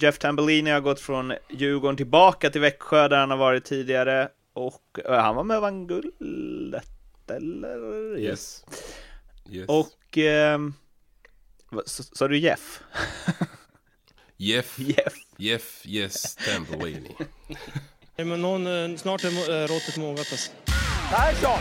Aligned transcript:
Jeff 0.00 0.18
Tambellini 0.18 0.70
har 0.70 0.80
gått 0.80 1.00
från 1.00 1.34
Djurgården 1.50 1.96
tillbaka 1.96 2.50
till 2.50 2.60
Växjö 2.60 3.08
där 3.08 3.16
han 3.16 3.30
har 3.30 3.36
varit 3.36 3.64
tidigare 3.64 4.28
och 4.54 4.98
uh, 5.08 5.14
han 5.14 5.36
var 5.36 5.44
med 5.44 5.56
och 5.56 5.62
vann 5.62 5.86
guldet 5.86 6.88
eller? 7.30 8.18
Yes. 8.18 8.64
yes. 9.50 9.68
Och 9.68 10.18
eh, 10.18 10.58
sa 11.86 12.28
du 12.28 12.38
Jeff? 12.38 12.80
Jeff. 14.36 14.78
Jeff. 14.78 15.14
Jeff, 15.36 15.86
yes, 15.86 16.36
Tambellini. 16.36 17.16
Men 18.16 18.42
någon, 18.42 18.98
snart 18.98 19.24
är 19.24 19.68
råttet 19.68 19.96
mogat 19.96 20.18
alltså. 20.32 20.50
Persson! 21.10 21.58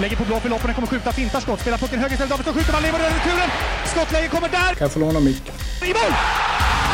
Lägger 0.00 0.16
på 0.16 0.24
blå 0.24 0.40
för 0.40 0.48
loppen, 0.48 0.74
kommer 0.74 0.88
skjuta, 0.88 1.12
fintar 1.12 1.40
skott, 1.40 1.60
spelar 1.60 1.78
pucken 1.78 1.98
höger 1.98 2.12
istället, 2.12 2.30
Davidsson 2.30 2.54
skjuter, 2.54 2.72
man 2.72 2.82
lever 2.82 2.98
över 2.98 3.10
returen! 3.10 3.50
Skottläge 3.86 4.28
kommer 4.28 4.48
där! 4.48 4.74
Kan 4.74 4.84
jag 4.84 4.92
få 4.92 4.98
låna 4.98 5.20
micken? 5.20 5.54
I 5.82 5.88
mål! 5.88 6.12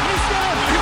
Hur 0.09 0.82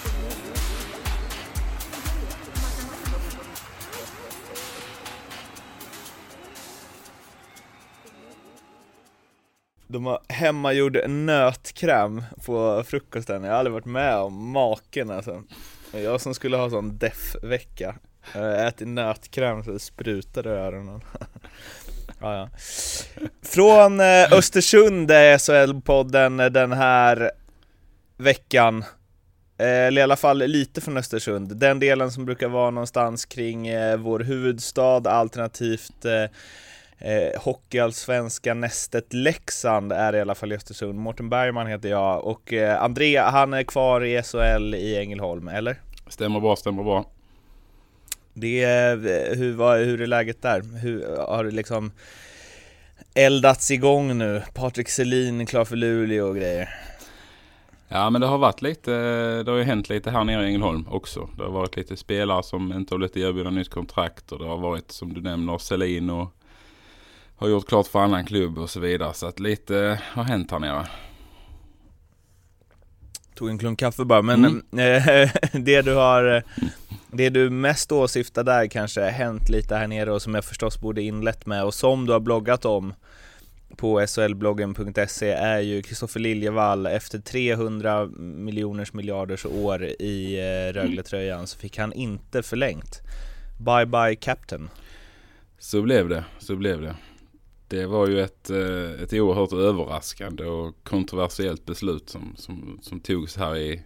De 9.91 10.05
har 10.05 10.21
hemmagjord 10.29 11.09
nötkräm 11.09 12.23
på 12.45 12.83
frukosten. 12.87 13.43
Jag 13.43 13.51
har 13.51 13.57
aldrig 13.57 13.73
varit 13.73 13.85
med 13.85 14.15
om 14.15 14.51
maken 14.51 15.11
alltså. 15.11 15.43
Jag 15.93 16.21
som 16.21 16.33
skulle 16.33 16.57
ha 16.57 16.69
sån 16.69 16.97
deff-vecka. 16.97 17.95
Ätit 18.67 18.87
nötkräm 18.87 19.63
så 19.63 19.71
det 19.71 19.79
sprutade 19.79 20.49
i 20.49 20.53
öronen. 20.53 21.01
ja, 22.21 22.35
ja. 22.35 22.49
Från 23.41 23.99
eh, 23.99 24.33
Östersund 24.33 25.11
är 25.11 25.37
SHL-podden 25.37 26.49
den 26.49 26.71
här 26.71 27.31
veckan. 28.17 28.83
Eh, 29.57 29.67
eller 29.67 30.01
i 30.01 30.03
alla 30.03 30.15
fall 30.15 30.37
lite 30.37 30.81
från 30.81 30.97
Östersund. 30.97 31.57
Den 31.57 31.79
delen 31.79 32.11
som 32.11 32.25
brukar 32.25 32.47
vara 32.47 32.71
någonstans 32.71 33.25
kring 33.25 33.67
eh, 33.67 33.97
vår 33.97 34.19
huvudstad 34.19 35.09
alternativt 35.09 36.05
eh, 36.05 36.25
eh, 37.01 37.13
eh, 37.13 37.41
Hockeyallsvenska 37.41 38.53
nästet 38.53 39.13
Leksand 39.13 39.91
är 39.91 40.15
i 40.15 40.21
alla 40.21 40.35
fall 40.35 40.51
i 40.51 40.55
Östersund. 40.55 40.99
Mårten 40.99 41.29
Bergman 41.29 41.67
heter 41.67 41.89
jag 41.89 42.25
och 42.25 42.53
eh, 42.53 42.83
André, 42.83 43.17
han 43.17 43.53
är 43.53 43.63
kvar 43.63 44.03
i 44.03 44.23
SHL 44.23 44.75
i 44.75 44.97
Ängelholm, 44.97 45.47
eller? 45.47 45.81
Stämmer 46.07 46.39
bra, 46.39 46.55
stämmer 46.55 46.83
bra. 46.83 47.05
Det 48.33 48.63
är, 48.63 48.97
hur, 49.35 49.53
vad, 49.53 49.79
hur 49.79 50.01
är 50.01 50.07
läget 50.07 50.41
där? 50.41 50.77
Hur, 50.81 51.17
har 51.17 51.43
det 51.43 51.51
liksom 51.51 51.91
eldats 53.13 53.71
igång 53.71 54.17
nu? 54.17 54.43
Patrik 54.53 54.89
Selin 54.89 55.45
klar 55.45 55.65
för 55.65 55.75
Luleå 55.75 56.27
och 56.27 56.35
grejer. 56.35 56.69
Ja 57.87 58.09
men 58.09 58.21
det 58.21 58.27
har 58.27 58.37
varit 58.37 58.61
lite, 58.61 58.91
det 59.43 59.51
har 59.51 59.57
ju 59.57 59.63
hänt 59.63 59.89
lite 59.89 60.11
här 60.11 60.23
nere 60.23 60.43
i 60.43 60.47
Ängelholm 60.47 60.87
också. 60.91 61.29
Det 61.37 61.43
har 61.43 61.51
varit 61.51 61.75
lite 61.75 61.97
spelare 61.97 62.43
som 62.43 62.73
inte 62.73 62.93
har 62.93 62.97
blivit 62.97 63.17
erbjudna 63.17 63.51
nytt 63.51 63.69
kontrakt 63.69 64.31
och 64.31 64.39
det 64.39 64.45
har 64.45 64.57
varit 64.57 64.91
som 64.91 65.13
du 65.13 65.21
nämner 65.21 65.57
Selin 65.57 66.09
och 66.09 66.35
har 67.41 67.49
gjort 67.49 67.67
klart 67.67 67.87
för 67.87 67.99
annan 67.99 68.25
klubb 68.25 68.57
och 68.57 68.69
så 68.69 68.79
vidare. 68.79 69.13
Så 69.13 69.27
att 69.27 69.39
lite 69.39 70.01
har 70.03 70.23
hänt 70.23 70.51
här 70.51 70.59
nere. 70.59 70.87
Tog 73.35 73.49
en 73.49 73.57
klunk 73.57 73.79
kaffe 73.79 74.05
bara, 74.05 74.21
men 74.21 74.45
mm. 74.45 74.63
det 75.65 75.81
du 75.81 75.93
har 75.93 76.43
det 77.11 77.29
du 77.29 77.49
mest 77.49 77.91
åsyftar 77.91 78.43
där 78.43 78.67
kanske 78.67 79.01
hänt 79.01 79.49
lite 79.49 79.75
här 79.75 79.87
nere 79.87 80.11
och 80.11 80.21
som 80.21 80.35
jag 80.35 80.45
förstås 80.45 80.81
borde 80.81 81.01
inlett 81.01 81.45
med 81.45 81.63
och 81.63 81.73
som 81.73 82.05
du 82.05 82.13
har 82.13 82.19
bloggat 82.19 82.65
om 82.65 82.93
på 83.77 84.07
solbloggen.se 84.07 85.31
är 85.31 85.59
ju 85.59 85.81
Kristoffer 85.81 86.19
Liljevall 86.19 86.85
efter 86.85 87.19
300 87.19 88.05
miljoners 88.17 88.93
miljarders 88.93 89.45
år 89.45 89.83
i 89.83 90.39
eh, 90.39 90.73
Rögle-tröjan 90.73 91.47
så 91.47 91.59
fick 91.59 91.77
han 91.77 91.93
inte 91.93 92.43
förlängt. 92.43 93.01
Bye 93.59 93.85
bye 93.85 94.15
captain. 94.15 94.69
Så 95.59 95.81
blev 95.81 96.09
det, 96.09 96.23
så 96.39 96.55
blev 96.55 96.81
det. 96.81 96.95
Det 97.71 97.85
var 97.85 98.07
ju 98.07 98.21
ett, 98.21 98.49
eh, 98.49 99.03
ett 99.03 99.13
oerhört 99.13 99.53
överraskande 99.53 100.45
och 100.45 100.75
kontroversiellt 100.83 101.65
beslut 101.65 102.09
som, 102.09 102.33
som, 102.37 102.79
som 102.81 102.99
togs 102.99 103.37
här 103.37 103.57
i 103.57 103.83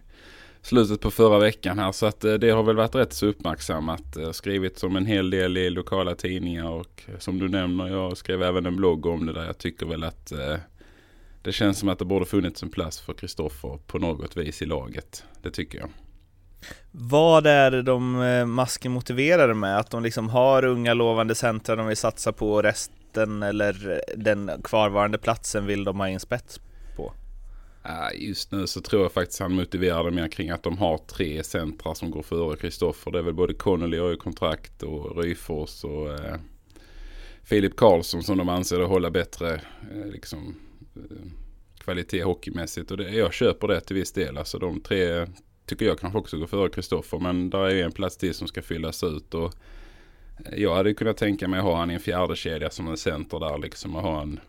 slutet 0.62 1.00
på 1.00 1.10
förra 1.10 1.38
veckan 1.38 1.78
här. 1.78 1.92
Så 1.92 2.06
att 2.06 2.24
eh, 2.24 2.34
det 2.34 2.50
har 2.50 2.62
väl 2.62 2.76
varit 2.76 2.94
rätt 2.94 3.12
så 3.12 3.26
uppmärksammat. 3.26 4.02
Skrivits 4.10 4.38
skrivit 4.38 4.78
som 4.78 4.96
en 4.96 5.06
hel 5.06 5.30
del 5.30 5.56
i 5.56 5.70
lokala 5.70 6.14
tidningar 6.14 6.70
och 6.70 7.02
eh, 7.06 7.18
som 7.18 7.38
du 7.38 7.48
nämner, 7.48 7.88
jag 7.88 8.16
skrev 8.16 8.42
även 8.42 8.66
en 8.66 8.76
blogg 8.76 9.06
om 9.06 9.26
det 9.26 9.32
där. 9.32 9.44
Jag 9.44 9.58
tycker 9.58 9.86
väl 9.86 10.04
att 10.04 10.32
det 11.42 11.52
känns 11.52 11.78
som 11.78 11.88
att 11.88 11.98
det 11.98 12.04
borde 12.04 12.26
funnits 12.26 12.62
en 12.62 12.70
plats 12.70 13.00
för 13.00 13.12
Kristoffer 13.12 13.78
på 13.86 13.98
något 13.98 14.36
vis 14.36 14.62
i 14.62 14.66
laget. 14.66 15.24
Det 15.42 15.50
tycker 15.50 15.78
jag. 15.78 15.88
Vad 16.90 17.46
är 17.46 17.70
det 17.70 17.82
de 17.82 18.44
masken 18.46 18.92
motiverar 18.92 19.54
med? 19.54 19.78
Att 19.78 19.90
de 19.90 20.02
liksom 20.02 20.28
har 20.28 20.64
unga 20.64 20.94
lovande 20.94 21.34
centra 21.34 21.76
de 21.76 21.86
vill 21.86 21.96
satsa 21.96 22.32
på 22.32 22.52
och 22.52 22.62
rest, 22.62 22.92
mitten 23.16 23.42
eller 23.42 24.00
den 24.16 24.50
kvarvarande 24.64 25.18
platsen 25.18 25.66
vill 25.66 25.84
de 25.84 26.00
ha 26.00 26.08
in 26.08 26.20
spets 26.20 26.60
på? 26.96 27.12
Ah, 27.82 28.10
just 28.10 28.52
nu 28.52 28.66
så 28.66 28.80
tror 28.80 29.02
jag 29.02 29.12
faktiskt 29.12 29.40
han 29.40 29.54
motiverar 29.54 30.04
det 30.04 30.10
mer 30.10 30.28
kring 30.28 30.50
att 30.50 30.62
de 30.62 30.78
har 30.78 30.98
tre 30.98 31.42
centra 31.42 31.94
som 31.94 32.10
går 32.10 32.22
före 32.22 32.56
Kristoffer. 32.56 33.10
Det 33.10 33.18
är 33.18 33.22
väl 33.22 33.34
både 33.34 33.54
Connolly 33.54 33.98
och 33.98 34.18
kontrakt 34.18 34.82
och 34.82 35.22
Ryfors 35.22 35.84
och 35.84 36.12
eh, 36.12 36.36
Filip 37.42 37.76
Karlsson 37.76 38.22
som 38.22 38.38
de 38.38 38.48
anser 38.48 38.80
att 38.80 38.88
hålla 38.88 39.10
bättre 39.10 39.54
eh, 39.92 40.06
liksom, 40.06 40.56
eh, 40.96 41.26
kvalitet 41.78 42.22
hockeymässigt. 42.22 42.90
Och 42.90 42.96
det, 42.96 43.10
jag 43.10 43.32
köper 43.32 43.68
det 43.68 43.80
till 43.80 43.96
viss 43.96 44.12
del. 44.12 44.38
Alltså 44.38 44.58
de 44.58 44.80
tre 44.80 45.26
tycker 45.66 45.86
jag 45.86 45.98
kanske 45.98 46.18
också 46.18 46.38
går 46.38 46.46
före 46.46 46.68
Kristoffer. 46.68 47.18
Men 47.18 47.50
där 47.50 47.58
är 47.58 47.74
ju 47.74 47.82
en 47.82 47.92
plats 47.92 48.16
till 48.16 48.34
som 48.34 48.48
ska 48.48 48.62
fyllas 48.62 49.02
ut. 49.02 49.34
Och 49.34 49.54
jag 50.56 50.74
hade 50.74 50.94
kunnat 50.94 51.16
tänka 51.16 51.48
mig 51.48 51.58
att 51.58 51.64
ha 51.64 51.76
han 51.76 51.90
i 51.90 51.94
en 51.94 52.00
fjärde 52.00 52.36
kedja 52.36 52.70
som 52.70 52.88
en 52.88 52.96
center 52.96 53.40
där 53.40 53.58
liksom 53.58 53.96
och 53.96 54.02
ha 54.02 54.22
en 54.22 54.40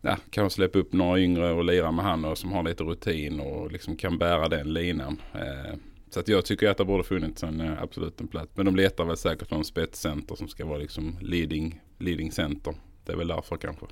Ja, 0.00 0.16
kanske 0.30 0.54
släppa 0.54 0.78
upp 0.78 0.92
några 0.92 1.20
yngre 1.20 1.52
och 1.52 1.64
lira 1.64 1.92
med 1.92 2.04
han 2.04 2.24
och 2.24 2.38
som 2.38 2.52
har 2.52 2.62
lite 2.62 2.84
rutin 2.84 3.40
och 3.40 3.72
liksom 3.72 3.96
kan 3.96 4.18
bära 4.18 4.48
den 4.48 4.72
linan. 4.72 5.20
Eh, 5.34 5.74
så 6.10 6.20
att 6.20 6.28
jag 6.28 6.44
tycker 6.44 6.70
att 6.70 6.76
det 6.76 6.84
borde 6.84 7.04
funnits 7.04 7.42
en 7.42 7.60
eh, 7.60 7.82
absolut 7.82 8.20
en 8.20 8.28
plats. 8.28 8.52
Men 8.54 8.66
de 8.66 8.76
letar 8.76 9.04
väl 9.04 9.16
säkert 9.16 9.50
någon 9.50 9.64
spetscenter 9.64 10.34
som 10.34 10.48
ska 10.48 10.66
vara 10.66 10.78
liksom 10.78 11.18
leading, 11.20 11.80
leading 11.98 12.32
center. 12.32 12.74
Det 13.04 13.12
är 13.12 13.16
väl 13.16 13.28
därför 13.28 13.56
kanske. 13.56 13.86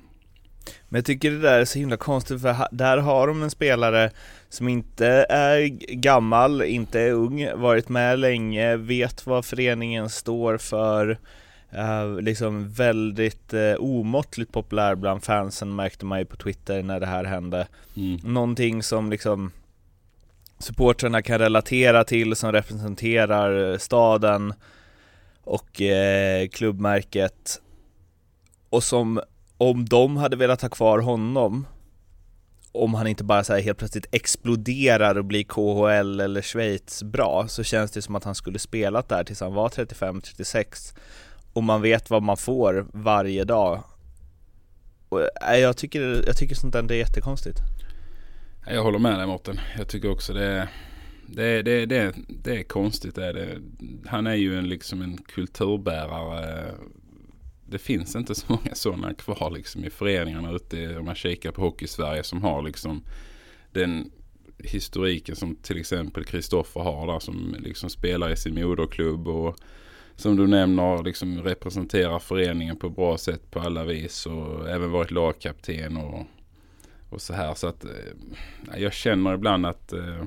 Men 0.89 0.97
jag 0.97 1.05
tycker 1.05 1.31
det 1.31 1.39
där 1.39 1.59
är 1.59 1.65
så 1.65 1.79
himla 1.79 1.97
konstigt 1.97 2.41
för 2.41 2.67
där 2.71 2.97
har 2.97 3.27
de 3.27 3.43
en 3.43 3.49
spelare 3.49 4.11
som 4.49 4.67
inte 4.67 5.07
är 5.29 5.67
gammal, 5.95 6.61
inte 6.61 7.01
är 7.01 7.11
ung, 7.11 7.49
varit 7.55 7.89
med 7.89 8.19
länge, 8.19 8.75
vet 8.77 9.25
vad 9.25 9.45
föreningen 9.45 10.09
står 10.09 10.57
för, 10.57 11.17
uh, 11.73 12.21
liksom 12.21 12.69
väldigt 12.69 13.53
uh, 13.53 13.75
omåttligt 13.79 14.51
populär 14.51 14.95
bland 14.95 15.23
fansen 15.23 15.75
märkte 15.75 16.05
man 16.05 16.19
ju 16.19 16.25
på 16.25 16.35
Twitter 16.35 16.83
när 16.83 16.99
det 16.99 17.05
här 17.05 17.23
hände. 17.23 17.67
Mm. 17.95 18.19
Någonting 18.23 18.83
som 18.83 19.09
liksom 19.09 19.51
supportrarna 20.59 21.21
kan 21.21 21.39
relatera 21.39 22.03
till, 22.03 22.35
som 22.35 22.51
representerar 22.51 23.77
staden 23.77 24.53
och 25.43 25.81
eh, 25.81 26.47
klubbmärket 26.47 27.61
och 28.69 28.83
som 28.83 29.21
om 29.57 29.85
de 29.85 30.17
hade 30.17 30.35
velat 30.35 30.61
ha 30.61 30.69
kvar 30.69 30.99
honom 30.99 31.65
om 32.71 32.93
han 32.93 33.07
inte 33.07 33.23
bara 33.23 33.43
så 33.43 33.55
helt 33.55 33.77
plötsligt 33.77 34.07
exploderar 34.11 35.17
och 35.17 35.25
blir 35.25 35.43
KHL 35.43 36.19
eller 36.19 36.41
Schweiz 36.41 37.03
bra 37.03 37.47
så 37.47 37.63
känns 37.63 37.91
det 37.91 38.01
som 38.01 38.15
att 38.15 38.23
han 38.23 38.35
skulle 38.35 38.59
spelat 38.59 39.09
där 39.09 39.23
tills 39.23 39.41
han 39.41 39.53
var 39.53 39.69
35-36 39.69 40.95
och 41.53 41.63
man 41.63 41.81
vet 41.81 42.09
vad 42.09 42.23
man 42.23 42.37
får 42.37 42.87
varje 42.93 43.43
dag. 43.43 43.83
Och, 45.09 45.21
äh, 45.21 45.57
jag, 45.59 45.77
tycker, 45.77 46.23
jag 46.25 46.37
tycker 46.37 46.55
sånt 46.55 46.73
där 46.73 46.91
är 46.91 46.95
jättekonstigt. 46.95 47.57
Jag 48.67 48.83
håller 48.83 48.99
med 48.99 49.19
dig 49.19 49.27
Mårten. 49.27 49.59
Jag 49.77 49.87
tycker 49.87 50.11
också 50.11 50.33
det 50.33 50.45
är, 50.45 50.67
det, 51.27 51.61
det, 51.61 51.85
det, 51.85 52.15
det 52.43 52.59
är 52.59 52.63
konstigt. 52.63 53.15
Det 53.15 53.25
är 53.25 53.33
det. 53.33 53.57
Han 54.07 54.27
är 54.27 54.35
ju 54.35 54.57
en, 54.57 54.69
liksom 54.69 55.01
en 55.01 55.17
kulturbärare 55.17 56.71
det 57.67 57.77
finns 57.77 58.15
inte 58.15 58.35
så 58.35 58.45
många 58.47 58.75
sådana 58.75 59.13
kvar 59.13 59.51
liksom 59.51 59.85
i 59.85 59.89
föreningarna 59.89 60.51
ute 60.51 60.97
om 60.97 61.05
man 61.05 61.15
kikar 61.15 61.51
på 61.51 61.61
Hockey-Sverige 61.61 62.23
som 62.23 62.43
har 62.43 62.61
liksom 62.61 63.03
den 63.71 64.11
historiken 64.57 65.35
som 65.35 65.55
till 65.55 65.77
exempel 65.77 66.23
Kristoffer 66.23 66.79
har 66.79 67.07
där 67.07 67.19
som 67.19 67.55
liksom 67.59 67.89
spelar 67.89 68.31
i 68.31 68.37
sin 68.37 68.55
moderklubb 68.55 69.27
och 69.27 69.55
som 70.15 70.35
du 70.35 70.47
nämner 70.47 71.03
liksom 71.03 71.43
representerar 71.43 72.19
föreningen 72.19 72.75
på 72.75 72.89
bra 72.89 73.17
sätt 73.17 73.51
på 73.51 73.59
alla 73.59 73.83
vis 73.83 74.25
och 74.25 74.69
även 74.69 74.91
varit 74.91 75.11
lagkapten 75.11 75.97
och 75.97 76.25
och 77.09 77.21
så 77.21 77.33
här. 77.33 77.53
Så 77.53 77.67
att 77.67 77.85
eh, 77.85 78.77
jag 78.77 78.93
känner 78.93 79.33
ibland 79.33 79.65
att 79.65 79.93
eh, 79.93 80.23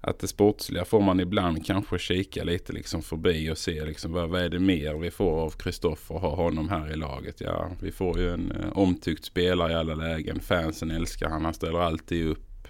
att 0.00 0.18
det 0.18 0.28
sportsliga 0.28 0.84
får 0.84 1.00
man 1.00 1.20
ibland 1.20 1.66
kanske 1.66 1.98
kika 1.98 2.44
lite 2.44 2.72
liksom 2.72 3.02
förbi 3.02 3.50
och 3.50 3.58
se 3.58 3.84
liksom 3.84 4.12
vad, 4.12 4.28
vad 4.28 4.42
är 4.42 4.48
det 4.48 4.58
mer 4.58 4.94
vi 4.94 5.10
får 5.10 5.40
av 5.40 5.50
Kristoffer 5.50 6.14
och 6.14 6.20
ha 6.20 6.34
honom 6.34 6.68
här 6.68 6.92
i 6.92 6.96
laget. 6.96 7.40
Ja, 7.40 7.70
vi 7.82 7.92
får 7.92 8.18
ju 8.18 8.30
en 8.30 8.52
eh, 8.52 8.78
omtyckt 8.78 9.24
spelare 9.24 9.72
i 9.72 9.74
alla 9.74 9.94
lägen. 9.94 10.40
Fansen 10.40 10.90
älskar 10.90 11.28
han. 11.28 11.44
Han 11.44 11.54
ställer 11.54 11.80
alltid 11.80 12.28
upp. 12.28 12.68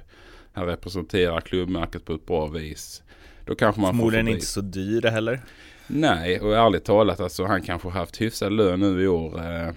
Han 0.53 0.67
representerar 0.67 1.41
klubbmärket 1.41 2.05
på 2.05 2.13
ett 2.13 2.27
bra 2.27 2.47
vis. 2.47 3.03
Då 3.45 3.55
kanske 3.55 3.81
man 3.81 3.91
Förmodligen 3.91 4.29
inte 4.29 4.47
så 4.47 4.61
dyr 4.61 5.03
heller. 5.03 5.41
Nej, 5.87 6.41
och 6.41 6.57
ärligt 6.57 6.85
talat 6.85 7.21
alltså 7.21 7.45
han 7.45 7.63
kanske 7.63 7.89
haft 7.89 8.21
hyfsad 8.21 8.53
lön 8.53 8.81
nu 8.81 9.03
i 9.03 9.09
år. 9.09 9.39
Eh, 9.39 9.73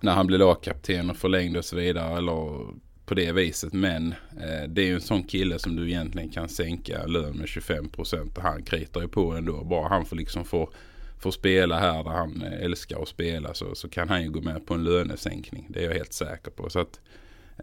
när 0.00 0.12
han 0.12 0.26
blev 0.26 0.40
lagkapten 0.40 1.10
och 1.10 1.16
förlängde 1.16 1.58
och 1.58 1.64
så 1.64 1.76
vidare. 1.76 2.18
Eller 2.18 2.66
på 3.06 3.14
det 3.14 3.32
viset. 3.32 3.72
Men 3.72 4.14
eh, 4.40 4.68
det 4.68 4.82
är 4.82 4.86
ju 4.86 4.94
en 4.94 5.00
sån 5.00 5.22
kille 5.22 5.58
som 5.58 5.76
du 5.76 5.88
egentligen 5.88 6.28
kan 6.28 6.48
sänka 6.48 7.06
lön 7.06 7.36
med 7.36 7.48
25 7.48 7.88
procent. 7.88 8.38
Och 8.38 8.42
han 8.42 8.62
kritar 8.62 9.00
ju 9.00 9.08
på 9.08 9.32
ändå. 9.32 9.64
Bara 9.64 9.88
han 9.88 10.06
får 10.06 10.16
liksom 10.16 10.44
få, 10.44 10.70
få 11.18 11.32
spela 11.32 11.78
här 11.78 12.04
där 12.04 12.10
han 12.10 12.42
eh, 12.42 12.64
älskar 12.64 13.02
att 13.02 13.08
spela 13.08 13.54
så, 13.54 13.74
så 13.74 13.88
kan 13.88 14.08
han 14.08 14.22
ju 14.22 14.30
gå 14.30 14.40
med 14.40 14.66
på 14.66 14.74
en 14.74 14.84
lönesänkning. 14.84 15.66
Det 15.68 15.80
är 15.80 15.84
jag 15.84 15.94
helt 15.94 16.12
säker 16.12 16.50
på. 16.50 16.70
Så 16.70 16.80
att 16.80 17.00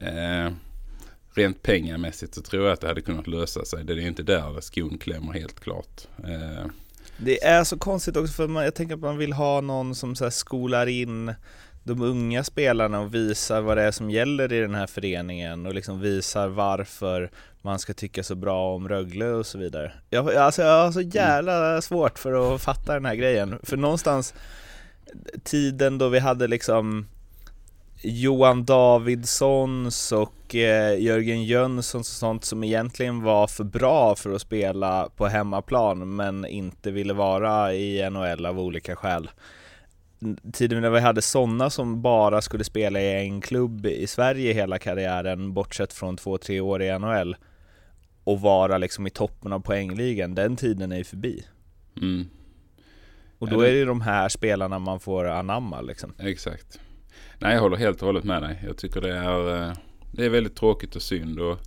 eh, 0.01 0.53
rent 1.33 1.63
pengamässigt 1.63 2.35
så 2.35 2.41
tror 2.41 2.63
jag 2.63 2.73
att 2.73 2.81
det 2.81 2.87
hade 2.87 3.01
kunnat 3.01 3.27
lösa 3.27 3.65
sig. 3.65 3.83
Det 3.83 3.93
är 3.93 4.07
inte 4.07 4.23
där 4.23 4.61
skon 4.61 4.97
klämmer 4.97 5.33
helt 5.33 5.59
klart. 5.59 6.07
Eh, 6.23 6.65
det 7.17 7.43
är 7.43 7.63
så 7.63 7.77
konstigt 7.77 8.17
också 8.17 8.33
för 8.33 8.47
man, 8.47 8.63
jag 8.63 8.75
tänker 8.75 8.95
att 8.95 9.01
man 9.01 9.17
vill 9.17 9.33
ha 9.33 9.61
någon 9.61 9.95
som 9.95 10.15
så 10.15 10.31
skolar 10.31 10.87
in 10.87 11.33
de 11.83 12.01
unga 12.01 12.44
spelarna 12.44 13.00
och 13.00 13.13
visar 13.13 13.62
vad 13.62 13.77
det 13.77 13.83
är 13.83 13.91
som 13.91 14.09
gäller 14.09 14.53
i 14.53 14.59
den 14.59 14.75
här 14.75 14.88
föreningen 14.88 15.65
och 15.65 15.74
liksom 15.74 16.00
visar 16.00 16.47
varför 16.47 17.31
man 17.62 17.80
ska 17.80 17.94
tycka 17.94 18.24
så 18.24 18.35
bra 18.35 18.75
om 18.75 18.89
Rögle 18.89 19.25
och 19.25 19.45
så 19.45 19.57
vidare. 19.57 19.91
Jag, 20.09 20.35
alltså 20.35 20.62
jag 20.62 20.83
har 20.83 20.91
så 20.91 21.01
jävla 21.01 21.81
svårt 21.81 22.19
för 22.19 22.56
att 22.56 22.62
fatta 22.62 22.94
den 22.94 23.06
här 23.06 23.15
grejen, 23.15 23.59
för 23.63 23.77
någonstans 23.77 24.33
tiden 25.44 25.97
då 25.97 26.09
vi 26.09 26.19
hade 26.19 26.47
liksom 26.47 27.07
Johan 28.01 28.65
Davidssons 28.65 30.12
och 30.12 30.56
eh, 30.56 31.01
Jörgen 31.01 31.44
Jönssons 31.44 32.09
och 32.09 32.15
sånt 32.15 32.45
som 32.45 32.63
egentligen 32.63 33.21
var 33.21 33.47
för 33.47 33.63
bra 33.63 34.15
för 34.15 34.36
att 34.36 34.41
spela 34.41 35.09
på 35.18 35.27
hemmaplan 35.27 36.15
men 36.15 36.45
inte 36.45 36.91
ville 36.91 37.13
vara 37.13 37.74
i 37.74 38.09
NHL 38.09 38.45
av 38.45 38.59
olika 38.59 38.95
skäl 38.95 39.29
tiden 40.53 40.81
när 40.81 40.89
vi 40.89 40.99
hade 40.99 41.21
sådana 41.21 41.69
som 41.69 42.01
bara 42.01 42.41
skulle 42.41 42.63
spela 42.63 43.01
i 43.01 43.27
en 43.27 43.41
klubb 43.41 43.85
i 43.85 44.07
Sverige 44.07 44.53
hela 44.53 44.79
karriären, 44.79 45.53
bortsett 45.53 45.93
från 45.93 46.17
två, 46.17 46.37
tre 46.37 46.59
år 46.59 46.81
i 46.81 46.99
NHL 46.99 47.35
och 48.23 48.41
vara 48.41 48.77
liksom 48.77 49.07
i 49.07 49.09
toppen 49.09 49.53
av 49.53 49.59
poängligan, 49.59 50.35
den 50.35 50.55
tiden 50.55 50.91
är 50.91 50.97
ju 50.97 51.03
förbi. 51.03 51.45
Mm. 52.01 52.25
Och 53.39 53.49
då 53.49 53.61
är 53.61 53.73
det 53.73 53.85
de 53.85 54.01
här 54.01 54.29
spelarna 54.29 54.79
man 54.79 54.99
får 54.99 55.25
anamma 55.25 55.81
liksom. 55.81 56.13
Exakt. 56.19 56.79
Nej, 57.39 57.53
jag 57.53 57.61
håller 57.61 57.77
helt 57.77 58.01
och 58.01 58.05
hållet 58.05 58.23
med 58.23 58.43
dig. 58.43 58.59
Jag 58.65 58.77
tycker 58.77 59.01
det 59.01 59.15
är, 59.17 59.69
eh, 59.69 59.73
det 60.11 60.25
är 60.25 60.29
väldigt 60.29 60.55
tråkigt 60.55 60.95
och 60.95 61.01
synd. 61.01 61.39
Och, 61.39 61.59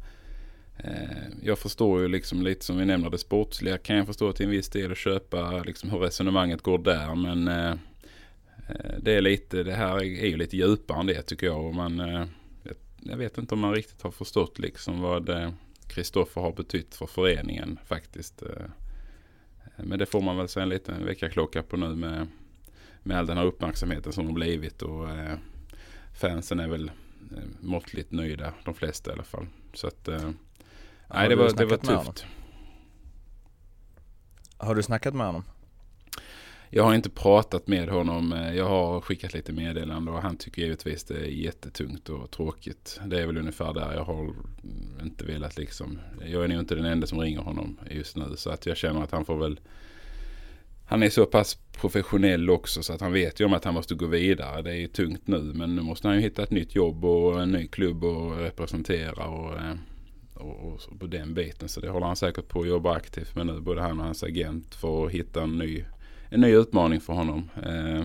eh, 0.79 1.26
jag 1.43 1.59
förstår 1.59 2.00
ju 2.00 2.09
liksom 2.09 2.43
lite 2.43 2.64
som 2.64 2.79
vi 2.79 2.85
nämner 2.85 3.11
det 3.11 3.19
sportsliga 3.19 3.79
kan 3.79 3.97
jag 3.97 4.06
förstå 4.06 4.32
till 4.32 4.44
en 4.44 4.50
viss 4.50 4.69
del 4.69 4.91
och 4.91 4.97
köpa 4.97 5.62
liksom 5.62 5.91
hur 5.91 5.99
resonemanget 5.99 6.62
går 6.62 6.79
där. 6.79 7.14
Men 7.14 7.49
Eh, 7.49 7.75
det 8.99 9.13
är 9.13 9.21
lite, 9.21 9.63
det 9.63 9.75
här 9.75 9.97
är 9.97 10.27
ju 10.27 10.37
lite 10.37 10.57
djupare 10.57 11.01
än 11.01 11.07
det 11.07 11.23
tycker 11.23 11.47
jag. 11.47 11.65
Och 11.65 11.75
man, 11.75 12.01
eh, 12.01 12.27
jag 12.99 13.17
vet 13.17 13.39
inte 13.39 13.55
om 13.55 13.61
man 13.61 13.75
riktigt 13.75 14.03
har 14.03 14.11
förstått 14.11 14.59
liksom 14.59 15.01
vad 15.01 15.55
Kristoffer 15.89 16.41
har 16.41 16.53
betytt 16.53 16.95
för 16.95 17.07
föreningen 17.07 17.79
faktiskt. 17.87 18.43
Eh, 18.43 18.67
men 19.77 19.99
det 19.99 20.07
får 20.07 20.21
man 20.21 20.37
väl 20.37 20.49
säga 20.49 20.63
en 20.63 20.69
liten 20.69 21.05
väckarklocka 21.05 21.63
på 21.63 21.77
nu 21.77 21.95
med, 21.95 22.27
med 23.03 23.19
all 23.19 23.27
den 23.27 23.37
här 23.37 23.45
uppmärksamheten 23.45 24.13
som 24.13 24.27
har 24.27 24.33
blivit. 24.33 24.83
Och 24.83 25.09
fansen 26.21 26.61
är 26.61 26.69
väl 26.69 26.91
måttligt 27.61 28.12
nöjda, 28.12 28.55
de 28.65 28.75
flesta 28.75 29.11
i 29.11 29.12
alla 29.12 29.25
fall. 29.25 29.47
Så 29.75 29.87
att, 29.87 30.09
nej 31.15 31.29
det 31.29 31.37
var, 31.37 31.51
det 31.57 31.65
var 31.65 31.77
tufft. 31.77 32.27
Har 34.57 34.75
du 34.75 34.83
snackat 34.83 35.15
med 35.15 35.27
honom? 35.27 35.45
Jag 36.71 36.85
har 36.85 36.95
inte 36.95 37.11
pratat 37.11 37.67
med 37.67 37.89
honom. 37.89 38.33
Eh, 38.33 38.55
jag 38.55 38.69
har 38.69 39.01
skickat 39.01 39.35
lite 39.35 39.53
meddelande 39.53 40.11
och 40.11 40.23
han 40.23 40.37
tycker 40.37 40.63
givetvis 40.63 41.05
det 41.05 41.15
är 41.15 41.27
jättetungt 41.27 42.09
och 42.09 42.31
tråkigt. 42.31 43.01
Det 43.07 43.21
är 43.21 43.27
väl 43.27 43.39
ungefär 43.39 43.75
där 43.75 43.95
jag 43.95 44.05
har 44.05 44.35
inte 45.03 45.25
velat 45.25 45.57
liksom. 45.57 45.99
Jag 46.27 46.45
är 46.45 46.49
nog 46.49 46.61
inte 46.61 46.75
den 46.75 46.85
enda 46.85 47.07
som 47.07 47.21
ringer 47.21 47.41
honom 47.41 47.79
just 47.91 48.17
nu 48.17 48.37
så 48.37 48.51
att 48.51 48.67
jag 48.67 48.77
känner 48.77 49.03
att 49.03 49.11
han 49.11 49.25
får 49.25 49.37
väl 49.37 49.61
han 50.89 51.03
är 51.03 51.11
så 51.11 51.27
pass 51.27 51.59
professionell 51.81 52.51
också 52.51 52.83
så 52.83 52.93
att 52.93 53.01
han 53.01 53.12
vet 53.12 53.41
ju 53.41 53.45
om 53.45 53.53
att 53.53 53.65
han 53.65 53.75
måste 53.75 53.95
gå 53.95 54.07
vidare. 54.07 54.62
Det 54.62 54.71
är 54.71 54.77
ju 54.77 54.87
tungt 54.87 55.27
nu 55.27 55.39
men 55.55 55.77
nu 55.77 55.83
måste 55.83 56.09
han 56.09 56.17
ju 56.17 56.23
hitta 56.23 56.43
ett 56.43 56.51
nytt 56.51 56.75
jobb 56.75 57.05
och 57.05 57.43
en 57.43 57.53
ny 57.53 57.67
klubb 57.67 58.05
och 58.05 58.37
representera 58.37 59.27
och, 59.27 59.59
eh, 59.59 59.75
och, 60.35 60.73
och 60.73 61.01
på 61.01 61.07
den 61.07 61.35
biten. 61.35 61.69
Så 61.69 61.81
det 61.81 61.89
håller 61.89 62.07
han 62.07 62.17
säkert 62.17 62.49
på 62.49 62.61
att 62.61 62.69
jobba 62.69 62.95
aktivt 62.95 63.37
med 63.37 63.47
nu. 63.47 63.61
Både 63.61 63.81
han 63.81 63.99
och 63.99 64.05
hans 64.05 64.23
agent 64.23 64.75
för 64.75 65.07
att 65.07 65.12
hitta 65.12 65.43
en 65.43 65.59
ny 65.59 65.85
en 66.31 66.40
ny 66.40 66.55
utmaning 66.55 67.00
för 67.00 67.12
honom. 67.12 67.50
Eh, 67.67 68.05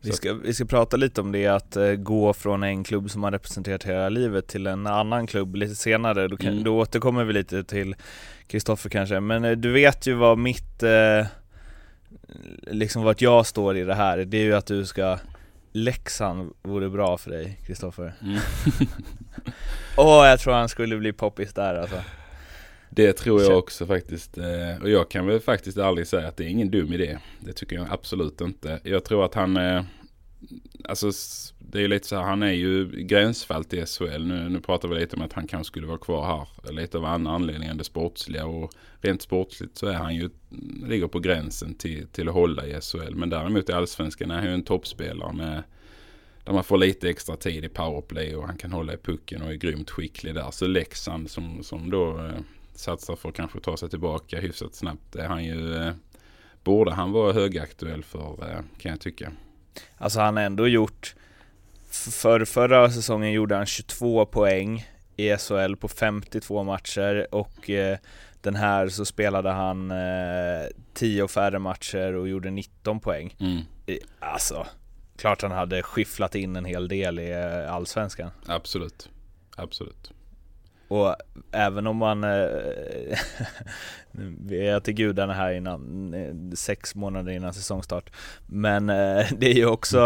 vi 0.00 0.12
ska, 0.12 0.34
vi 0.34 0.54
ska 0.54 0.64
prata 0.64 0.96
lite 0.96 1.20
om 1.20 1.32
det, 1.32 1.46
att 1.46 1.76
uh, 1.76 1.94
gå 1.94 2.32
från 2.32 2.62
en 2.62 2.84
klubb 2.84 3.10
som 3.10 3.22
har 3.22 3.30
representerat 3.30 3.84
hela 3.84 4.08
livet 4.08 4.46
till 4.46 4.66
en 4.66 4.86
annan 4.86 5.26
klubb 5.26 5.56
lite 5.56 5.74
senare. 5.74 6.28
Då, 6.28 6.36
kan, 6.36 6.52
mm. 6.52 6.64
då 6.64 6.78
återkommer 6.78 7.24
vi 7.24 7.32
lite 7.32 7.64
till 7.64 7.94
Kristoffer 8.46 8.90
kanske, 8.90 9.20
men 9.20 9.44
uh, 9.44 9.56
du 9.56 9.72
vet 9.72 10.06
ju 10.06 10.14
vad 10.14 10.38
mitt, 10.38 10.82
uh, 10.82 11.26
liksom 12.66 13.02
vart 13.02 13.20
jag 13.20 13.46
står 13.46 13.76
i 13.76 13.84
det 13.84 13.94
här. 13.94 14.18
Det 14.18 14.36
är 14.36 14.44
ju 14.44 14.54
att 14.54 14.66
du 14.66 14.86
ska, 14.86 15.18
Leksand 15.72 16.52
vore 16.62 16.88
bra 16.88 17.18
för 17.18 17.30
dig 17.30 17.58
Kristoffer. 17.66 18.14
Mm. 18.22 18.38
Åh, 19.96 20.22
oh, 20.22 20.26
jag 20.26 20.40
tror 20.40 20.54
han 20.54 20.68
skulle 20.68 20.96
bli 20.96 21.12
poppis 21.12 21.54
där 21.54 21.74
alltså. 21.74 21.96
Det 22.90 23.12
tror 23.12 23.42
jag 23.42 23.58
också 23.58 23.86
faktiskt. 23.86 24.38
Eh, 24.38 24.82
och 24.82 24.90
jag 24.90 25.10
kan 25.10 25.26
väl 25.26 25.40
faktiskt 25.40 25.78
aldrig 25.78 26.06
säga 26.06 26.28
att 26.28 26.36
det 26.36 26.44
är 26.44 26.48
ingen 26.48 26.70
dum 26.70 26.92
idé. 26.92 27.18
Det 27.40 27.52
tycker 27.52 27.76
jag 27.76 27.86
absolut 27.90 28.40
inte. 28.40 28.80
Jag 28.82 29.04
tror 29.04 29.24
att 29.24 29.34
han 29.34 29.56
är... 29.56 29.84
Alltså 30.84 31.10
det 31.58 31.82
är 31.82 31.88
lite 31.88 32.06
så 32.06 32.16
här, 32.16 32.22
han 32.22 32.42
är 32.42 32.52
ju 32.52 32.90
gränsfall 32.90 33.64
till 33.64 33.86
SHL. 33.86 34.24
Nu, 34.26 34.48
nu 34.48 34.60
pratar 34.60 34.88
vi 34.88 34.94
lite 34.94 35.16
om 35.16 35.22
att 35.22 35.32
han 35.32 35.46
kanske 35.46 35.70
skulle 35.70 35.86
vara 35.86 35.98
kvar 35.98 36.26
här. 36.26 36.72
Lite 36.72 36.98
av 36.98 37.04
annan 37.04 37.34
anledning 37.34 37.68
än 37.68 37.78
det 37.78 37.84
sportsliga. 37.84 38.46
Och 38.46 38.72
rent 39.00 39.22
sportsligt 39.22 39.78
så 39.78 39.86
är 39.86 39.94
han 39.94 40.14
ju, 40.14 40.30
ligger 40.86 41.06
på 41.06 41.18
gränsen 41.18 41.74
till, 41.74 42.06
till 42.06 42.28
att 42.28 42.34
hålla 42.34 42.66
i 42.66 42.80
SHL. 42.80 43.14
Men 43.14 43.30
däremot 43.30 43.68
i 43.68 43.72
allsvenskan 43.72 44.30
är 44.30 44.34
han 44.34 44.46
ju 44.46 44.54
en 44.54 44.62
toppspelare 44.62 45.32
med 45.32 45.62
där 46.44 46.52
man 46.52 46.64
får 46.64 46.78
lite 46.78 47.10
extra 47.10 47.36
tid 47.36 47.64
i 47.64 47.68
powerplay 47.68 48.36
och 48.36 48.46
han 48.46 48.56
kan 48.56 48.72
hålla 48.72 48.92
i 48.92 48.96
pucken 48.96 49.42
och 49.42 49.50
är 49.50 49.54
grymt 49.54 49.90
skicklig 49.90 50.34
där. 50.34 50.50
Så 50.50 50.66
Leksand 50.66 51.30
som, 51.30 51.62
som 51.62 51.90
då 51.90 52.18
eh, 52.18 52.40
satsar 52.78 53.16
för 53.16 53.28
att 53.28 53.34
kanske 53.34 53.60
ta 53.60 53.76
sig 53.76 53.90
tillbaka 53.90 54.40
hyfsat 54.40 54.74
snabbt. 54.74 55.16
Är 55.16 55.28
han 55.28 55.44
ju, 55.44 55.76
eh, 55.76 55.92
borde 56.64 56.92
han 56.92 57.12
vara 57.12 57.32
högaktuell 57.32 58.04
för 58.04 58.50
eh, 58.50 58.60
kan 58.78 58.90
jag 58.90 59.00
tycka. 59.00 59.32
Alltså 59.96 60.20
han 60.20 60.36
har 60.36 60.44
ändå 60.44 60.68
gjort, 60.68 61.14
för 61.90 62.44
förra 62.44 62.90
säsongen 62.90 63.32
gjorde 63.32 63.56
han 63.56 63.66
22 63.66 64.26
poäng 64.26 64.86
i 65.16 65.36
SHL 65.36 65.74
på 65.74 65.88
52 65.88 66.64
matcher 66.64 67.26
och 67.34 67.70
eh, 67.70 67.98
den 68.40 68.54
här 68.54 68.88
så 68.88 69.04
spelade 69.04 69.50
han 69.50 69.90
eh, 69.90 70.66
10 70.94 71.28
färre 71.28 71.58
matcher 71.58 72.12
och 72.12 72.28
gjorde 72.28 72.50
19 72.50 73.00
poäng. 73.00 73.36
Mm. 73.40 73.62
Alltså, 74.18 74.66
klart 75.16 75.42
han 75.42 75.50
hade 75.50 75.82
skifflat 75.82 76.34
in 76.34 76.56
en 76.56 76.64
hel 76.64 76.88
del 76.88 77.18
i 77.18 77.34
Allsvenskan. 77.68 78.30
Absolut, 78.46 79.08
absolut. 79.56 80.12
Och 80.88 81.16
även 81.52 81.86
om 81.86 81.96
man 81.96 82.24
eh, 82.24 82.30
Vi 84.40 84.68
är 84.68 84.80
till 84.80 84.94
gudarna 84.94 85.32
här 85.32 85.52
innan 85.52 86.14
eh, 86.14 86.56
Sex 86.56 86.94
månader 86.94 87.32
innan 87.32 87.54
säsongstart 87.54 88.10
Men 88.46 88.90
eh, 88.90 89.26
det 89.38 89.46
är 89.46 89.54
ju 89.54 89.66
också 89.66 89.98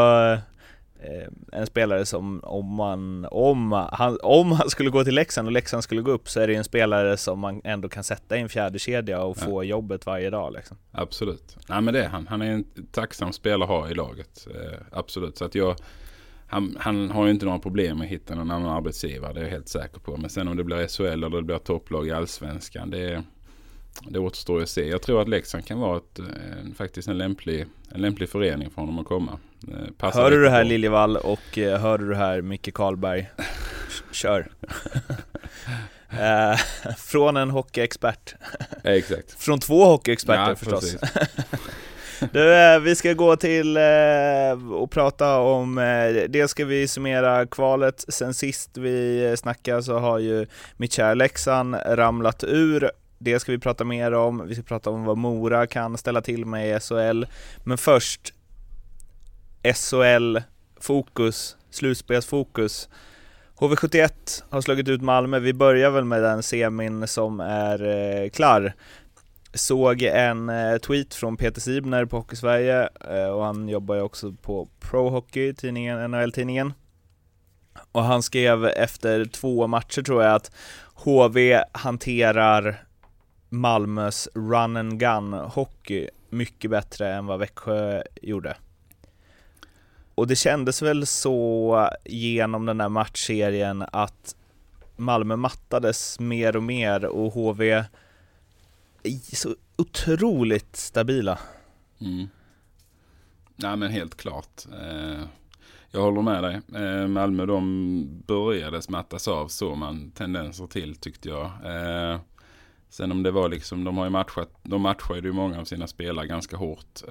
en 1.52 1.66
spelare 1.66 2.06
som 2.06 2.40
om 2.44 2.74
man, 2.74 3.26
om 3.30 3.72
han, 3.92 4.18
om 4.22 4.52
han 4.52 4.70
skulle 4.70 4.90
gå 4.90 5.04
till 5.04 5.14
Leksand 5.14 5.48
och 5.48 5.52
Leksand 5.52 5.84
skulle 5.84 6.02
gå 6.02 6.10
upp 6.10 6.28
så 6.28 6.40
är 6.40 6.46
det 6.46 6.54
en 6.54 6.64
spelare 6.64 7.16
som 7.16 7.38
man 7.38 7.60
ändå 7.64 7.88
kan 7.88 8.04
sätta 8.04 8.36
i 8.36 8.40
en 8.40 8.48
fjärde 8.48 8.78
kedja 8.78 9.22
och 9.22 9.36
få 9.36 9.64
ja. 9.64 9.68
jobbet 9.68 10.06
varje 10.06 10.30
dag 10.30 10.52
liksom. 10.52 10.76
Absolut. 10.92 11.56
Nej 11.68 11.80
men 11.80 11.94
det 11.94 12.04
är 12.04 12.08
han. 12.08 12.26
Han 12.26 12.42
är 12.42 12.50
en 12.50 12.64
tacksam 12.92 13.32
spelare 13.32 13.62
att 13.62 13.68
ha 13.68 13.90
i 13.90 13.94
laget. 13.94 14.46
absolut. 14.90 15.38
Så 15.38 15.44
att 15.44 15.54
jag 15.54 15.76
han, 16.52 16.76
han, 16.80 17.10
har 17.10 17.24
ju 17.24 17.30
inte 17.30 17.44
några 17.44 17.58
problem 17.58 17.98
med 17.98 18.04
att 18.04 18.10
hitta 18.10 18.34
någon 18.34 18.50
annan 18.50 18.70
arbetsgivare. 18.70 19.32
Det 19.32 19.40
är 19.40 19.44
jag 19.44 19.50
helt 19.50 19.68
säker 19.68 20.00
på. 20.00 20.16
Men 20.16 20.30
sen 20.30 20.48
om 20.48 20.56
det 20.56 20.64
blir 20.64 20.88
SHL 20.88 21.02
eller 21.04 21.30
det 21.30 21.42
blir 21.42 21.58
topplag 21.58 22.08
i 22.08 22.10
allsvenskan. 22.10 22.90
Det, 22.90 23.22
det 24.08 24.18
återstår 24.18 24.62
att 24.62 24.68
se. 24.68 24.88
Jag 24.88 25.02
tror 25.02 25.22
att 25.22 25.28
Leksand 25.28 25.66
kan 25.66 25.78
vara 25.78 25.96
ett, 25.96 26.18
en, 26.18 26.74
faktiskt 26.74 27.08
en 27.08 27.18
lämplig, 27.18 27.66
en 27.90 28.00
lämplig 28.00 28.28
förening 28.28 28.70
för 28.70 28.80
honom 28.80 28.98
att 28.98 29.06
komma. 29.06 29.38
Passar 29.98 30.22
hör 30.22 30.30
du 30.30 30.42
det 30.42 30.50
här 30.50 30.64
Liljevall 30.64 31.16
och 31.16 31.58
eh, 31.58 31.80
hör 31.80 31.98
du 31.98 32.08
det 32.08 32.16
här 32.16 32.42
Micke 32.42 32.74
Karlberg? 32.74 33.30
Kör! 34.10 34.50
Eh, 36.20 36.56
från 36.96 37.36
en 37.36 37.50
hockeyexpert. 37.50 38.34
Exakt. 38.84 39.32
Från 39.32 39.60
två 39.60 39.84
hockeyexperter 39.84 40.48
Ja, 40.48 40.56
förstås. 40.56 40.96
Du, 42.32 42.54
eh, 42.54 42.80
vi 42.80 42.96
ska 42.96 43.12
gå 43.12 43.36
till 43.36 43.76
eh, 43.76 44.72
och 44.72 44.90
prata 44.90 45.38
om, 45.38 45.78
eh, 45.78 46.28
dels 46.28 46.50
ska 46.50 46.64
vi 46.64 46.88
summera 46.88 47.46
kvalet, 47.46 48.04
sen 48.08 48.34
sist 48.34 48.76
vi 48.76 49.34
snackade 49.38 49.82
så 49.82 49.98
har 49.98 50.18
ju 50.18 50.46
mitt 50.76 50.92
kära 50.92 51.14
Leksand 51.14 51.76
ramlat 51.86 52.44
ur, 52.44 52.90
det 53.18 53.40
ska 53.40 53.52
vi 53.52 53.58
prata 53.58 53.84
mer 53.84 54.12
om, 54.12 54.48
vi 54.48 54.54
ska 54.54 54.62
prata 54.62 54.90
om 54.90 55.04
vad 55.04 55.18
Mora 55.18 55.66
kan 55.66 55.98
ställa 55.98 56.20
till 56.20 56.46
med 56.46 56.76
i 56.76 56.80
SHL, 56.80 57.24
men 57.64 57.78
först 57.78 58.34
SHL-fokus, 59.62 61.56
slutspelsfokus. 61.70 62.88
HV71 63.58 64.10
har 64.50 64.60
slagit 64.60 64.88
ut 64.88 65.02
Malmö, 65.02 65.38
vi 65.38 65.52
börjar 65.52 65.90
väl 65.90 66.04
med 66.04 66.22
den 66.22 66.42
semin 66.42 67.08
som 67.08 67.40
är 67.40 67.86
eh, 67.86 68.28
klar 68.28 68.72
såg 69.54 70.02
en 70.02 70.48
eh, 70.48 70.78
tweet 70.78 71.14
från 71.14 71.36
Peter 71.36 71.60
Sibner 71.60 72.04
på 72.04 72.16
Hockey 72.16 72.36
Sverige 72.36 72.88
eh, 73.10 73.26
och 73.26 73.44
han 73.44 73.68
jobbar 73.68 73.94
ju 73.94 74.00
också 74.00 74.32
på 74.32 74.68
Pro 74.80 75.08
Hockey, 75.08 75.54
tidningen, 75.54 76.10
NHL-tidningen. 76.10 76.72
Och 77.92 78.02
han 78.02 78.22
skrev 78.22 78.64
efter 78.64 79.24
två 79.24 79.66
matcher 79.66 80.02
tror 80.02 80.22
jag 80.22 80.34
att 80.34 80.50
HV 80.94 81.62
hanterar 81.72 82.84
Malmös 83.48 84.28
run 84.34 84.76
and 84.76 85.00
gun 85.00 85.32
hockey 85.32 86.08
mycket 86.30 86.70
bättre 86.70 87.14
än 87.14 87.26
vad 87.26 87.38
Växjö 87.38 88.02
gjorde. 88.22 88.56
Och 90.14 90.26
det 90.26 90.36
kändes 90.36 90.82
väl 90.82 91.06
så 91.06 91.88
genom 92.04 92.66
den 92.66 92.80
här 92.80 92.88
matchserien 92.88 93.84
att 93.92 94.36
Malmö 94.96 95.36
mattades 95.36 96.20
mer 96.20 96.56
och 96.56 96.62
mer 96.62 97.04
och 97.04 97.32
HV 97.32 97.84
så 99.32 99.56
otroligt 99.76 100.76
stabila. 100.76 101.38
Mm. 102.00 102.28
Nej 103.56 103.76
men 103.76 103.90
helt 103.90 104.16
klart. 104.16 104.66
Eh, 104.72 105.24
jag 105.90 106.00
håller 106.00 106.22
med 106.22 106.42
dig. 106.42 106.60
Eh, 106.74 107.08
Malmö 107.08 107.46
de 107.46 108.22
började 108.26 108.82
smattas 108.82 109.28
av 109.28 109.48
så 109.48 109.74
man 109.74 110.10
tendenser 110.10 110.66
till 110.66 110.96
tyckte 110.96 111.28
jag. 111.28 111.44
Eh, 111.44 112.20
sen 112.88 113.12
om 113.12 113.22
det 113.22 113.30
var 113.30 113.48
liksom, 113.48 113.84
de 113.84 113.96
har 113.96 114.04
ju 114.04 114.10
matchat, 114.10 114.50
de 114.62 114.82
matchade 114.82 115.28
ju 115.28 115.32
många 115.32 115.60
av 115.60 115.64
sina 115.64 115.86
spelare 115.86 116.26
ganska 116.26 116.56
hårt. 116.56 117.02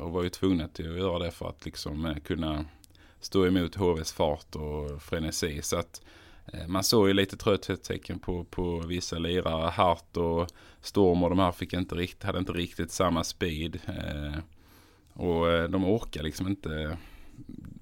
Och 0.00 0.10
var 0.10 0.22
ju 0.22 0.28
tvungna 0.28 0.68
till 0.68 0.92
att 0.92 0.98
göra 0.98 1.18
det 1.18 1.30
för 1.30 1.48
att 1.48 1.64
liksom 1.64 2.14
kunna 2.24 2.64
stå 3.20 3.46
emot 3.46 3.74
HVs 3.74 4.12
fart 4.12 4.54
och 4.54 5.02
frenesi. 5.02 5.62
Så 5.62 5.76
att 5.76 6.02
Eh, 6.52 6.66
man 6.66 6.84
såg 6.84 7.08
ju 7.08 7.14
lite 7.14 7.36
trötthetstecken 7.36 8.18
på, 8.18 8.44
på 8.44 8.78
vissa 8.78 9.18
lirare. 9.18 9.70
Hart 9.70 10.16
och 10.16 10.48
Storm 10.80 11.22
och 11.22 11.30
de 11.30 11.38
här 11.38 11.52
fick 11.52 11.72
inte 11.72 11.94
rikt, 11.94 12.22
hade 12.22 12.38
inte 12.38 12.52
riktigt 12.52 12.90
samma 12.90 13.24
speed. 13.24 13.78
Eh, 13.86 14.38
och 15.12 15.50
eh, 15.52 15.68
de 15.68 15.84
orkar 15.84 16.22
liksom 16.22 16.48
inte. 16.48 16.98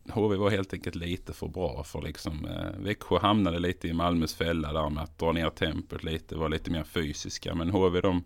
HV 0.08 0.36
var 0.36 0.50
helt 0.50 0.72
enkelt 0.72 0.96
lite 0.96 1.32
för 1.32 1.48
bra 1.48 1.84
för 1.84 2.02
liksom. 2.02 2.44
Eh, 2.44 2.80
Växjö 2.80 3.18
hamnade 3.18 3.58
lite 3.58 3.88
i 3.88 3.92
Malmös 3.92 4.34
fälla 4.34 4.72
där 4.72 4.90
med 4.90 5.02
att 5.02 5.18
dra 5.18 5.32
ner 5.32 5.50
tempot 5.50 6.04
lite. 6.04 6.36
Var 6.36 6.48
lite 6.48 6.70
mer 6.70 6.84
fysiska. 6.84 7.54
Men 7.54 7.70
HV 7.70 8.00
de, 8.00 8.24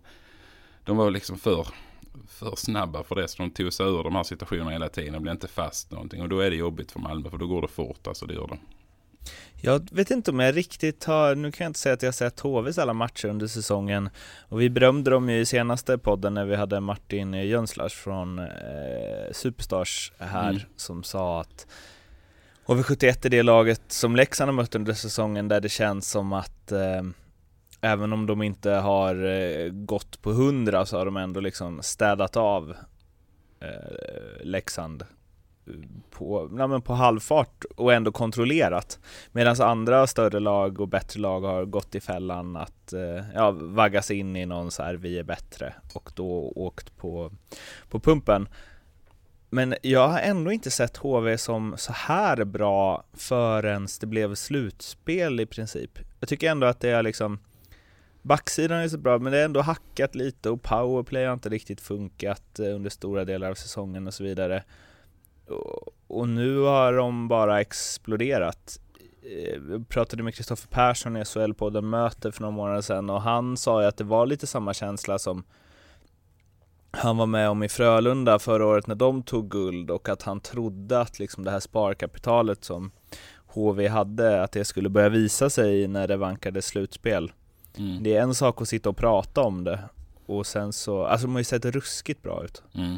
de 0.83 0.97
var 0.97 1.11
liksom 1.11 1.37
för, 1.37 1.67
för 2.27 2.55
snabba 2.55 3.03
för 3.03 3.15
det. 3.15 3.27
Så 3.27 3.43
de 3.43 3.51
tog 3.51 3.73
sig 3.73 3.85
ur 3.85 4.03
de 4.03 4.15
här 4.15 4.23
situationerna 4.23 4.71
hela 4.71 4.89
tiden 4.89 5.15
och 5.15 5.21
blev 5.21 5.31
inte 5.33 5.47
fast 5.47 5.91
någonting. 5.91 6.21
Och 6.21 6.29
då 6.29 6.39
är 6.39 6.49
det 6.49 6.55
jobbigt 6.55 6.91
för 6.91 6.99
Malmö 6.99 7.29
för 7.29 7.37
då 7.37 7.47
går 7.47 7.61
det 7.61 7.67
fort. 7.67 8.07
Alltså 8.07 8.25
det 8.25 8.33
gör 8.33 8.47
det. 8.47 8.59
Jag 9.61 9.87
vet 9.91 10.11
inte 10.11 10.31
om 10.31 10.39
jag 10.39 10.57
riktigt 10.57 11.03
har, 11.03 11.35
nu 11.35 11.51
kan 11.51 11.65
jag 11.65 11.69
inte 11.69 11.79
säga 11.79 11.93
att 11.93 12.01
jag 12.01 12.07
har 12.07 12.13
sett 12.13 12.39
HVs 12.39 12.77
alla 12.77 12.93
matcher 12.93 13.27
under 13.27 13.47
säsongen 13.47 14.09
och 14.41 14.61
vi 14.61 14.69
berömde 14.69 15.11
dem 15.11 15.29
ju 15.29 15.39
i 15.39 15.45
senaste 15.45 15.97
podden 15.97 16.33
när 16.33 16.45
vi 16.45 16.55
hade 16.55 16.79
Martin 16.79 17.33
Jönslars 17.33 17.93
från 17.93 18.39
eh, 18.39 18.45
Superstars 19.31 20.11
här 20.17 20.49
Mm. 20.49 20.61
som 20.75 21.03
sa 21.03 21.41
att 21.41 21.67
HV71 22.65 23.25
är 23.25 23.29
det 23.29 23.43
laget 23.43 23.81
som 23.87 24.15
Leksand 24.15 24.47
har 24.47 24.53
mött 24.53 24.75
under 24.75 24.93
säsongen 24.93 25.47
där 25.47 25.61
det 25.61 25.69
känns 25.69 26.11
som 26.11 26.33
att 26.33 26.71
eh, 26.71 27.01
även 27.81 28.13
om 28.13 28.25
de 28.25 28.41
inte 28.43 28.71
har 28.71 29.25
eh, 29.25 29.69
gått 29.69 30.21
på 30.21 30.31
100 30.31 30.85
så 30.85 30.97
har 30.97 31.05
de 31.05 31.17
ändå 31.17 31.39
liksom 31.39 31.81
städat 31.83 32.37
av 32.37 32.75
eh, 33.59 34.43
Leksand 34.43 35.05
på, 36.09 36.49
ja, 36.57 36.67
men 36.67 36.81
på 36.81 36.93
halvfart 36.93 37.65
och 37.75 37.93
ändå 37.93 38.11
kontrollerat. 38.11 38.99
Medan 39.31 39.61
andra 39.61 40.07
större 40.07 40.39
lag 40.39 40.81
och 40.81 40.87
bättre 40.87 41.19
lag 41.19 41.41
har 41.41 41.65
gått 41.65 41.95
i 41.95 41.99
fällan 41.99 42.55
att 42.55 42.93
eh, 42.93 43.25
ja, 43.35 43.51
vaggas 43.51 44.11
in 44.11 44.35
i 44.35 44.45
någon 44.45 44.71
så 44.71 44.83
här 44.83 44.93
vi 44.93 45.19
är 45.19 45.23
bättre 45.23 45.73
och 45.93 46.11
då 46.15 46.53
åkt 46.55 46.97
på, 46.97 47.31
på 47.89 47.99
pumpen. 47.99 48.47
Men 49.49 49.75
jag 49.81 50.07
har 50.07 50.19
ändå 50.19 50.51
inte 50.51 50.71
sett 50.71 50.97
HV 50.97 51.37
som 51.37 51.75
så 51.77 51.93
här 51.93 52.43
bra 52.43 53.03
förrän 53.13 53.87
det 53.99 54.07
blev 54.07 54.35
slutspel 54.35 55.39
i 55.39 55.45
princip. 55.45 55.99
Jag 56.19 56.29
tycker 56.29 56.51
ändå 56.51 56.67
att 56.67 56.79
det 56.79 56.89
är 56.89 57.03
liksom 57.03 57.39
Backsidan 58.21 58.79
är 58.79 58.87
så 58.87 58.97
bra, 58.97 59.19
men 59.19 59.31
det 59.31 59.39
är 59.39 59.45
ändå 59.45 59.61
hackat 59.61 60.15
lite 60.15 60.49
och 60.49 60.61
powerplay 60.61 61.25
har 61.25 61.33
inte 61.33 61.49
riktigt 61.49 61.81
funkat 61.81 62.59
eh, 62.59 62.75
under 62.75 62.89
stora 62.89 63.25
delar 63.25 63.49
av 63.49 63.55
säsongen 63.55 64.07
och 64.07 64.13
så 64.13 64.23
vidare. 64.23 64.63
Och- 65.49 66.27
nu 66.29 66.59
har 66.59 66.93
de 66.93 67.27
bara 67.27 67.61
exploderat. 67.61 68.79
Eh, 69.23 69.59
Vi 69.59 69.83
pratade 69.83 70.23
med 70.23 70.35
Kristoffer 70.35 70.67
Persson 70.69 71.17
i 71.17 71.23
SHL-podden 71.23 71.81
Möte 71.81 72.31
för 72.31 72.41
några 72.41 72.51
månader 72.55 72.81
sedan 72.81 73.09
och 73.09 73.21
han 73.21 73.57
sa 73.57 73.81
ju 73.81 73.87
att 73.87 73.97
det 73.97 74.03
var 74.03 74.25
lite 74.25 74.47
samma 74.47 74.73
känsla 74.73 75.19
som 75.19 75.43
han 76.91 77.17
var 77.17 77.25
med 77.25 77.49
om 77.49 77.63
i 77.63 77.69
Frölunda 77.69 78.39
förra 78.39 78.65
året 78.65 78.87
när 78.87 78.95
de 78.95 79.23
tog 79.23 79.49
guld 79.49 79.91
och 79.91 80.09
att 80.09 80.21
han 80.21 80.39
trodde 80.39 81.01
att 81.01 81.19
liksom 81.19 81.43
det 81.43 81.51
här 81.51 81.59
sparkapitalet 81.59 82.63
som 82.63 82.91
HV 83.47 83.87
hade, 83.87 84.43
att 84.43 84.51
det 84.51 84.65
skulle 84.65 84.89
börja 84.89 85.09
visa 85.09 85.49
sig 85.49 85.87
när 85.87 86.07
det 86.07 86.17
vankade 86.17 86.61
slutspel. 86.61 87.31
Mm. 87.77 88.03
Det 88.03 88.15
är 88.15 88.21
en 88.21 88.35
sak 88.35 88.61
att 88.61 88.67
sitta 88.67 88.89
och 88.89 88.97
prata 88.97 89.41
om 89.41 89.63
det 89.63 89.79
och 90.25 90.45
sen 90.45 90.73
så, 90.73 91.03
alltså 91.03 91.27
de 91.27 91.31
har 91.33 91.39
ju 91.39 91.43
sett 91.43 91.65
ruskigt 91.65 92.23
bra 92.23 92.43
ut. 92.43 92.63
Mm. 92.73 92.97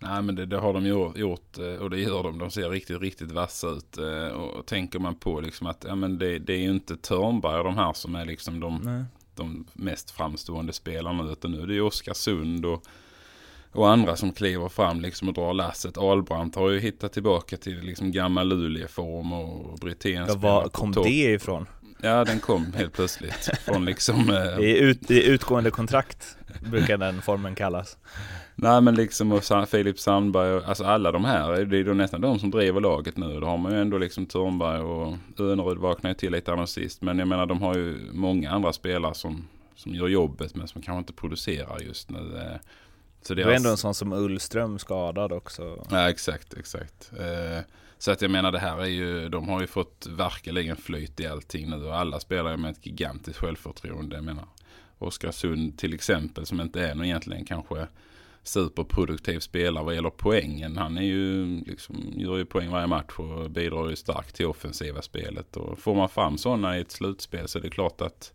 Nej 0.00 0.22
men 0.22 0.34
det, 0.34 0.46
det 0.46 0.58
har 0.58 0.72
de 0.72 0.86
gjort 1.20 1.58
eh, 1.58 1.82
och 1.82 1.90
det 1.90 1.98
gör 2.00 2.22
de. 2.22 2.38
De 2.38 2.50
ser 2.50 2.70
riktigt, 2.70 3.00
riktigt 3.00 3.32
vassa 3.32 3.68
ut. 3.68 3.98
eh, 3.98 4.28
Och 4.36 4.66
tänker 4.66 4.98
man 4.98 5.14
på 5.14 5.40
liksom 5.40 5.66
att 5.66 5.84
ja, 5.88 5.94
men 5.94 6.18
det, 6.18 6.38
det 6.38 6.52
är 6.52 6.58
ju 6.60 6.70
inte 6.70 6.96
Törnberg 6.96 7.64
de 7.64 7.76
här 7.76 7.92
som 7.92 8.14
är 8.14 8.24
liksom 8.24 8.60
de, 8.60 9.04
de 9.34 9.66
mest 9.72 10.10
framstående 10.10 10.72
spelarna. 10.72 11.32
Utan 11.32 11.50
nu 11.50 11.62
är 11.62 11.66
det 11.66 11.74
ju 11.74 11.80
Oskarsund 11.80 12.66
och, 12.66 12.84
och 13.72 13.90
andra 13.90 14.16
som 14.16 14.32
kliver 14.32 14.68
fram 14.68 15.00
liksom 15.00 15.28
och 15.28 15.34
drar 15.34 15.54
lasset. 15.54 15.98
Ahlbrandt 15.98 16.56
har 16.56 16.70
ju 16.70 16.80
hittat 16.80 17.12
tillbaka 17.12 17.56
till 17.56 17.80
liksom 17.80 18.12
gammal 18.12 18.48
Luleå-form 18.48 19.32
och 19.32 19.78
Brithén 19.78 20.24
Ja, 20.28 20.34
var 20.34 20.68
kom 20.68 20.92
det 20.92 21.08
ifrån? 21.32 21.66
Ja 22.02 22.24
den 22.24 22.40
kom 22.40 22.72
helt 22.72 22.92
plötsligt. 22.92 23.50
Från 23.64 23.84
liksom... 23.84 24.20
eh, 24.30 24.56
Det 24.56 24.78
är, 24.78 24.82
ut, 24.82 25.10
är 25.10 25.20
utgående 25.22 25.70
kontrakt, 25.70 26.36
brukar 26.70 26.96
den 26.96 27.22
formen 27.22 27.54
kallas. 27.54 27.96
Nej 28.54 28.80
men 28.80 28.94
liksom 28.94 29.32
och 29.32 29.68
Filip 29.68 29.98
Sandberg 29.98 30.52
och 30.52 30.68
alltså 30.68 30.84
alla 30.84 31.12
de 31.12 31.24
här. 31.24 31.64
Det 31.64 31.76
är 31.76 31.84
ju 31.84 31.94
nästan 31.94 32.20
de 32.20 32.38
som 32.38 32.50
driver 32.50 32.80
laget 32.80 33.16
nu. 33.16 33.40
Då 33.40 33.46
har 33.46 33.58
man 33.58 33.72
ju 33.72 33.80
ändå 33.80 33.98
liksom 33.98 34.26
Törnberg 34.26 34.80
och 34.80 35.16
Önerud 35.38 35.78
vaknar 35.78 36.10
ju 36.10 36.14
till 36.14 36.32
lite 36.32 36.52
annat 36.52 36.70
sist. 36.70 37.02
Men 37.02 37.18
jag 37.18 37.28
menar 37.28 37.46
de 37.46 37.62
har 37.62 37.74
ju 37.74 37.98
många 38.12 38.50
andra 38.50 38.72
spelare 38.72 39.14
som, 39.14 39.48
som 39.76 39.94
gör 39.94 40.08
jobbet 40.08 40.54
men 40.54 40.68
som 40.68 40.82
kanske 40.82 40.98
inte 40.98 41.12
producerar 41.12 41.80
just 41.80 42.10
nu. 42.10 42.18
eh. 42.36 42.60
Så 43.22 43.34
Det 43.34 43.42
är 43.42 43.48
ändå 43.50 43.70
en 43.70 43.76
sån 43.76 43.94
som 43.94 44.12
Ullström 44.12 44.78
skadad 44.78 45.32
också. 45.32 45.86
Ja 45.90 46.10
exakt, 46.10 46.54
exakt. 46.54 47.10
Eh, 47.18 47.64
så 47.98 48.10
att 48.10 48.22
jag 48.22 48.30
menar 48.30 48.52
det 48.52 48.58
här 48.58 48.78
är 48.78 48.86
ju, 48.86 49.28
de 49.28 49.48
har 49.48 49.60
ju 49.60 49.66
fått 49.66 50.06
verkligen 50.10 50.76
flyt 50.76 51.20
i 51.20 51.26
allting 51.26 51.70
nu 51.70 51.84
och 51.84 51.96
alla 51.96 52.20
spelar 52.20 52.50
ju 52.50 52.56
med 52.56 52.70
ett 52.70 52.86
gigantiskt 52.86 53.38
självförtroende. 53.38 54.16
Jag 54.16 54.24
menar 54.24 54.44
Oskarsund 54.98 55.78
till 55.78 55.94
exempel 55.94 56.46
som 56.46 56.60
inte 56.60 56.86
är 56.86 56.94
någon 56.94 57.04
egentligen 57.04 57.44
kanske 57.44 57.86
superproduktiv 58.42 59.40
spelare 59.40 59.84
vad 59.84 59.94
gäller 59.94 60.10
poängen. 60.10 60.76
Han 60.76 60.98
är 60.98 61.02
ju 61.02 61.46
liksom, 61.60 62.12
gör 62.16 62.36
ju 62.36 62.44
poäng 62.44 62.70
varje 62.70 62.86
match 62.86 63.18
och 63.18 63.50
bidrar 63.50 63.90
ju 63.90 63.96
starkt 63.96 64.36
till 64.36 64.46
offensiva 64.46 65.02
spelet. 65.02 65.56
Och 65.56 65.78
får 65.78 65.94
man 65.94 66.08
fram 66.08 66.38
sådana 66.38 66.78
i 66.78 66.80
ett 66.80 66.90
slutspel 66.90 67.48
så 67.48 67.58
är 67.58 67.62
det 67.62 67.70
klart 67.70 68.00
att 68.00 68.32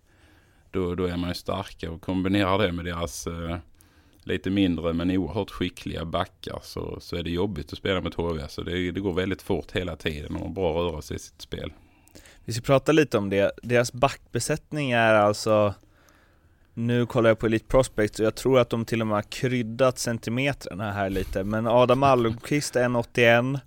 då, 0.71 0.95
då 0.95 1.05
är 1.05 1.17
man 1.17 1.29
ju 1.29 1.35
starka 1.35 1.91
och 1.91 2.01
kombinerar 2.01 2.57
det 2.57 2.71
med 2.71 2.85
deras 2.85 3.27
eh, 3.27 3.57
lite 4.27 4.49
mindre 4.49 4.93
men 4.93 5.11
oerhört 5.11 5.51
skickliga 5.51 6.05
backar 6.05 6.59
så, 6.63 6.97
så 7.01 7.15
är 7.15 7.23
det 7.23 7.29
jobbigt 7.29 7.73
att 7.73 7.77
spela 7.77 8.01
mot 8.01 8.13
HV. 8.13 8.47
Så 8.47 8.61
det, 8.61 8.91
det 8.91 8.99
går 8.99 9.13
väldigt 9.13 9.41
fort 9.41 9.71
hela 9.71 9.95
tiden 9.95 10.35
och 10.35 10.51
bra 10.51 10.73
rörelse 10.73 11.13
i 11.13 11.19
sitt 11.19 11.41
spel. 11.41 11.73
Vi 12.45 12.53
ska 12.53 12.61
prata 12.61 12.91
lite 12.91 13.17
om 13.17 13.29
det. 13.29 13.51
Deras 13.63 13.93
backbesättning 13.93 14.91
är 14.91 15.13
alltså 15.13 15.73
nu 16.73 17.05
kollar 17.05 17.29
jag 17.29 17.39
på 17.39 17.45
Elite 17.45 17.65
Prospects 17.65 18.19
och 18.19 18.25
jag 18.25 18.35
tror 18.35 18.59
att 18.59 18.69
de 18.69 18.85
till 18.85 19.01
och 19.01 19.07
med 19.07 19.17
har 19.17 19.21
kryddat 19.21 19.99
centimetrarna 19.99 20.91
här 20.91 21.09
lite 21.09 21.43
Men 21.43 21.67
Adam 21.67 22.03
Almqvist 22.03 22.75
1,81 22.75 23.59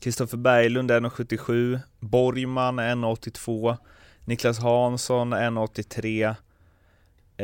Kristoffer 0.00 0.36
Berglund 0.36 0.90
1,77 0.90 1.80
Borgman 1.98 2.80
1,82 2.80 3.76
Niklas 4.24 4.58
Hansson 4.58 5.34
1,83 5.34 6.34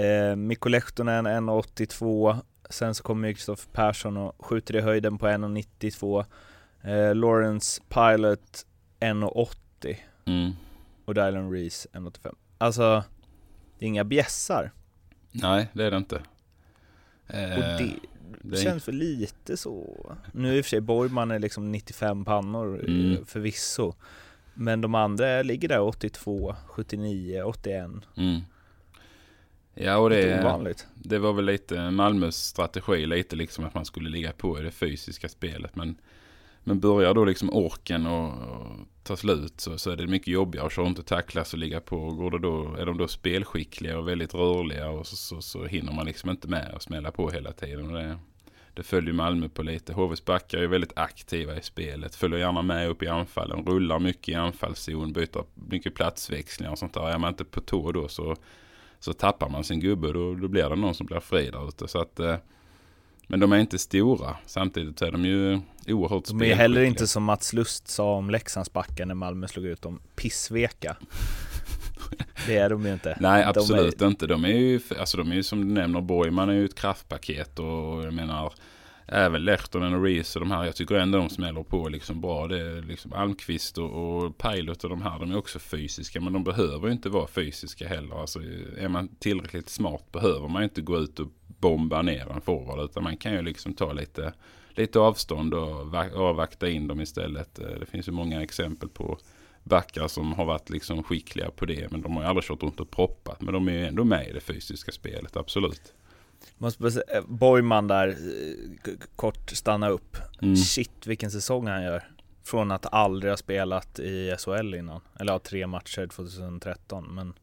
eh, 0.01 0.37
Mikko 0.37 0.69
Lehtonen 0.69 1.27
1,82 1.27 2.37
Sen 2.71 2.95
så 2.95 3.03
kommer 3.03 3.33
Kristoffer 3.33 3.71
Persson 3.73 4.17
och 4.17 4.47
skjuter 4.47 4.77
i 4.77 4.81
höjden 4.81 5.19
på 5.19 5.27
1,92 5.27 6.25
eh, 6.83 7.15
Lawrence 7.15 7.83
Pilot 7.89 8.67
1,80 9.01 9.97
Mm. 10.25 10.53
och 11.05 11.15
Dylan 11.15 11.53
Reese 11.53 11.87
1,85 11.93 12.35
Alltså, 12.59 13.05
det 13.79 13.85
är 13.85 13.89
inga 13.89 14.05
bjässar 14.05 14.71
Nej, 15.33 15.69
det 15.73 15.85
är 15.85 15.91
det 15.91 15.97
inte. 15.97 16.23
Eh, 17.27 17.53
och 17.57 17.63
det, 17.63 17.91
det 18.43 18.57
känns 18.57 18.85
för 18.85 18.93
lite 18.93 19.57
så 19.57 20.07
Nu 20.33 20.57
i 20.57 20.61
och 20.61 20.65
för 20.65 20.71
sig 20.71 20.81
Borgman 20.81 21.31
är 21.31 21.39
liksom 21.39 21.73
95 21.73 22.25
pannor 22.25 22.81
Mm. 22.85 23.11
mm. 23.13 23.27
förvisso 23.27 23.95
Men 24.55 24.81
de 24.81 24.95
andra 24.95 25.43
ligger 25.43 25.69
där 25.69 25.81
82, 25.81 26.55
79, 26.67 27.43
81 27.43 27.91
Mm. 28.17 28.41
Ja, 29.79 29.97
och 29.97 30.11
det, 30.11 30.41
ovanligt 30.41 30.87
det 31.09 31.19
var 31.19 31.33
väl 31.33 31.45
lite 31.45 31.91
Malmös 31.91 32.37
strategi, 32.37 33.07
lite 33.07 33.37
liksom 33.37 33.65
att 33.65 33.75
man 33.75 33.85
skulle 33.85 34.11
ligga 34.11 34.33
på 34.33 34.59
i 34.59 34.63
det 34.63 34.71
fysiska 34.71 35.29
spelet. 35.29 35.77
Men, 35.77 35.97
men 36.65 36.81
börjar 36.81 37.15
då 37.15 37.25
liksom 37.25 37.51
orken 37.51 38.07
och, 38.07 38.29
och 38.29 38.67
ta 39.03 39.17
slut 39.17 39.61
så, 39.61 39.79
så 39.79 39.91
är 39.91 39.97
det 39.97 40.07
mycket 40.07 40.29
jobbigare 40.29 40.67
att 40.67 40.73
köra 40.73 40.87
inte 40.87 41.03
tacklas 41.03 41.53
och 41.53 41.59
ligga 41.59 41.81
på. 41.81 42.11
Går 42.11 42.31
det 42.31 42.39
då, 42.39 42.75
är 42.75 42.87
de 42.87 42.99
då 42.99 43.09
spelskickliga 43.09 43.99
och 43.99 44.09
väldigt 44.09 44.35
rörliga 44.35 44.91
och 44.91 45.07
så, 45.07 45.17
så, 45.17 45.43
så 45.43 45.65
hinner 45.65 45.93
man 45.93 46.07
liksom 46.07 46.31
inte 46.31 46.49
med 46.49 46.75
att 46.75 46.83
smälla 46.83 47.11
på 47.11 47.31
hela 47.31 47.53
tiden. 47.53 47.87
Och 47.87 48.03
det, 48.03 48.19
det 48.75 48.83
följer 48.83 49.13
Malmö 49.13 49.49
på 49.49 49.63
lite. 49.63 49.93
HVs 49.93 50.25
backar 50.25 50.59
är 50.59 50.67
väldigt 50.67 50.99
aktiva 50.99 51.57
i 51.57 51.63
spelet. 51.63 52.15
Följer 52.15 52.39
gärna 52.39 52.63
med 52.63 52.89
upp 52.89 53.03
i 53.03 53.09
anfallen. 53.09 53.67
Rullar 53.67 53.99
mycket 53.99 54.29
i 54.29 54.35
anfallszon. 54.35 55.13
Byter 55.13 55.45
mycket 55.55 55.95
platsväxlingar 55.95 56.73
och 56.73 56.79
sånt 56.79 56.95
där. 56.95 57.09
Är 57.09 57.19
man 57.19 57.29
inte 57.29 57.45
på 57.45 57.61
tå 57.61 57.93
då 57.93 58.09
så, 58.09 58.37
så 59.01 59.13
tappar 59.13 59.49
man 59.49 59.65
sin 59.65 59.81
gubbe. 59.81 60.13
Då, 60.13 60.35
då 60.35 60.49
blir 60.49 60.69
det 60.69 60.77
någon 60.77 60.95
som 60.95 61.07
blir 61.07 61.21
fri 61.21 61.51
där 61.51 61.69
ute. 61.69 61.89
Så 61.89 61.99
att, 62.01 62.21
eh, 62.21 62.37
men 63.27 63.41
de 63.41 63.53
är 63.53 63.59
inte 63.59 63.79
stora. 63.79 64.37
Samtidigt 64.47 65.03
är 65.03 65.13
de 65.13 65.25
ju 65.25 65.61
oerhört 65.89 66.25
De 66.29 66.43
är 66.43 66.55
heller 66.55 66.83
inte 66.83 67.07
som 67.07 67.25
Mats 67.25 67.53
Lust 67.53 67.89
sa 67.89 68.15
om 68.15 68.31
Leksandsbacken 68.31 69.09
när 69.09 69.15
Malmö 69.15 69.49
slog 69.49 69.67
ut 69.67 69.83
dem, 69.83 70.01
pissveka 70.17 70.97
Det 72.47 72.57
är 72.57 72.71
de 72.71 72.87
ju 72.87 72.93
inte 72.93 73.17
Nej, 73.21 73.43
De 73.43 73.45
är- 73.45 73.49
absolut 73.49 74.03
inte. 74.03 74.27
De 74.27 74.45
är 74.45 74.49
ju, 74.49 74.81
alltså 74.99 75.17
de 75.17 75.31
är 75.31 75.35
ju 75.35 75.43
som 75.43 75.69
du 75.69 75.75
nämner, 75.75 76.01
Borgman 76.01 76.49
är 76.49 76.55
ju 76.55 76.65
ett 76.65 76.75
kraftpaket 76.75 77.59
och 77.59 78.05
jag 78.05 78.15
menar 78.15 78.53
även 79.09 79.45
Lehtonen 79.45 79.95
och 79.95 80.03
Reese 80.03 80.37
och 80.37 80.41
de 80.41 80.51
här, 80.51 80.65
jag 80.65 80.77
tycker 80.77 80.95
ändå 80.95 81.19
de 81.19 81.29
smäller 81.29 81.63
på 81.63 81.89
liksom 81.89 82.21
bra. 82.21 82.47
Det 82.47 82.61
är 82.61 82.83
liksom 82.83 83.13
Almqvist 83.13 83.79
och, 83.79 84.17
och 84.17 84.39
Pilot 84.39 84.85
och 84.85 84.91
de 84.91 85.03
här, 85.03 85.19
de 85.19 85.31
är 85.31 85.37
också 85.37 85.59
fysiska 85.59 86.21
men 86.21 86.33
de 86.33 86.45
behöver 86.45 86.87
ju 86.87 86.93
inte 86.93 87.09
vara 87.09 87.27
fysiska 87.27 87.89
heller. 87.89 88.21
Alltså 88.21 88.41
är 88.79 88.89
man 88.89 89.09
tillräckligt 89.19 89.69
smart 89.69 90.13
behöver 90.13 90.49
man 90.49 90.63
ju 90.63 90.65
inte 90.65 90.81
gå 90.81 90.99
ut 90.99 91.21
och 91.21 91.29
bomba 91.47 92.03
ner 92.03 92.33
en 92.35 92.41
forward 92.41 92.85
utan 92.85 93.03
man 93.03 93.17
kan 93.17 93.33
ju 93.33 93.43
liksom 93.43 93.75
ta 93.75 93.93
lite, 93.93 94.33
lite 94.71 94.99
avstånd 94.99 95.55
och 95.55 95.95
avvakta 96.15 96.69
in 96.69 96.89
dem 96.89 97.01
istället. 97.01 97.59
Eh, 97.59 97.67
det 97.81 97.87
finns 97.87 98.09
ju 98.09 98.13
många 98.13 98.43
exempel 98.43 98.89
på 98.89 99.19
backar 99.63 100.09
som 100.09 100.33
har 100.33 100.45
varit 100.45 100.71
liksom 100.71 101.03
skickliga 101.03 101.51
på 101.51 101.67
det. 101.67 101.91
Men 101.91 102.03
de 102.03 102.17
har 102.17 102.23
ju 102.23 102.29
aldrig 102.29 102.45
kört 102.45 102.63
runt 102.63 102.81
och 102.81 102.91
proppat. 102.91 103.41
Men 103.41 103.55
de 103.55 103.69
är 103.69 103.73
ju 103.73 103.87
ändå 103.87 104.05
med 104.05 104.29
i 104.29 104.33
det 104.33 104.41
fysiska 104.41 104.93
spelet, 104.93 105.37
absolut. 105.37 105.93
Måste 106.59 106.83
bara 106.83 106.91
säga, 106.91 107.05
eh, 107.19 107.25
Borgman 107.29 107.89
där, 107.89 108.09
eh, 108.09 108.93
kort 109.17 109.51
stanna 109.51 109.89
upp 109.89 110.17
Mm. 110.43 110.57
Shit 110.57 111.07
vilken 111.07 111.31
säsong 111.31 111.67
han 111.67 111.83
gör 111.83 112.03
Från 112.45 112.71
att 112.71 112.95
aldrig 112.95 113.33
ha 113.33 113.37
spelat 113.37 113.99
i 113.99 114.35
SHL 114.39 114.75
innan 114.75 115.01
Eller 115.21 115.33
ja, 115.33 115.39
tre 115.39 115.67
matcher 115.67 116.07
2013 116.07 117.15
men 117.15 117.35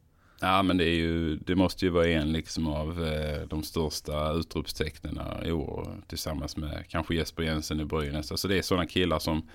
Ja 0.42 0.64
men 0.64 0.78
det 0.78 0.86
är 0.86 0.96
ju, 0.96 1.36
det 1.36 1.56
måste 1.56 1.86
ju 1.86 1.92
vara 1.92 2.08
en 2.08 2.32
liksom 2.32 2.68
av 2.68 3.04
eh, 3.06 3.48
de 3.48 3.64
största 3.64 4.32
utropstecknen 4.32 5.20
i 5.46 5.52
år. 5.52 5.88
Tillsammans 6.08 6.58
med 6.58 6.86
kanske 6.90 7.16
Jesper 7.16 7.44
Jensen 7.44 7.80
i 7.80 7.86
Brynäs. 7.86 8.32
Alltså 8.32 8.48
det 8.48 8.58
är 8.58 8.62
sådana 8.62 8.86
killar 8.86 9.20
som 9.20 9.50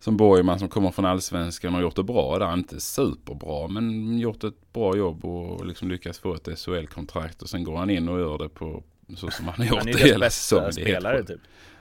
som 0.00 0.16
Borgman 0.16 0.58
som 0.58 0.68
kommer 0.68 0.90
från 0.90 1.04
allsvenskan 1.04 1.68
och 1.68 1.74
har 1.74 1.82
gjort 1.82 1.96
det 1.96 2.02
bra 2.02 2.38
där. 2.38 2.54
Inte 2.54 2.80
superbra 2.80 3.68
men 3.68 4.18
gjort 4.18 4.44
ett 4.44 4.72
bra 4.72 4.96
jobb 4.96 5.24
och 5.24 5.66
liksom 5.66 5.88
lyckats 5.88 6.18
få 6.18 6.34
ett 6.34 6.58
SHL-kontrakt. 6.58 7.42
Och 7.42 7.48
sen 7.48 7.64
går 7.64 7.76
han 7.76 7.90
in 7.90 8.08
och 8.08 8.20
gör 8.20 8.38
det 8.38 8.48
på 8.48 8.82
så 9.16 9.30
som 9.30 9.44
han 9.48 9.54
har 9.56 9.64
gjort 9.64 9.78
Han 9.78 9.88
är 9.88 9.92
det 9.92 9.98
hela 9.98 10.30
säsongen. 10.30 10.64
bästa 10.64 10.80
Det 10.80 10.90
är 10.90 10.92
helt 10.92 11.02
spelare 11.02 11.18
sjukt. 11.18 11.28
typ 11.28 11.40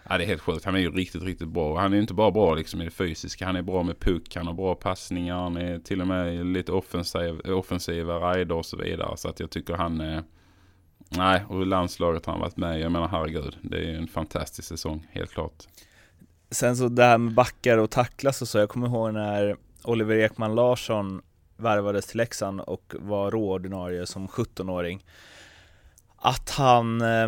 Ja 0.10 0.18
det 0.18 0.24
är 0.24 0.28
helt 0.28 0.42
sjukt. 0.42 0.66
Han 0.66 0.76
är 0.76 0.80
ju 0.80 0.92
riktigt, 0.92 1.24
riktigt 1.24 1.48
bra. 1.48 1.80
Han 1.80 1.94
är 1.94 1.98
inte 1.98 2.14
bara 2.14 2.32
bra 2.32 2.56
liksom 2.56 2.82
i 2.82 2.86
det 2.86 2.92
fysiska. 2.92 3.46
Han 3.46 3.56
är 3.56 3.62
bra 3.62 3.84
med 3.84 4.00
puck. 4.00 4.36
Han 4.36 4.48
har 4.48 4.54
bra 4.54 4.76
passningar. 4.76 5.36
Han 5.36 5.58
är 5.58 5.80
till 5.80 6.02
och 6.02 6.08
med 6.08 6.46
lite 6.46 6.72
offensiv, 6.72 7.40
offensiva 7.40 8.34
rider 8.34 8.56
och 8.56 8.66
så 8.66 8.78
vidare. 8.78 9.18
Så 9.18 9.30
att 9.30 9.40
jag 9.40 9.50
tycker 9.50 9.74
han 9.74 10.02
är... 10.02 10.24
Nej, 11.10 11.44
och 11.48 11.68
landslaget 11.68 12.26
har 12.26 12.34
han 12.34 12.42
varit 12.42 12.58
med. 12.58 12.80
Jag 12.80 12.92
menar 12.92 13.08
herregud. 13.08 13.58
Det 13.62 13.78
är 13.78 13.82
ju 13.82 13.96
en 13.96 14.08
fantastisk 14.08 14.68
säsong, 14.68 15.08
helt 15.12 15.32
klart. 15.32 15.68
Sen 16.52 16.78
så 16.78 16.88
det 16.88 17.04
här 17.04 17.18
med 17.18 17.34
backar 17.34 17.78
och 17.78 17.92
tacklas 17.92 18.42
och 18.42 18.48
så, 18.48 18.58
jag 18.58 18.70
kommer 18.70 18.88
ihåg 18.88 19.14
när 19.14 19.58
Oliver 19.84 20.16
Ekman 20.16 20.56
Larsson 20.56 21.22
värvades 21.58 22.06
till 22.06 22.18
Leksand 22.18 22.62
och 22.62 22.96
var 23.00 23.32
råordinarie 23.32 24.06
som 24.06 24.28
17-åring 24.28 25.06
Att 26.18 26.50
han, 26.50 27.02
eh, 27.02 27.28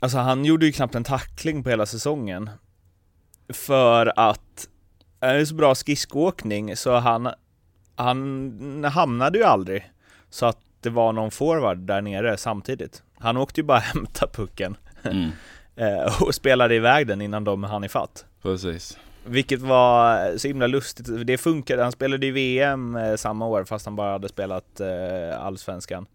alltså 0.00 0.18
han 0.18 0.44
gjorde 0.44 0.66
ju 0.66 0.72
knappt 0.72 0.94
en 0.94 1.04
tackling 1.04 1.62
på 1.62 1.70
hela 1.70 1.86
säsongen 1.86 2.50
För 3.48 4.12
att, 4.16 4.68
han 5.20 5.30
är 5.30 5.44
så 5.44 5.54
bra 5.54 5.74
skridskoåkning 5.74 6.76
så 6.76 6.96
han, 6.96 7.28
han 7.96 8.84
hamnade 8.84 9.38
ju 9.38 9.44
aldrig 9.44 9.90
Så 10.30 10.46
att 10.46 10.58
det 10.80 10.90
var 10.90 11.12
någon 11.12 11.30
forward 11.30 11.78
där 11.78 12.02
nere 12.02 12.36
samtidigt. 12.36 13.02
Han 13.18 13.36
åkte 13.36 13.60
ju 13.60 13.64
bara 13.64 13.78
hämta 13.94 14.26
pucken. 14.26 14.76
Mm, 15.02 15.30
eh, 15.76 16.22
och 16.22 16.34
spelade 16.34 16.74
iväg 16.74 17.06
den 17.06 17.20
innan 17.20 17.44
de 17.44 17.64
hann 17.64 17.84
ifatt 17.84 18.26
precis. 18.42 18.98
vilket 19.24 19.60
var 19.60 20.36
så 20.38 20.48
himla 20.48 20.66
lustigt, 20.66 21.26
det 21.26 21.38
funkade, 21.38 21.82
han 21.82 21.92
spelade 21.92 22.26
i 22.26 22.30
VM 22.30 22.96
eh, 22.96 23.16
samma 23.16 23.46
år 23.46 23.64
fast 23.64 23.86
han 23.86 23.96
bara 23.96 24.12
hade 24.12 24.28
spelat 24.28 24.80
eh, 24.80 25.40
Allsvenskan. 25.40 26.06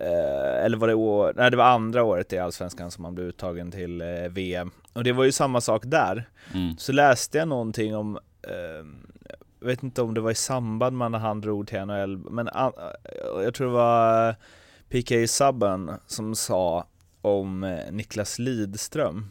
Eh, 0.00 0.64
Eller 0.64 0.76
var 0.76 0.88
det 0.88 0.94
år, 0.94 1.32
nej 1.36 1.50
det 1.50 1.56
var 1.56 1.64
andra 1.64 2.02
året 2.04 2.32
i 2.32 2.38
Allsvenskan 2.38 2.90
som 2.90 3.04
han 3.04 3.14
blev 3.14 3.26
uttagen 3.26 3.70
till 3.70 4.02
VM 4.30 4.70
Och 4.92 5.04
det 5.04 5.12
var 5.12 5.24
ju 5.24 5.32
samma 5.32 5.60
sak 5.60 5.82
där. 5.86 6.28
Mm, 6.54 6.76
Så 6.78 6.92
läste 6.92 7.38
jag 7.38 7.48
någonting 7.48 7.96
om 7.96 8.18
Jag 9.60 9.66
vet 9.66 9.82
inte 9.82 10.02
om 10.02 10.14
det 10.14 10.20
var 10.20 10.30
i 10.30 10.34
samband 10.34 10.98
med 10.98 11.10
när 11.10 11.18
han 11.18 11.40
drog 11.40 11.68
till 11.68 11.80
NHL 11.84 12.16
Men 12.16 12.48
jag 13.44 13.54
tror 13.54 13.66
det 13.66 13.72
var 13.72 14.34
PK 14.88 15.26
Subban 15.26 15.90
som 16.06 16.34
sa 16.34 16.86
om 17.22 17.78
Niklas 17.90 18.38
Lidström 18.38 19.28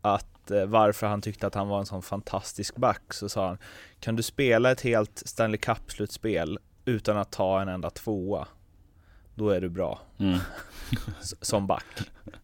att 0.00 0.33
eh, 0.50 0.66
varför 0.66 1.06
han 1.06 1.22
tyckte 1.22 1.46
att 1.46 1.54
han 1.54 1.68
var 1.68 1.78
en 1.78 1.86
sån 1.86 2.02
fantastisk 2.02 2.76
back 2.76 3.14
så 3.14 3.28
sa 3.28 3.46
han 3.46 3.58
Kan 4.00 4.16
du 4.16 4.22
spela 4.22 4.70
ett 4.70 4.80
helt 4.80 5.22
Stanley 5.26 5.58
Cup-slutspel 5.58 6.58
utan 6.84 7.16
att 7.16 7.32
ta 7.32 7.60
en 7.60 7.68
enda 7.68 7.90
tvåa? 7.90 8.48
Då 9.34 9.50
är 9.50 9.60
du 9.60 9.68
bra. 9.68 10.00
Mm, 10.18 10.38
som 11.40 11.66
back 11.66 11.86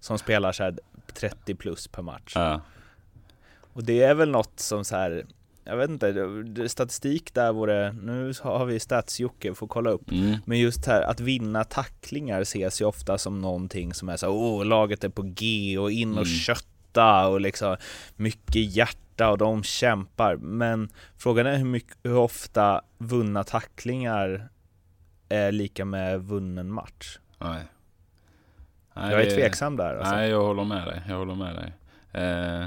Som 0.01 0.19
spelar 0.19 0.53
så 0.53 0.63
här 0.63 0.79
30 1.15 1.55
plus 1.55 1.89
per 1.89 2.03
match. 2.03 2.33
Ja, 2.35 2.61
Och 3.73 3.85
det 3.85 4.03
är 4.03 4.15
väl 4.15 4.31
något 4.31 4.61
som 4.61 4.85
så 4.85 4.97
här 4.97 5.27
Jag 5.65 5.77
vet 5.77 5.91
inte, 5.91 6.15
statistik 6.69 7.35
där 7.35 7.53
vore 7.53 7.93
Nu 7.93 8.33
har 8.43 8.65
vi 8.65 8.79
stats-Jocke, 8.79 9.55
får 9.55 9.67
kolla 9.67 9.91
upp. 9.91 10.11
Mm, 10.11 10.37
men 10.45 10.59
just 10.59 10.87
här 10.87 11.03
att 11.03 11.21
vinna 11.21 11.65
tacklingar 11.65 12.41
ses 12.41 12.81
ju 12.81 12.85
ofta 12.85 13.19
som 13.19 13.41
någonting 13.41 13.95
som 13.95 14.09
är 14.09 14.17
så 14.17 14.29
åh 14.29 14.65
laget 14.67 15.05
är 15.05 15.09
på 15.09 15.23
G 15.23 15.79
och 15.79 15.91
in 15.91 16.11
och 16.11 16.17
Mm. 16.17 16.25
Kötta 16.91 17.29
och 17.29 17.41
liksom 17.41 17.77
mycket 18.17 18.77
hjärta 18.77 19.31
och 19.31 19.39
de 19.39 19.63
kämpar. 19.63 20.37
Men 20.37 20.89
frågan 21.17 21.47
är 21.47 21.57
hur, 21.57 21.65
mycket, 21.65 21.97
hur 22.03 22.17
ofta 22.17 22.83
vunna 22.99 23.45
tacklingar 23.45 24.49
är 25.29 25.53
lika 25.53 25.85
med 25.85 26.21
vunnen 26.21 26.73
match. 26.73 27.19
nej. 27.39 27.65
Nej, 28.95 29.13
Jag 29.13 29.23
är 29.23 29.31
tveksam 29.31 29.77
där 29.77 29.97
alltså. 29.97 30.15
Nej, 30.15 30.31
jag 30.31 30.43
håller 30.43 30.65
med 30.65 30.87
dig. 30.87 31.03
Jag 31.09 31.17
håller 31.17 31.35
med 31.35 31.55
dig. 31.55 31.73
Eh, 32.23 32.67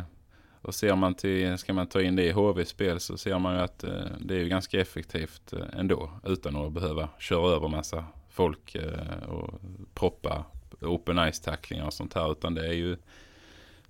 och 0.62 0.76
ser 0.76 0.96
man 0.96 1.14
till, 1.14 1.58
ska 1.58 1.74
man 1.74 1.88
ta 1.88 2.02
in 2.02 2.16
det 2.16 2.24
i 2.24 2.32
HV-spel 2.32 3.00
så 3.00 3.18
ser 3.18 3.40
man 3.40 3.56
ju 3.56 3.62
att 3.62 3.84
eh, 3.84 3.92
det 4.20 4.36
är 4.36 4.40
ju 4.40 4.48
ganska 4.48 4.82
effektivt 4.82 5.54
eh, 5.54 5.80
ändå. 5.80 6.10
Utan 6.26 6.56
att 6.56 6.72
behöva 6.72 7.10
köra 7.20 7.56
över 7.56 7.68
massa 7.68 8.06
folk 8.30 8.76
eh, 8.76 9.24
och 9.30 9.62
proppa 9.94 10.46
open 10.82 11.20
ice-tacklingar 11.20 11.86
och 11.86 11.94
sånt 11.94 12.14
här. 12.14 12.32
Utan 12.32 12.54
det 12.54 12.68
är 12.68 12.74
ju 12.74 12.98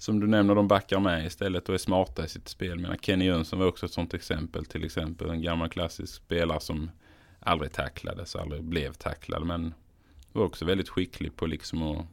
som 0.04 0.20
du 0.20 0.28
nämner, 0.28 0.56
de 0.56 0.68
backar 0.68 1.00
med 1.00 1.26
istället 1.26 1.70
och 1.70 1.76
är 1.76 1.80
smarta 1.80 2.26
i 2.26 2.28
sitt 2.28 2.48
spel. 2.48 2.70
Jag 2.70 2.80
menar, 2.80 2.96
Kenny 2.96 3.26
Jönsson 3.26 3.60
var 3.60 3.68
också 3.68 3.86
ett 3.86 3.92
sånt 3.92 4.14
exempel. 4.14 4.66
Till 4.66 4.86
exempel 4.86 5.30
en 5.30 5.42
gammal 5.42 5.70
klassisk 5.70 6.14
spelare 6.16 6.60
som 6.60 6.92
aldrig 7.40 7.72
tacklades, 7.72 8.36
aldrig 8.36 8.64
blev 8.64 8.94
tacklad. 8.94 9.46
Men 9.46 9.74
var 10.32 10.46
också 10.46 10.66
väldigt 10.66 10.90
skicklig 10.90 11.36
på 11.36 11.46
liksom 11.46 11.84
att 11.84 12.06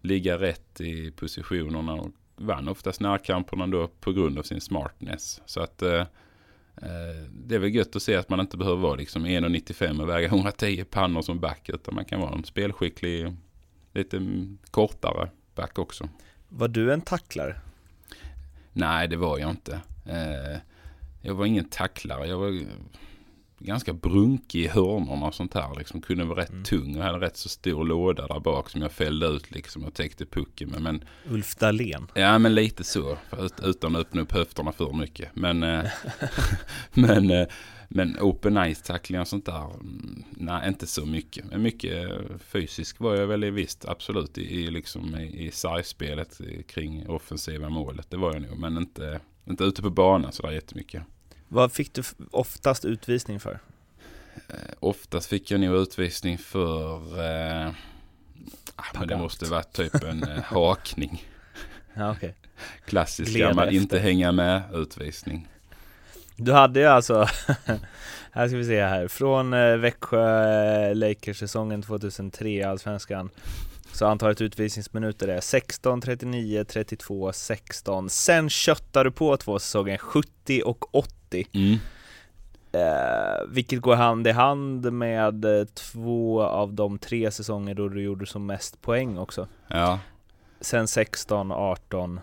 ligga 0.00 0.38
rätt 0.38 0.80
i 0.80 1.10
positionerna 1.10 1.94
och 1.94 2.08
vann 2.36 2.68
oftast 2.68 3.00
närkamperna 3.00 3.66
då 3.66 3.88
på 3.88 4.12
grund 4.12 4.38
av 4.38 4.42
sin 4.42 4.60
smartness. 4.60 5.42
Så 5.46 5.60
att 5.60 5.82
eh, 5.82 6.00
eh 6.76 7.24
det 7.30 7.54
är 7.54 7.58
väl 7.58 7.74
gött 7.74 7.96
att 7.96 8.02
se 8.02 8.16
att 8.16 8.28
man 8.28 8.40
inte 8.40 8.56
behöver 8.56 8.82
vara 8.82 8.94
liksom 8.94 9.26
1,95 9.26 10.02
och 10.02 10.08
väga 10.08 10.26
110 10.26 10.84
pannor 10.84 11.22
som 11.22 11.40
back. 11.40 11.68
Utan 11.68 11.94
man 11.94 12.04
kan 12.04 12.20
vara 12.20 12.34
en 12.34 12.44
spelskicklig, 12.44 13.36
lite 13.92 14.46
kortare 14.70 15.30
back 15.54 15.78
också. 15.78 16.08
Var 16.56 16.68
du 16.68 16.92
en 16.92 17.00
tacklare? 17.00 17.56
Nej, 18.72 19.08
det 19.08 19.16
var 19.16 19.38
jag 19.38 19.50
inte. 19.50 19.80
Eh, 20.06 20.58
jag 21.20 21.34
var 21.34 21.46
ingen 21.46 21.64
tacklare. 21.64 22.26
Jag 22.26 22.38
var 22.38 22.60
ganska 23.58 23.92
brunkig 23.92 24.60
i 24.64 24.68
hörnorna 24.68 25.26
och 25.26 25.34
sånt 25.34 25.54
här. 25.54 25.78
Liksom 25.78 26.02
kunde 26.02 26.24
vara 26.24 26.40
rätt 26.40 26.50
mm. 26.50 26.64
tung 26.64 26.96
och 26.96 27.02
hade 27.02 27.26
rätt 27.26 27.36
så 27.36 27.48
stor 27.48 27.84
låda 27.84 28.26
där 28.26 28.40
bak 28.40 28.70
som 28.70 28.82
jag 28.82 28.92
fällde 28.92 29.26
ut 29.26 29.50
liksom 29.50 29.84
och 29.84 29.94
täckte 29.94 30.26
pucken 30.26 30.68
med. 30.70 30.82
Men, 30.82 31.04
Ulf 31.28 31.54
Dahlén? 31.54 32.10
Ja, 32.14 32.38
men 32.38 32.54
lite 32.54 32.84
så. 32.84 33.18
Utan 33.62 33.96
att 33.96 34.00
öppna 34.00 34.20
upp 34.20 34.32
höfterna 34.32 34.72
för 34.72 34.92
mycket. 34.92 35.30
Men, 35.34 35.62
eh, 35.62 35.84
men, 36.92 37.30
eh, 37.30 37.46
men 37.96 38.16
open 38.20 38.74
ice 38.74 38.82
tackling 38.82 39.20
och 39.20 39.28
sånt 39.28 39.46
där. 39.46 39.64
Mm, 39.64 40.24
nej, 40.30 40.68
inte 40.68 40.86
så 40.86 41.06
mycket. 41.06 41.44
Men 41.44 41.62
mycket 41.62 42.08
fysisk 42.40 43.00
var 43.00 43.16
jag 43.16 43.26
väl 43.26 43.44
i 43.44 43.50
visst, 43.50 43.84
absolut. 43.84 44.38
I, 44.38 44.42
i, 44.42 44.70
liksom, 44.70 45.16
i, 45.16 45.46
i 45.46 45.50
sargspelet 45.50 46.40
kring 46.66 47.08
offensiva 47.08 47.68
målet. 47.68 48.10
Det 48.10 48.16
var 48.16 48.32
jag 48.32 48.42
nog. 48.42 48.58
Men 48.58 48.76
inte, 48.78 49.20
inte 49.44 49.64
ute 49.64 49.82
på 49.82 49.90
banan 49.90 50.32
sådär 50.32 50.50
jättemycket. 50.50 51.02
Vad 51.48 51.72
fick 51.72 51.94
du 51.94 52.02
oftast 52.30 52.84
utvisning 52.84 53.40
för? 53.40 53.58
Eh, 54.48 54.56
oftast 54.80 55.28
fick 55.28 55.50
jag 55.50 55.60
nog 55.60 55.76
utvisning 55.76 56.38
för, 56.38 56.96
eh, 57.20 57.68
ah, 58.76 58.98
men 58.98 59.08
det 59.08 59.16
måste 59.16 59.44
vara 59.44 59.62
typ 59.62 59.94
en 59.94 60.22
eh, 60.22 60.42
hakning. 60.42 61.24
ja, 61.94 62.12
okay. 62.12 62.32
Klassisk 62.84 63.38
gammal 63.38 63.74
inte 63.74 63.98
hänga 63.98 64.32
med 64.32 64.62
utvisning. 64.72 65.48
Du 66.36 66.52
hade 66.52 66.80
ju 66.80 66.86
alltså, 66.86 67.14
här 68.30 68.48
ska 68.48 68.56
vi 68.56 68.64
se 68.64 68.82
här, 68.82 69.08
från 69.08 69.54
eh, 69.54 69.76
Växjö 69.76 70.88
eh, 70.90 70.96
Lakers-säsongen 70.96 71.82
2003 71.82 72.62
Allsvenskan 72.62 73.30
så 73.92 74.06
antalet 74.06 74.40
utvisningsminuter 74.40 75.28
är 75.28 75.40
16, 75.40 76.00
39, 76.00 76.64
32, 76.64 77.32
16 77.32 78.10
Sen 78.10 78.50
köttar 78.50 79.04
du 79.04 79.10
på 79.10 79.36
två 79.36 79.58
säsonger, 79.58 79.98
70 79.98 80.62
och 80.64 80.94
80 80.94 81.46
Mm. 81.52 81.78
Eh, 82.72 83.48
vilket 83.48 83.80
går 83.80 83.96
hand 83.96 84.26
i 84.26 84.30
hand 84.30 84.92
med 84.92 85.44
eh, 85.44 85.64
två 85.64 86.42
av 86.42 86.74
de 86.74 86.98
tre 86.98 87.30
säsonger 87.30 87.74
då 87.74 87.88
du 87.88 88.02
gjorde 88.02 88.26
som 88.26 88.46
mest 88.46 88.82
poäng 88.82 89.18
också. 89.18 89.48
Ja. 89.68 89.98
Sen 90.60 90.88
16, 90.88 91.52
18 91.52 92.20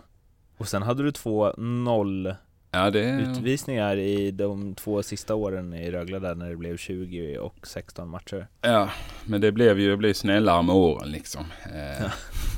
och 0.56 0.68
sen 0.68 0.82
hade 0.82 1.02
du 1.02 1.12
två 1.12 1.52
noll 1.56 2.34
ja, 2.72 2.90
det... 2.90 3.10
utvisningar 3.10 3.96
i 3.96 4.30
de 4.30 4.74
två 4.74 5.02
sista 5.02 5.34
åren 5.34 5.74
i 5.74 5.90
Rögle 5.90 6.18
där 6.18 6.34
när 6.34 6.50
det 6.50 6.56
blev 6.56 6.76
20 6.76 7.38
och 7.38 7.66
16 7.66 8.08
matcher. 8.08 8.46
Ja, 8.60 8.90
men 9.24 9.40
det 9.40 9.52
blev 9.52 9.80
ju, 9.80 9.96
blev 9.96 10.12
snällare 10.12 10.62
med 10.62 10.74
åren 10.74 11.10
liksom. 11.10 11.44
Eh. 11.64 12.10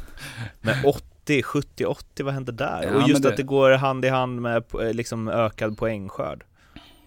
men 0.61 0.85
80, 0.85 1.43
70, 1.43 1.87
80, 1.87 2.23
vad 2.23 2.35
hände 2.35 2.53
där? 2.53 2.83
Ja, 2.83 3.03
och 3.03 3.09
just 3.09 3.23
det... 3.23 3.29
att 3.29 3.37
det 3.37 3.43
går 3.43 3.71
hand 3.71 4.05
i 4.05 4.09
hand 4.09 4.43
med 4.43 4.65
liksom 4.93 5.29
ökad 5.29 5.79
poängskörd. 5.79 6.45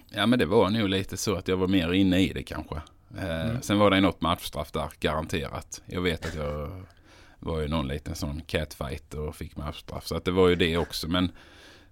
Ja 0.10 0.26
men 0.26 0.40
det 0.40 0.46
var 0.46 0.70
nog 0.70 0.90
lite 0.90 1.18
så 1.18 1.36
att 1.36 1.48
jag 1.48 1.58
var 1.58 1.68
mer 1.68 1.94
inne 1.94 2.20
i 2.20 2.34
det 2.34 2.44
kanske. 2.44 2.76
Eh, 3.18 3.42
mm. 3.42 3.62
Sen 3.62 3.80
var 3.80 3.92
det 3.92 4.02
något 4.02 4.22
matchstraff 4.22 4.72
där, 4.72 4.90
garanterat. 5.00 5.82
Jag 5.86 6.02
vet 6.02 6.26
att 6.26 6.36
jag 6.36 6.86
var 7.40 7.62
ju 7.62 7.68
någon 7.68 7.88
liten 7.88 8.16
sån 8.16 8.42
catfight 8.42 9.14
och 9.14 9.36
fick 9.36 9.58
matchstraff. 9.58 10.08
Så 10.08 10.16
att 10.16 10.26
det 10.26 10.32
var 10.32 10.48
ju 10.48 10.56
det 10.56 10.78
också. 10.78 11.08
Men, 11.08 11.32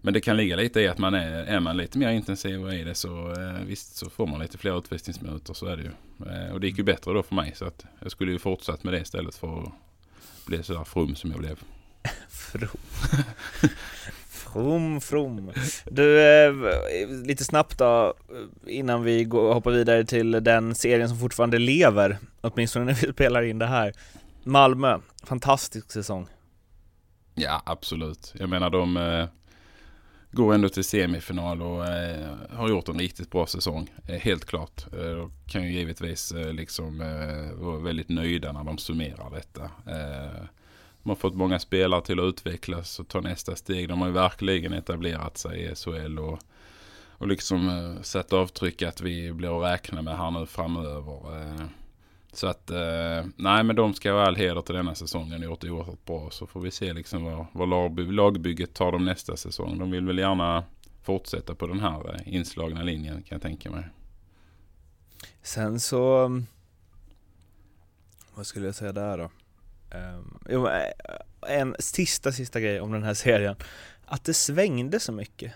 men 0.06 0.14
det 0.14 0.22
kan 0.22 0.38
ligga 0.38 0.56
lite 0.56 0.82
i 0.82 0.88
att 0.88 0.98
man 0.98 1.14
är, 1.14 1.44
är 1.44 1.60
man 1.60 1.78
lite 1.78 1.98
mer 1.98 2.10
intensiv 2.10 2.74
i 2.74 2.84
det 2.84 2.96
så 2.96 3.32
eh, 3.32 3.66
visst 3.66 3.96
så 3.96 4.10
får 4.10 4.28
man 4.28 4.40
lite 4.40 4.58
fler 4.58 4.78
utvisningsminuter. 4.78 5.54
Så 5.54 5.66
är 5.66 5.78
det 5.78 5.84
ju. 5.84 5.92
Eh, 6.32 6.54
och 6.54 6.60
det 6.60 6.68
gick 6.68 6.78
ju 6.78 6.84
bättre 6.84 7.14
då 7.14 7.24
för 7.24 7.36
mig. 7.36 7.54
Så 7.56 7.66
att 7.66 7.86
jag 8.00 8.12
skulle 8.12 8.32
ju 8.32 8.40
fortsatt 8.40 8.84
med 8.84 8.94
det 8.94 9.00
istället 9.00 9.36
för 9.36 9.64
att 9.64 9.72
bli 10.46 10.64
sådär 10.64 10.84
from 10.84 11.16
som 11.16 11.32
jag 11.32 11.40
blev. 11.40 11.60
from. 12.30 12.80
From, 14.30 15.02
from. 15.02 15.52
Du, 15.86 16.22
eh, 16.22 16.54
lite 17.26 17.44
snabbt 17.44 17.78
då, 17.78 18.14
innan 18.68 19.04
vi 19.04 19.24
går, 19.24 19.54
hoppar 19.54 19.72
vidare 19.72 20.06
till 20.06 20.32
den 20.32 20.76
serien 20.76 21.10
som 21.10 21.20
fortfarande 21.20 21.60
lever, 21.60 22.18
åtminstone 22.42 22.86
när 22.86 22.94
vi 22.94 23.14
spelar 23.14 23.44
in 23.44 23.60
det 23.60 23.66
här. 23.66 23.94
Malmö, 24.44 25.00
fantastisk 25.24 25.92
säsong. 25.92 26.28
Ja, 27.36 27.62
absolut. 27.66 28.34
Jag 28.40 28.50
menar 28.50 28.70
de 28.70 28.98
eh, 28.98 29.28
går 30.36 30.54
ändå 30.54 30.70
till 30.70 30.84
semifinal 30.84 31.62
och 31.62 31.88
eh, 31.88 32.36
har 32.50 32.70
gjort 32.70 32.90
en 32.90 33.00
riktigt 33.00 33.32
bra 33.32 33.48
säsong. 33.48 33.90
Eh, 34.08 34.20
helt 34.20 34.46
klart. 34.46 34.86
Eh, 34.94 35.30
kan 35.48 35.64
ju 35.64 35.72
givetvis 35.72 36.32
eh, 36.32 36.54
liksom 36.54 37.02
eh, 37.02 37.64
vara 37.64 37.80
väldigt 37.80 38.10
nöjda 38.10 38.52
när 38.52 38.64
de 38.64 38.78
summerar 38.78 39.32
detta. 39.32 39.64
Eh, 39.64 40.46
de 41.04 41.10
har 41.10 41.16
fått 41.16 41.36
många 41.36 41.60
spelare 41.60 42.02
till 42.02 42.20
att 42.20 42.24
utvecklas 42.24 43.00
och 43.00 43.08
ta 43.08 43.22
nästa 43.22 43.56
steg. 43.56 43.90
De 43.90 44.02
har 44.02 44.08
ju 44.08 44.14
verkligen 44.14 44.74
etablerat 44.74 45.38
sig 45.38 45.62
i 45.62 45.76
SHL 45.76 46.20
och, 46.20 46.40
och 47.10 47.28
liksom 47.28 47.70
eh, 47.70 48.02
satt 48.02 48.34
avtryck 48.34 48.82
att 48.82 49.02
vi 49.02 49.34
blir 49.34 49.58
att 49.58 49.74
räkna 49.74 50.02
med 50.02 50.18
här 50.18 50.32
nu 50.32 50.46
framöver. 50.46 51.42
Eh, 51.42 51.66
så 52.38 52.48
att, 52.48 52.72
uh, 52.72 53.30
nej 53.36 53.64
men 53.64 53.76
de 53.76 53.94
ska 53.94 54.12
ha 54.12 54.22
all 54.22 54.36
heder 54.36 54.62
till 54.62 54.76
denna 54.76 54.96
säsongen. 54.96 55.42
Gjort 55.42 55.62
det 55.62 55.70
oerhört 55.70 56.06
bra. 56.06 56.30
Så 56.32 56.48
får 56.48 56.62
vi 56.62 56.72
se 56.72 56.94
liksom 56.94 57.24
vad, 57.24 57.46
vad 57.52 57.70
lag, 57.70 58.14
lagbygget 58.14 58.74
tar 58.74 58.92
de 58.92 59.06
nästa 59.06 59.38
säsong. 59.38 59.80
De 59.80 59.92
vill 59.92 60.06
väl 60.06 60.18
gärna 60.18 60.64
fortsätta 61.04 61.56
på 61.56 61.68
den 61.68 61.80
här 61.80 62.22
inslagna 62.26 62.84
linjen 62.84 63.24
kan 63.24 63.36
jag 63.36 63.42
tänka 63.42 63.72
mig. 63.72 63.84
Sen 65.42 65.80
så, 65.80 66.30
vad 68.36 68.48
skulle 68.48 68.66
jag 68.66 68.76
säga 68.76 68.92
där 68.92 69.18
då? 69.18 69.30
Um, 69.98 70.68
en 71.48 71.76
sista, 71.80 72.32
sista 72.32 72.60
grej 72.60 72.82
om 72.82 72.92
den 72.92 73.04
här 73.04 73.14
serien. 73.14 73.56
Att 74.06 74.24
det 74.24 74.34
svängde 74.34 75.00
så 75.00 75.12
mycket. 75.12 75.54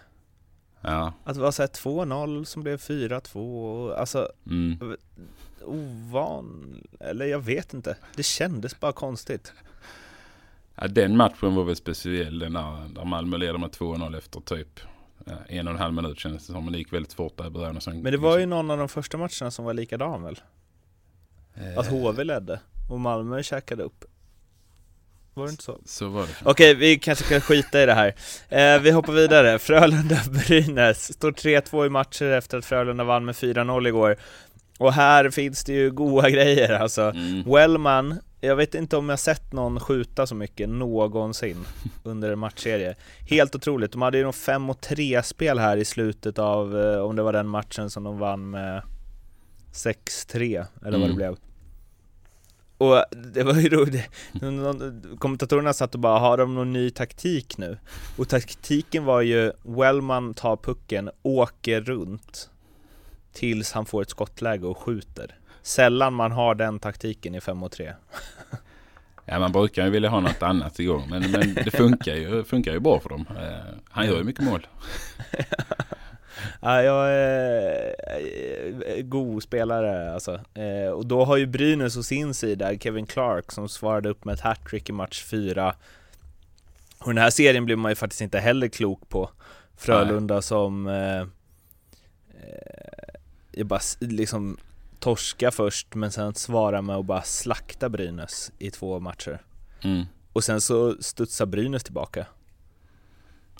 Ja. 0.82 1.14
Att 1.24 1.36
det 1.36 1.42
var 1.42 1.52
såhär 1.52 1.70
2-0 1.70 2.44
som 2.44 2.64
blev 2.64 2.78
4-2, 2.78 3.94
alltså 3.96 4.32
mm. 4.46 4.98
Ovan, 5.64 6.78
eller 7.00 7.26
jag 7.26 7.40
vet 7.40 7.74
inte. 7.74 7.98
Det 8.16 8.24
kändes 8.24 8.80
bara 8.80 8.92
konstigt. 8.92 9.54
Ja, 10.76 10.88
den 10.88 11.18
matchen 11.18 11.56
var 11.56 11.64
väl 11.64 11.76
speciell, 11.76 12.40
den 12.40 12.54
där, 12.54 12.90
där 12.96 13.06
Malmö 13.06 13.38
leder 13.38 13.58
med 13.58 13.70
2-0 13.70 14.18
efter 14.18 14.40
typ 14.40 14.80
en 15.48 15.68
och 15.68 15.74
en 15.74 15.80
halv 15.80 15.94
minut 15.94 16.20
kändes 16.20 16.48
det 16.48 16.54
som. 16.54 16.64
Men 16.64 16.74
det 16.74 16.80
gick 16.80 16.94
väldigt 16.94 17.14
fort 17.14 17.38
där 17.38 17.48
i 17.48 17.50
början. 17.50 17.80
Men 17.86 18.12
det 18.12 18.18
var 18.18 18.38
ju 18.38 18.46
någon 18.46 18.72
av 18.72 18.78
de 18.78 18.90
första 18.90 19.18
matcherna 19.18 19.52
som 19.52 19.66
var 19.66 19.74
likadan 19.74 20.24
väl? 20.24 20.40
Eh. 21.54 21.78
Att 21.78 21.88
HV 21.88 22.24
ledde 22.24 22.60
och 22.90 23.00
Malmö 23.00 23.44
käkade 23.44 23.84
upp. 23.84 24.06
Var 25.34 25.46
det 25.46 25.52
inte 25.52 25.64
så? 25.64 25.80
Så 25.86 26.08
var 26.08 26.22
det 26.22 26.34
Okej, 26.44 26.76
vi 26.76 27.00
kanske 27.00 27.26
ska 27.26 27.40
skita 27.40 27.84
i 27.84 27.86
det 27.86 27.94
här 27.94 28.16
eh, 28.50 28.82
Vi 28.82 28.92
hoppar 28.92 29.14
vidare, 29.14 29.58
Frölunda-Brynäs 29.58 31.14
Står 31.14 31.32
3-2 31.32 31.86
i 31.86 31.90
matcher 31.90 32.26
efter 32.26 32.58
att 32.58 32.66
Frölunda 32.66 33.04
vann 33.04 33.26
med 33.26 33.36
4-0 33.36 33.88
igår 33.88 34.18
Och 34.80 34.94
här 34.94 35.30
finns 35.30 35.64
det 35.64 35.74
ju 35.74 35.92
goda 35.92 36.30
grejer 36.36 36.72
alltså 36.74 37.02
mm. 37.02 37.44
Wellman, 37.52 38.20
jag 38.42 38.56
vet 38.56 38.76
inte 38.76 38.98
om 38.98 39.10
jag 39.10 39.20
sett 39.20 39.54
någon 39.54 39.80
skjuta 39.80 40.28
så 40.28 40.36
mycket 40.36 40.70
någonsin 40.70 41.58
under 42.04 42.32
en 42.32 42.40
matchserie 42.40 42.96
Helt 43.30 43.56
otroligt, 43.56 43.92
de 43.92 44.02
hade 44.02 44.18
ju 44.18 44.24
nog 44.24 44.36
5 44.36 44.74
3 44.82 45.24
spel 45.24 45.60
här 45.60 45.78
i 45.78 45.86
slutet 45.86 46.40
av, 46.40 46.82
eh, 46.82 47.00
om 47.00 47.16
det 47.16 47.24
var 47.24 47.34
den 47.34 47.48
matchen 47.48 47.90
som 47.90 48.04
de 48.04 48.20
vann 48.20 48.50
med 48.50 48.84
6-3, 49.74 50.66
eller 50.82 50.92
vad 50.92 50.92
det 50.92 51.06
mm. 51.06 51.16
blev 51.16 51.36
och 52.78 53.04
det 53.34 53.44
var 53.44 53.54
ju 53.54 53.70
roligt, 53.70 54.10
kommentatorerna 55.20 55.74
satt 55.74 55.94
och 55.94 56.00
bara, 56.00 56.20
har 56.20 56.38
de 56.38 56.56
någon 56.56 56.74
ny 56.74 56.90
taktik 56.90 57.58
nu? 57.58 57.78
Och 58.18 58.30
taktiken 58.30 59.06
var 59.06 59.22
ju, 59.22 59.52
Wellman 59.64 60.34
tar 60.34 60.58
pucken, 60.58 61.10
åker 61.22 61.82
runt 61.82 62.50
tills 63.34 63.72
han 63.72 63.86
får 63.86 64.02
ett 64.02 64.10
skottläge 64.10 64.68
och 64.68 64.78
skjuter. 64.78 65.36
Sällan 65.62 66.14
man 66.14 66.32
har 66.32 66.56
den 66.56 66.80
taktiken 66.80 67.36
i 67.36 67.42
5 67.42 67.58
mot 67.58 67.72
3. 67.72 67.94
Ja, 69.26 69.40
man 69.40 69.52
brukar 69.52 69.86
ju 69.86 69.92
vilja 69.92 70.10
ha 70.10 70.20
något 70.20 70.44
annat 70.44 70.80
igång, 70.80 71.08
men, 71.10 71.32
men 71.32 71.54
det 71.54 71.72
funkar 71.72 72.16
ju, 72.16 72.44
funkar 72.44 72.72
ju 72.72 72.80
bra 72.80 73.00
för 73.00 73.10
dem. 73.10 73.26
Eh, 73.38 73.76
han 73.90 74.06
gör 74.06 74.18
ju 74.18 74.24
mycket 74.24 74.44
mål. 74.44 74.68
Ja, 76.62 76.84
jag 76.84 77.12
är 77.12 77.96
eh, 78.98 79.02
god 79.02 79.44
spelare 79.44 80.14
alltså. 80.14 80.40
Eh, 80.54 80.92
och 80.92 81.06
då 81.06 81.26
har 81.26 81.38
ju 81.38 81.46
Brynäs 81.46 81.98
å 81.98 82.04
sin 82.04 82.34
sida 82.34 82.78
Kevin 82.78 83.06
Clark 83.06 83.52
som 83.52 83.70
svarade 83.70 84.10
upp 84.10 84.26
med 84.26 84.34
ett 84.34 84.42
hattrick 84.42 84.90
i 84.90 84.92
match 84.92 85.24
4. 85.24 85.76
Och 87.00 87.08
den 87.08 87.18
här 87.18 87.30
serien 87.30 87.66
blir 87.66 87.76
man 87.76 87.92
ju 87.92 87.96
faktiskt 87.96 88.22
inte 88.22 88.40
heller 88.40 88.68
klok 88.68 89.10
på. 89.10 89.30
Frölunda 89.78 90.34
Nej. 90.34 90.44
som 90.44 90.88
eh, 93.54 93.60
eh, 93.62 93.66
bara 93.68 93.80
liksom 94.00 94.58
torska 95.00 95.52
först 95.52 95.96
men 95.96 96.12
sen 96.12 96.34
svara 96.34 96.82
med 96.82 96.96
att 96.96 97.06
bara 97.06 97.22
slakta 97.22 97.90
Brynäs 97.90 98.52
i 98.60 98.72
två 98.72 99.00
matcher. 99.00 99.42
Mm. 99.82 100.06
Och 100.34 100.44
sen 100.44 100.62
så 100.62 100.96
studsar 101.00 101.46
Brynäs 101.46 101.84
tillbaka. 101.84 102.26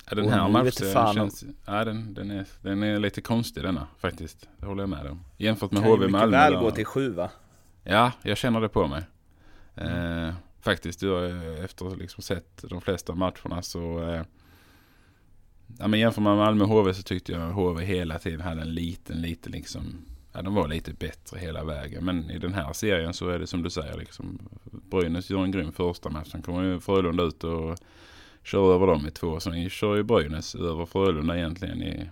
Ja, 0.10 0.16
den 0.16 0.30
här 0.30 0.48
matchen 0.50 0.94
fan 0.94 1.08
om- 1.10 1.16
känns... 1.16 1.44
Ja, 1.66 1.86
den, 1.86 2.14
den, 2.14 2.32
är, 2.32 2.46
den 2.62 2.84
är 2.84 3.00
lite 3.00 3.22
konstig 3.22 3.64
denna 3.64 3.88
faktiskt. 3.98 4.50
Det 4.58 4.66
håller 4.66 4.84
jag 4.84 4.90
med 4.90 5.06
om. 5.08 5.24
Jämfört 5.38 5.72
med 5.72 5.84
Kan 5.84 5.92
HV 5.92 6.08
Malmö. 6.08 6.38
väl 6.38 6.54
där- 6.54 6.60
gå 6.62 6.72
till 6.72 6.86
sju 6.86 7.10
va? 7.12 7.30
Ja, 7.84 8.12
jag 8.22 8.38
känner 8.38 8.62
det 8.62 8.70
på 8.70 8.88
mig. 8.88 9.04
Eh, 9.76 10.34
faktiskt, 10.62 11.02
jag, 11.02 11.32
efter 11.64 11.86
att 11.88 11.98
liksom 11.98 12.24
sett 12.24 12.64
de 12.70 12.82
flesta 12.82 13.16
matcherna 13.16 13.62
så... 13.62 14.10
Eh, 14.14 14.22
ja, 15.78 15.88
men 15.88 16.00
jämför 16.00 16.22
med 16.22 16.38
Malmö 16.38 16.64
och 16.64 16.70
HV 16.70 16.94
så 16.94 17.04
tyckte 17.04 17.32
jag 17.32 17.52
HV 17.52 17.84
hela 17.84 18.20
tiden 18.20 18.42
hade 18.42 18.62
en 18.62 18.74
liten, 18.74 19.22
lite 19.22 19.50
liksom... 19.50 20.06
Ja, 20.34 20.42
de 20.42 20.56
var 20.56 20.68
lite 20.68 20.94
bättre 20.94 21.40
hela 21.40 21.64
vägen. 21.64 22.06
Men 22.06 22.32
i 22.32 22.40
den 22.40 22.54
här 22.54 22.74
serien 22.74 23.14
så 23.14 23.30
är 23.30 23.40
det 23.40 23.48
som 23.48 23.64
du 23.64 23.70
säger 23.70 23.98
liksom. 23.98 24.40
Brynäs 24.92 25.30
gör 25.30 25.44
en 25.44 25.52
grym 25.52 25.72
första 25.72 26.10
match. 26.10 26.28
Sen 26.32 26.42
kommer 26.42 26.64
ju 26.64 26.80
Frölunda 26.80 27.24
ut 27.24 27.44
och 27.44 27.78
kör 28.44 28.76
över 28.76 28.88
dem 28.88 29.08
i 29.08 29.12
två. 29.12 29.40
Sen 29.40 29.70
kör 29.70 29.96
ju 29.96 30.04
Brynäs 30.04 30.56
över 30.56 30.86
Frölunda 30.86 31.38
egentligen 31.38 31.84
i, 31.84 32.10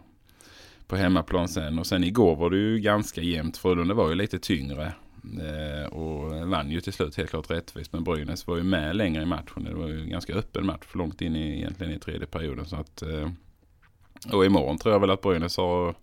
på 0.87 0.95
hemmaplan 0.95 1.47
sen. 1.47 1.79
Och 1.79 1.87
sen 1.87 2.03
igår 2.03 2.35
var 2.35 2.49
det 2.49 2.57
ju 2.57 2.79
ganska 2.79 3.21
jämnt. 3.21 3.57
Frölunda 3.57 3.93
var 3.93 4.09
ju 4.09 4.15
lite 4.15 4.39
tyngre. 4.39 4.93
Eh, 5.23 5.93
och 5.93 6.49
vann 6.49 6.71
ju 6.71 6.81
till 6.81 6.93
slut 6.93 7.17
helt 7.17 7.29
klart 7.29 7.51
rättvist. 7.51 7.93
Men 7.93 8.03
Brynäs 8.03 8.47
var 8.47 8.57
ju 8.57 8.63
med 8.63 8.95
längre 8.95 9.23
i 9.23 9.25
matchen. 9.25 9.63
Det 9.63 9.73
var 9.73 9.87
ju 9.87 10.01
en 10.01 10.09
ganska 10.09 10.33
öppen 10.33 10.65
match 10.65 10.87
långt 10.93 11.21
in 11.21 11.35
i, 11.35 11.57
egentligen 11.57 11.93
i 11.93 11.99
tredje 11.99 12.27
perioden. 12.27 12.65
Så 12.65 12.75
att, 12.75 13.01
eh, 13.01 13.29
och 14.34 14.45
imorgon 14.45 14.77
tror 14.77 14.93
jag 14.93 14.99
väl 14.99 15.10
att 15.12 15.21
Brynäs 15.21 15.58
har 15.58 15.95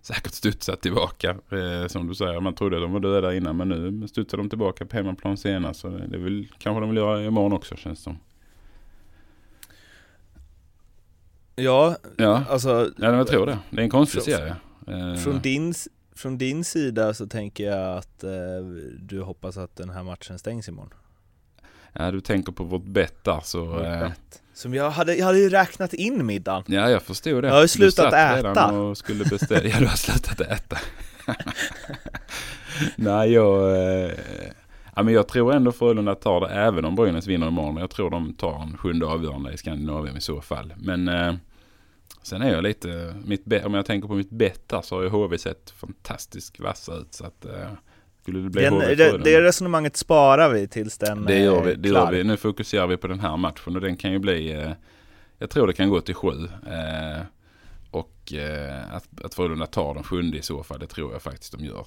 säkert 0.00 0.32
studsat 0.32 0.80
tillbaka. 0.80 1.30
Eh, 1.30 1.86
som 1.88 2.06
du 2.08 2.14
säger, 2.14 2.40
man 2.40 2.54
trodde 2.54 2.80
de 2.80 2.92
var 2.92 3.00
döda 3.00 3.34
innan. 3.34 3.56
Men 3.56 3.68
nu 3.68 4.08
studsar 4.08 4.38
de 4.38 4.48
tillbaka 4.48 4.86
på 4.86 4.96
hemmaplan 4.96 5.36
senast. 5.36 5.80
Så 5.80 5.88
det 5.88 6.18
väl 6.18 6.48
kanske 6.58 6.80
de 6.80 6.88
vill 6.88 6.96
göra 6.98 7.24
imorgon 7.24 7.52
också 7.52 7.76
känns 7.76 7.98
det 7.98 8.02
som. 8.04 8.18
Ja, 11.56 11.96
Ja, 12.16 12.44
alltså 12.48 12.90
ja 12.98 13.16
jag 13.16 13.26
tror 13.26 13.46
det. 13.46 13.58
Det 13.70 13.80
är 13.80 13.84
en 13.84 13.90
konstig 13.90 14.22
Från- 14.22 14.34
serie. 14.34 14.56
Eh, 14.86 15.16
från 15.20 15.40
din, 15.40 15.74
från 16.14 16.38
din 16.38 16.64
sida 16.64 17.14
så 17.14 17.26
tänker 17.26 17.64
jag 17.70 17.98
att 17.98 18.24
eh, 18.24 18.30
du 18.98 19.22
hoppas 19.22 19.56
att 19.56 19.76
den 19.76 19.90
här 19.90 20.02
matchen 20.02 20.38
stängs 20.38 20.68
imorgon. 20.68 20.94
Ja, 21.92 22.10
du 22.10 22.20
tänker 22.20 22.52
på 22.52 22.64
vårt 22.64 22.84
bett 22.84 23.24
där 23.24 23.40
så... 23.44 23.80
Eh, 23.80 24.10
Som 24.54 24.74
jag 24.74 24.90
hade, 24.90 25.14
jag 25.14 25.26
hade 25.26 25.38
ju 25.38 25.48
räknat 25.48 25.94
in 25.94 26.26
middagen. 26.26 26.64
ja, 26.66 26.90
jag 26.90 27.02
förstod 27.02 27.42
det. 27.42 27.48
Jag 27.48 27.54
har 27.54 27.62
ju 27.62 27.68
slutat 27.68 28.12
äta. 28.12 28.72
och 28.72 28.98
skulle 28.98 29.24
beställa. 29.24 29.68
Ja, 29.68 29.78
du 29.78 29.86
har 29.86 29.96
slutat 29.96 30.40
äta. 30.40 30.78
Nej, 32.96 33.32
jag... 33.32 33.76
Eh, 33.76 34.12
ja, 34.96 35.02
men 35.02 35.14
jag 35.14 35.28
tror 35.28 35.54
ändå 35.54 35.72
Frölunda 35.72 36.14
tar 36.14 36.40
det 36.40 36.48
även 36.48 36.84
om 36.84 36.94
Brynäs 36.94 37.26
vinner 37.26 37.48
imorgon. 37.48 37.76
Jag 37.76 37.90
tror 37.90 38.10
de 38.10 38.34
tar 38.34 38.62
en 38.62 38.76
sjunde 38.76 39.06
avgörande 39.06 39.52
i 39.52 39.56
Skandinavien 39.56 40.16
i 40.16 40.20
så 40.20 40.40
fall. 40.40 40.74
Men 40.76 41.08
eh, 41.08 41.34
sen 42.22 42.42
är 42.42 42.52
jag 42.52 42.62
lite... 42.62 43.14
Mitt 43.24 43.64
om 43.64 43.74
jag 43.74 43.86
tänker 43.86 44.08
på 44.08 44.14
mitt 44.14 44.30
bett 44.30 44.72
så 44.82 44.96
har 44.96 45.02
ju 45.02 45.08
HV 45.08 45.38
sett 45.38 45.70
fantastiskt 45.70 46.60
vassa 46.60 46.94
ut. 46.94 47.14
Så 47.14 47.26
att... 47.26 47.44
Eh, 47.44 47.70
skulle 48.22 48.40
det 48.40 48.50
bli 48.50 48.62
Den, 48.62 48.78
det, 48.78 49.18
det 49.18 49.42
resonemanget 49.42 49.96
sparar 49.96 50.48
vi 50.48 50.68
tills 50.68 50.98
den 50.98 51.24
det 51.24 51.38
gör 51.38 51.60
är 51.60 51.64
vi, 51.64 51.74
det 51.74 51.88
gör 51.88 52.10
vi. 52.12 52.24
Nu 52.24 52.36
fokuserar 52.36 52.86
vi 52.86 52.96
på 52.96 53.06
den 53.06 53.20
här 53.20 53.36
matchen 53.36 53.76
och 53.76 53.80
den 53.80 53.96
kan 53.96 54.12
ju 54.12 54.18
bli, 54.18 54.52
eh, 54.52 54.72
jag 55.38 55.50
tror 55.50 55.66
det 55.66 55.72
kan 55.72 55.88
gå 55.88 56.00
till 56.00 56.14
sju. 56.14 56.44
Eh, 56.66 57.22
och 57.90 58.32
eh, 58.32 58.94
att, 58.94 59.24
att 59.24 59.34
Frölunda 59.34 59.66
tar 59.66 59.94
den 59.94 60.02
sjunde 60.02 60.38
i 60.38 60.42
så 60.42 60.62
fall, 60.62 60.78
det 60.78 60.86
tror 60.86 61.12
jag 61.12 61.22
faktiskt 61.22 61.52
de 61.52 61.64
gör. 61.64 61.86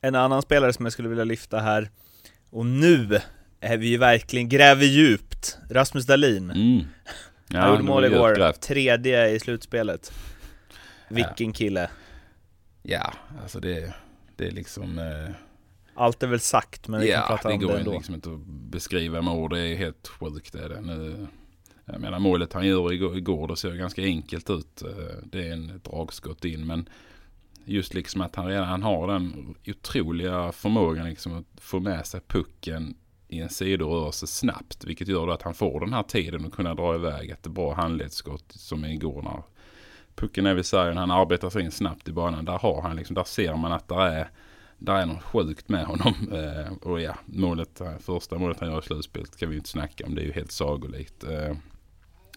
En 0.00 0.14
annan 0.14 0.42
spelare 0.42 0.72
som 0.72 0.86
jag 0.86 0.92
skulle 0.92 1.08
vilja 1.08 1.24
lyfta 1.24 1.58
här, 1.58 1.90
och 2.50 2.66
nu 2.66 3.20
är 3.60 3.76
vi 3.76 3.88
ju 3.88 3.98
verkligen, 3.98 4.48
gräver 4.48 4.84
djupt, 4.84 5.58
Rasmus 5.70 6.06
Dahlin. 6.06 6.50
Mm. 6.50 6.84
Ja, 7.48 7.60
Han 7.60 7.68
gjorde 7.68 7.82
de 7.82 7.86
mål 7.86 8.04
igår, 8.04 8.52
tredje 8.52 9.28
i 9.28 9.40
slutspelet. 9.40 10.12
Vilken 11.08 11.52
kille. 11.52 11.90
Ja, 12.82 13.12
alltså 13.42 13.60
det, 13.60 13.94
det 14.42 14.48
är 14.48 14.52
liksom, 14.52 14.98
eh, 14.98 15.34
Allt 15.94 16.22
är 16.22 16.26
väl 16.26 16.40
sagt, 16.40 16.88
men 16.88 17.00
vi 17.00 17.10
kan 17.10 17.26
prata 17.26 17.48
det 17.48 17.54
om 17.54 17.60
går 17.60 17.72
det 17.72 17.78
ändå. 17.78 17.92
liksom 17.92 18.14
inte 18.14 18.30
att 18.30 18.46
beskriva 18.46 19.22
med 19.22 19.34
ord, 19.34 19.50
det 19.52 19.60
är 19.60 19.76
helt 19.76 20.08
sjukt 20.08 20.52
det 20.52 20.64
är 20.64 20.68
det. 20.68 20.80
Nu, 20.80 21.26
jag 21.84 22.00
menar 22.00 22.18
målet 22.18 22.52
han 22.52 22.66
gör 22.66 22.92
igår, 22.92 23.16
igår 23.16 23.48
det 23.48 23.56
ser 23.56 23.74
ganska 23.74 24.02
enkelt 24.02 24.50
ut. 24.50 24.82
Eh, 24.82 24.88
Det 25.24 25.48
är 25.48 25.52
en 25.52 25.80
dragskott 25.84 26.44
in 26.44 26.66
men 26.66 26.88
just 27.64 27.94
liksom 27.94 28.20
att 28.20 28.36
han 28.36 28.46
redan 28.46 28.82
har 28.82 29.08
den 29.08 29.54
otroliga 29.66 30.52
förmågan 30.52 31.08
liksom 31.08 31.38
att 31.38 31.60
få 31.60 31.80
med 31.80 32.06
sig 32.06 32.20
pucken 32.26 32.94
i 33.28 33.40
en 33.40 33.48
sidorörelse 33.48 34.26
snabbt. 34.26 34.84
Vilket 34.84 35.08
gör 35.08 35.26
då 35.26 35.32
att 35.32 35.42
han 35.42 35.54
får 35.54 35.80
den 35.80 35.92
här 35.92 36.02
tiden 36.02 36.46
att 36.46 36.52
kunna 36.52 36.74
dra 36.74 36.94
iväg 36.94 37.30
ett 37.30 37.46
bra 37.46 37.74
handledsskott 37.74 38.44
som 38.52 38.84
igår 38.84 39.22
när 39.22 39.42
pucken 40.14 40.46
är 40.46 40.54
vid 40.54 40.66
sargen. 40.66 40.96
Han 40.96 41.10
arbetar 41.10 41.50
sig 41.50 41.62
in 41.62 41.70
snabbt 41.70 42.08
i 42.08 42.12
banan. 42.12 42.44
Där 42.44 42.58
har 42.58 42.82
han 42.82 42.96
liksom, 42.96 43.14
där 43.14 43.24
ser 43.24 43.56
man 43.56 43.72
att 43.72 43.88
där 43.88 44.06
är, 44.06 44.30
där 44.78 44.94
är 44.94 45.06
något 45.06 45.22
sjukt 45.22 45.68
med 45.68 45.84
honom. 45.84 46.14
Eh, 46.32 46.72
och 46.72 47.00
ja, 47.00 47.14
målet, 47.26 47.80
eh, 47.80 47.98
första 47.98 48.38
målet 48.38 48.60
han 48.60 48.70
gör 48.70 48.78
i 48.78 48.82
slutspelet 48.82 49.36
kan 49.36 49.50
vi 49.50 49.56
inte 49.56 49.68
snacka 49.68 50.06
om. 50.06 50.14
Det 50.14 50.22
är 50.22 50.26
ju 50.26 50.32
helt 50.32 50.52
sagolikt. 50.52 51.24
Eh, 51.24 51.56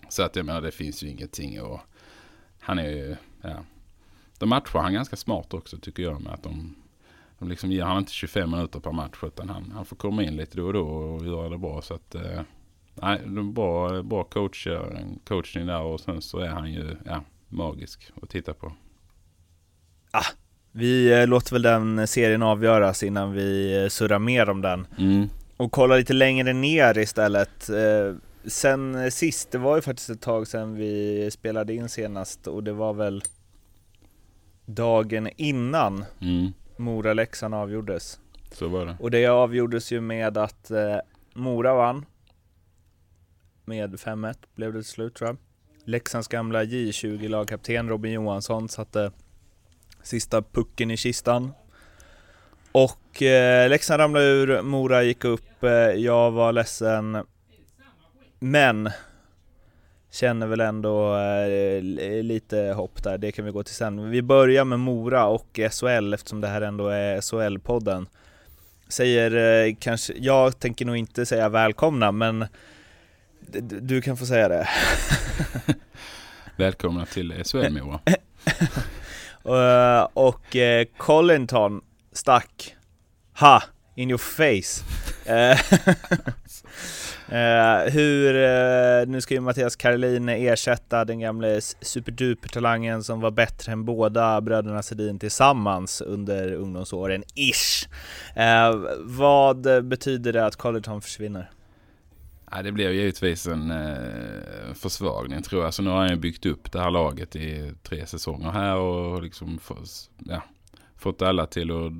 så 0.09 0.23
att 0.23 0.35
jag 0.35 0.45
menar 0.45 0.61
det 0.61 0.71
finns 0.71 1.03
ju 1.03 1.09
ingenting 1.09 1.61
och 1.61 1.79
han 2.59 2.79
är 2.79 2.89
ju, 2.89 3.15
ja. 3.41 3.55
De 4.39 4.49
matchar 4.49 4.79
han 4.79 4.93
ganska 4.93 5.15
smart 5.15 5.53
också 5.53 5.77
tycker 5.77 6.03
jag 6.03 6.21
med 6.21 6.33
att 6.33 6.43
de, 6.43 6.75
de 7.39 7.49
liksom 7.49 7.71
ger 7.71 7.83
han 7.83 7.97
inte 7.97 8.11
25 8.11 8.51
minuter 8.51 8.79
per 8.79 8.91
match 8.91 9.23
utan 9.23 9.49
han, 9.49 9.71
han 9.75 9.85
får 9.85 9.95
komma 9.95 10.23
in 10.23 10.35
lite 10.35 10.57
då 10.57 10.65
och 10.65 10.73
då 10.73 10.87
och 10.87 11.25
göra 11.25 11.49
det 11.49 11.57
bra 11.57 11.81
så 11.81 11.93
att 11.93 12.15
eh, 12.15 12.41
nej, 12.93 13.21
det 13.25 13.39
är 13.39 13.43
bra, 13.43 14.03
bra 14.03 14.23
coach, 14.23 14.67
eh, 14.67 14.99
coachning 15.27 15.65
där 15.65 15.81
och 15.81 15.99
sen 15.99 16.21
så 16.21 16.39
är 16.39 16.49
han 16.49 16.71
ju, 16.71 16.97
ja, 17.05 17.23
magisk 17.55 18.11
att 18.21 18.29
titta 18.29 18.53
på. 18.53 18.73
Vi 20.71 21.13
eh, 21.21 21.27
låter 21.27 21.53
väl 21.53 21.61
den 21.61 22.07
serien 22.07 22.43
avgöras 22.43 23.03
innan 23.03 23.33
vi 23.33 23.81
eh, 23.83 23.89
surrar 23.89 24.19
mer 24.19 24.49
om 24.49 24.61
den. 24.61 24.87
Mm. 24.97 25.29
Och 25.57 25.71
kolla 25.71 25.95
lite 25.95 26.13
längre 26.13 26.53
ner 26.53 26.97
istället. 26.97 27.69
Eh, 27.69 28.15
Sen 28.47 29.11
sist, 29.11 29.51
det 29.51 29.57
var 29.57 29.75
ju 29.75 29.81
faktiskt 29.81 30.09
ett 30.09 30.21
tag 30.21 30.47
sedan 30.47 30.75
vi 30.75 31.29
spelade 31.31 31.73
in 31.73 31.89
senast 31.89 32.47
och 32.47 32.63
det 32.63 32.73
var 32.73 32.93
väl 32.93 33.23
dagen 34.65 35.29
innan 35.37 36.05
Mm. 36.21 36.51
Mora-Leksand 36.77 37.53
avgjordes. 37.55 38.19
Så 38.51 38.67
var 38.67 38.85
det. 38.85 38.97
Och 38.99 39.11
det 39.11 39.25
avgjordes 39.25 39.91
ju 39.91 40.01
med 40.01 40.37
att 40.37 40.71
Mora 41.33 41.73
vann. 41.75 42.05
Med 43.65 43.95
5-1 43.95 44.35
blev 44.55 44.73
det 44.73 44.79
till 44.81 44.91
slut 44.91 45.15
tror 45.15 45.29
jag. 45.29 45.37
Leksands 45.85 46.27
gamla 46.27 46.63
J20-lagkapten 46.63 47.89
Robin 47.89 48.11
Johansson 48.11 48.69
satte 48.69 49.11
sista 50.03 50.41
pucken 50.41 50.91
i 50.91 50.97
kistan. 50.97 51.51
Och 52.71 53.21
eh, 53.21 53.69
Leksand 53.69 53.99
ramlade 53.99 54.25
ur, 54.25 54.61
Mora 54.61 55.03
gick 55.03 55.23
upp, 55.25 55.63
eh, 55.63 55.69
jag 55.71 56.31
var 56.31 56.51
ledsen. 56.51 57.17
Men 58.39 58.89
känner 60.11 60.47
väl 60.47 60.61
ändå 60.61 61.17
eh, 61.17 61.81
lite 62.23 62.57
hopp 62.57 63.03
där, 63.03 63.17
det 63.17 63.31
kan 63.31 63.45
vi 63.45 63.51
gå 63.51 63.63
till 63.63 63.75
sen. 63.75 64.09
Vi 64.09 64.21
börjar 64.21 64.65
med 64.65 64.79
Mora 64.79 65.25
och 65.25 65.59
SHL 65.71 66.13
eftersom 66.13 66.41
det 66.41 66.47
här 66.47 66.61
ändå 66.61 66.87
är 66.87 67.21
SHL-podden. 67.21 68.05
Säger 68.87 69.65
eh, 69.67 69.75
kanske, 69.79 70.13
jag 70.17 70.59
tänker 70.59 70.85
nog 70.85 70.97
inte 70.97 71.25
säga 71.25 71.49
välkomna 71.49 72.11
men 72.11 72.45
du 73.81 74.01
kan 74.01 74.17
få 74.17 74.25
säga 74.25 74.49
det. 74.49 74.67
Välkomna 76.57 77.05
till 77.05 77.43
SHL 77.45 77.69
Mora. 77.69 77.99
Eh, 79.47 80.07
och 80.13 80.55
eh, 80.55 80.85
Collinton 80.97 81.81
stack. 82.13 82.75
Ha! 83.39 83.63
In 83.95 84.09
your 84.09 84.17
face. 84.17 84.83
Eh, 87.29 87.91
hur, 87.91 88.35
eh, 88.35 89.07
nu 89.07 89.21
ska 89.21 89.33
ju 89.33 89.39
Mattias 89.39 89.75
Karolin 89.75 90.29
ersätta 90.29 91.05
den 91.05 91.19
gamle 91.19 91.61
superduper-talangen 91.61 93.03
som 93.03 93.21
var 93.21 93.31
bättre 93.31 93.71
än 93.71 93.85
båda 93.85 94.41
bröderna 94.41 94.83
Sedin 94.83 95.19
tillsammans 95.19 96.01
under 96.01 96.53
ungdomsåren, 96.53 97.23
ish. 97.35 97.89
Vad 98.99 99.85
betyder 99.85 100.33
det 100.33 100.45
att 100.45 100.55
Collinton 100.55 101.01
försvinner? 101.01 101.51
Ja, 102.55 102.61
det 102.61 102.71
blev 102.71 102.93
givetvis 102.93 103.47
en 103.47 103.71
eh, 103.71 104.73
försvagning 104.73 105.41
tror 105.41 105.63
jag. 105.63 105.73
Så 105.73 105.83
nu 105.83 105.89
har 105.89 105.97
han 105.97 106.09
ju 106.09 106.15
byggt 106.15 106.45
upp 106.45 106.71
det 106.71 106.79
här 106.79 106.91
laget 106.91 107.35
i 107.35 107.73
tre 107.83 108.05
säsonger 108.05 108.51
här 108.51 108.77
och 108.77 109.23
liksom 109.23 109.59
ja, 110.17 110.41
fått 110.97 111.21
alla 111.21 111.45
till 111.45 111.71
att 111.71 111.91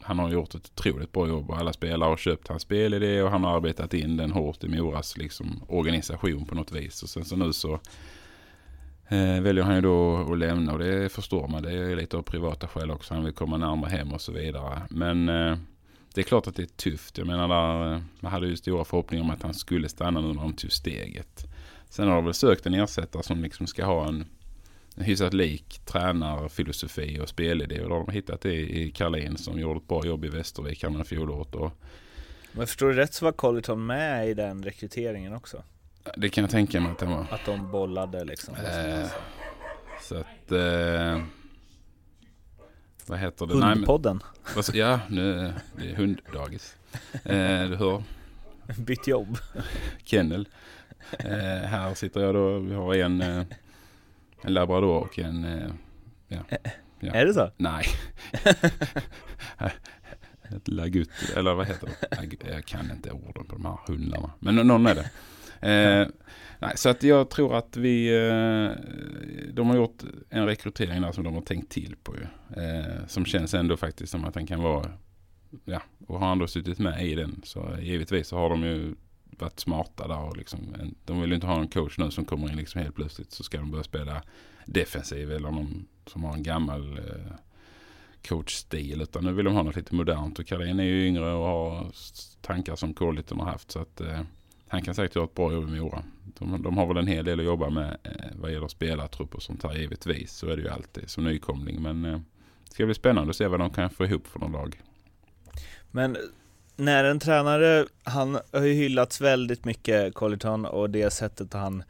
han 0.00 0.18
har 0.18 0.30
gjort 0.30 0.54
ett 0.54 0.70
otroligt 0.74 1.12
bra 1.12 1.28
jobb 1.28 1.50
och 1.50 1.58
alla 1.58 1.72
spelare 1.72 2.08
har 2.08 2.16
köpt 2.16 2.48
hans 2.48 2.62
spelidé 2.62 3.22
och 3.22 3.30
han 3.30 3.44
har 3.44 3.56
arbetat 3.56 3.94
in 3.94 4.16
den 4.16 4.32
hårt 4.32 4.64
i 4.64 4.68
Moras 4.68 5.16
liksom, 5.16 5.64
organisation 5.68 6.46
på 6.46 6.54
något 6.54 6.72
vis. 6.72 7.02
Och 7.02 7.08
sen 7.08 7.24
så 7.24 7.36
nu 7.36 7.52
så 7.52 7.72
eh, 9.08 9.40
väljer 9.40 9.64
han 9.64 9.74
ju 9.74 9.80
då 9.80 10.16
att 10.32 10.38
lämna 10.38 10.72
och 10.72 10.78
det 10.78 11.12
förstår 11.12 11.48
man. 11.48 11.62
Det 11.62 11.72
är 11.72 11.96
lite 11.96 12.16
av 12.16 12.22
privata 12.22 12.68
skäl 12.68 12.90
också. 12.90 13.14
Han 13.14 13.24
vill 13.24 13.34
komma 13.34 13.56
närmare 13.56 13.90
hem 13.90 14.12
och 14.12 14.20
så 14.20 14.32
vidare. 14.32 14.82
Men 14.90 15.28
eh, 15.28 15.56
det 16.14 16.20
är 16.20 16.22
klart 16.22 16.46
att 16.46 16.56
det 16.56 16.62
är 16.62 16.66
tufft. 16.66 17.18
Jag 17.18 17.26
menar, 17.26 17.48
där, 17.48 17.94
eh, 17.94 18.00
man 18.20 18.32
hade 18.32 18.46
ju 18.46 18.56
stora 18.56 18.84
förhoppningar 18.84 19.24
om 19.24 19.30
att 19.30 19.42
han 19.42 19.54
skulle 19.54 19.88
stanna 19.88 20.20
nu 20.20 20.26
när 20.26 20.42
de 20.42 20.52
tog 20.52 20.72
steget. 20.72 21.46
Sen 21.88 22.08
har 22.08 22.14
de 22.14 22.24
väl 22.24 22.34
sökt 22.34 22.66
en 22.66 22.74
ersättare 22.74 23.22
som 23.22 23.42
liksom 23.42 23.66
ska 23.66 23.84
ha 23.84 24.08
en, 24.08 24.24
en 24.96 25.04
hyfsat 25.04 25.34
lik 25.34 25.80
tränarfilosofi 25.84 27.20
och 27.20 27.28
spelidé. 27.28 27.80
Och 27.80 27.88
då 27.88 27.94
har 27.94 28.06
de 28.06 28.12
hittat 28.12 28.40
det 28.40 28.54
i 28.54 28.90
Karlin 28.90 29.36
som 29.36 29.60
gjorde 29.60 29.80
ett 29.80 29.88
bra 29.88 30.06
jobb 30.06 30.24
i 30.24 30.28
Västervik 30.28 30.82
här 30.82 30.90
med 30.90 31.06
fjolåret. 31.06 31.54
Och 31.54 31.72
Men 32.52 32.66
förstår 32.66 32.86
du 32.86 32.92
rätt 32.92 33.14
så 33.14 33.24
var 33.24 33.32
Colleton 33.32 33.86
med 33.86 34.28
i 34.28 34.34
den 34.34 34.64
rekryteringen 34.64 35.34
också? 35.34 35.62
det 36.16 36.28
kan 36.28 36.44
jag 36.44 36.50
tänka 36.50 36.80
mig 36.80 36.92
att 36.92 36.98
det 36.98 37.06
var. 37.06 37.26
Att 37.30 37.44
de 37.46 37.70
bollade 37.70 38.24
liksom? 38.24 38.54
Eh, 38.54 39.06
så 40.02 40.16
att... 40.16 40.52
Eh, 40.52 41.22
vad 43.06 43.18
heter 43.18 43.46
det? 43.46 43.52
Nej, 43.54 43.60
men- 43.60 43.76
Hundpodden, 43.78 44.22
vad 44.54 44.64
så- 44.64 44.76
ja, 44.76 45.00
nu, 45.08 45.52
det 45.76 45.90
är 45.90 45.94
hunddagis. 45.96 46.76
Eh, 47.24 47.68
du 47.68 47.76
hör, 47.76 48.02
bytt 48.78 49.06
jobb. 49.06 49.38
kennel. 50.04 50.48
Eh, 51.18 51.30
här 51.68 51.94
sitter 51.94 52.20
jag 52.20 52.34
då, 52.34 52.58
vi 52.58 52.74
har 52.74 52.94
en, 52.94 53.20
eh, 53.20 53.44
en 54.42 54.54
labrador 54.54 54.96
och 55.02 55.18
en, 55.18 55.44
eh, 55.44 55.68
ja. 56.28 56.38
ja. 57.00 57.12
Är 57.12 57.26
det 57.26 57.34
så? 57.34 57.50
Nej. 57.56 57.84
Ett 60.56 60.68
lagutt, 60.68 61.10
eller 61.36 61.54
vad 61.54 61.66
heter 61.66 61.88
det? 62.10 62.50
Jag 62.52 62.64
kan 62.64 62.90
inte 62.90 63.10
orden 63.10 63.44
på 63.46 63.56
de 63.56 63.64
här 63.64 63.78
hundarna. 63.86 64.30
Men 64.38 64.54
någon 64.56 64.86
är 64.86 64.94
det. 64.94 65.10
Eh, 65.62 66.06
nej, 66.58 66.72
så 66.76 66.88
att 66.88 67.02
jag 67.02 67.30
tror 67.30 67.56
att 67.56 67.76
vi, 67.76 68.08
eh, 68.08 68.70
de 69.52 69.68
har 69.68 69.76
gjort 69.76 70.02
en 70.30 70.46
rekrytering 70.46 71.02
där 71.02 71.12
som 71.12 71.24
de 71.24 71.34
har 71.34 71.42
tänkt 71.42 71.72
till 71.72 71.96
på 72.02 72.14
eh, 72.56 73.06
som 73.06 73.24
känns 73.24 73.54
ändå 73.54 73.76
faktiskt 73.76 74.12
som 74.12 74.24
att 74.24 74.34
den 74.34 74.46
kan 74.46 74.62
vara, 74.62 74.90
ja, 75.64 75.82
och 76.06 76.20
har 76.20 76.32
ändå 76.32 76.46
suttit 76.46 76.78
med 76.78 77.06
i 77.06 77.14
den. 77.14 77.40
Så 77.44 77.76
givetvis 77.80 78.28
så 78.28 78.36
har 78.36 78.50
de 78.50 78.62
ju 78.62 78.94
varit 79.38 79.60
smarta 79.60 80.08
där 80.08 80.18
och 80.18 80.36
liksom, 80.36 80.74
de 81.04 81.20
vill 81.20 81.30
ju 81.30 81.34
inte 81.34 81.46
ha 81.46 81.60
en 81.60 81.68
coach 81.68 81.98
nu 81.98 82.10
som 82.10 82.24
kommer 82.24 82.50
in 82.50 82.56
liksom 82.56 82.80
helt 82.80 82.94
plötsligt 82.94 83.32
så 83.32 83.42
ska 83.42 83.58
de 83.58 83.70
börja 83.70 83.84
spela 83.84 84.22
defensiv 84.66 85.32
eller 85.32 85.50
någon 85.50 85.86
som 86.06 86.24
har 86.24 86.34
en 86.34 86.42
gammal 86.42 86.98
eh, 86.98 87.32
coachstil. 88.28 89.02
Utan 89.02 89.24
nu 89.24 89.32
vill 89.32 89.44
de 89.44 89.54
ha 89.54 89.62
något 89.62 89.76
lite 89.76 89.94
modernt. 89.94 90.38
Och 90.38 90.46
Karin 90.46 90.80
är 90.80 90.84
ju 90.84 91.06
yngre 91.06 91.32
och 91.32 91.46
har 91.46 91.92
tankar 92.40 92.76
som 92.76 92.94
Colliton 92.94 93.40
har 93.40 93.46
haft. 93.46 93.70
Så 93.70 93.78
att 93.78 94.00
eh, 94.00 94.20
han 94.72 94.82
kan 94.82 94.94
säkert 94.94 95.16
göra 95.16 95.24
ett 95.24 95.34
bra 95.34 95.52
jobb 95.52 95.68
i 95.68 95.80
Mora. 95.80 96.02
De, 96.38 96.62
de 96.62 96.76
har 96.76 96.86
väl 96.86 96.96
en 96.96 97.06
hel 97.06 97.24
del 97.24 97.40
att 97.40 97.46
jobba 97.46 97.70
med 97.70 97.96
eh, 98.02 98.12
vad 98.34 98.52
gäller 98.52 98.68
spelartrupp 98.68 99.34
och 99.34 99.42
sånt 99.42 99.62
här 99.62 99.74
givetvis. 99.74 100.32
Så 100.32 100.48
är 100.48 100.56
det 100.56 100.62
ju 100.62 100.68
alltid 100.68 101.10
som 101.10 101.24
nykomling. 101.24 101.82
Men 101.82 102.04
eh, 102.04 102.20
det 102.68 102.74
ska 102.74 102.84
bli 102.84 102.94
spännande 102.94 103.30
att 103.30 103.36
se 103.36 103.46
vad 103.46 103.60
de 103.60 103.70
kan 103.70 103.90
få 103.90 104.04
ihop 104.04 104.26
för 104.26 104.40
någon 104.40 104.52
lag. 104.52 104.80
Men 105.90 106.16
när 106.76 107.04
en 107.04 107.20
tränare, 107.20 107.86
han 108.02 108.38
har 108.52 108.60
ju 108.60 108.72
hyllats 108.72 109.20
väldigt 109.20 109.64
mycket, 109.64 110.14
Colleton, 110.14 110.66
och 110.66 110.90
det 110.90 111.10
sättet 111.10 111.52
han 111.52 111.82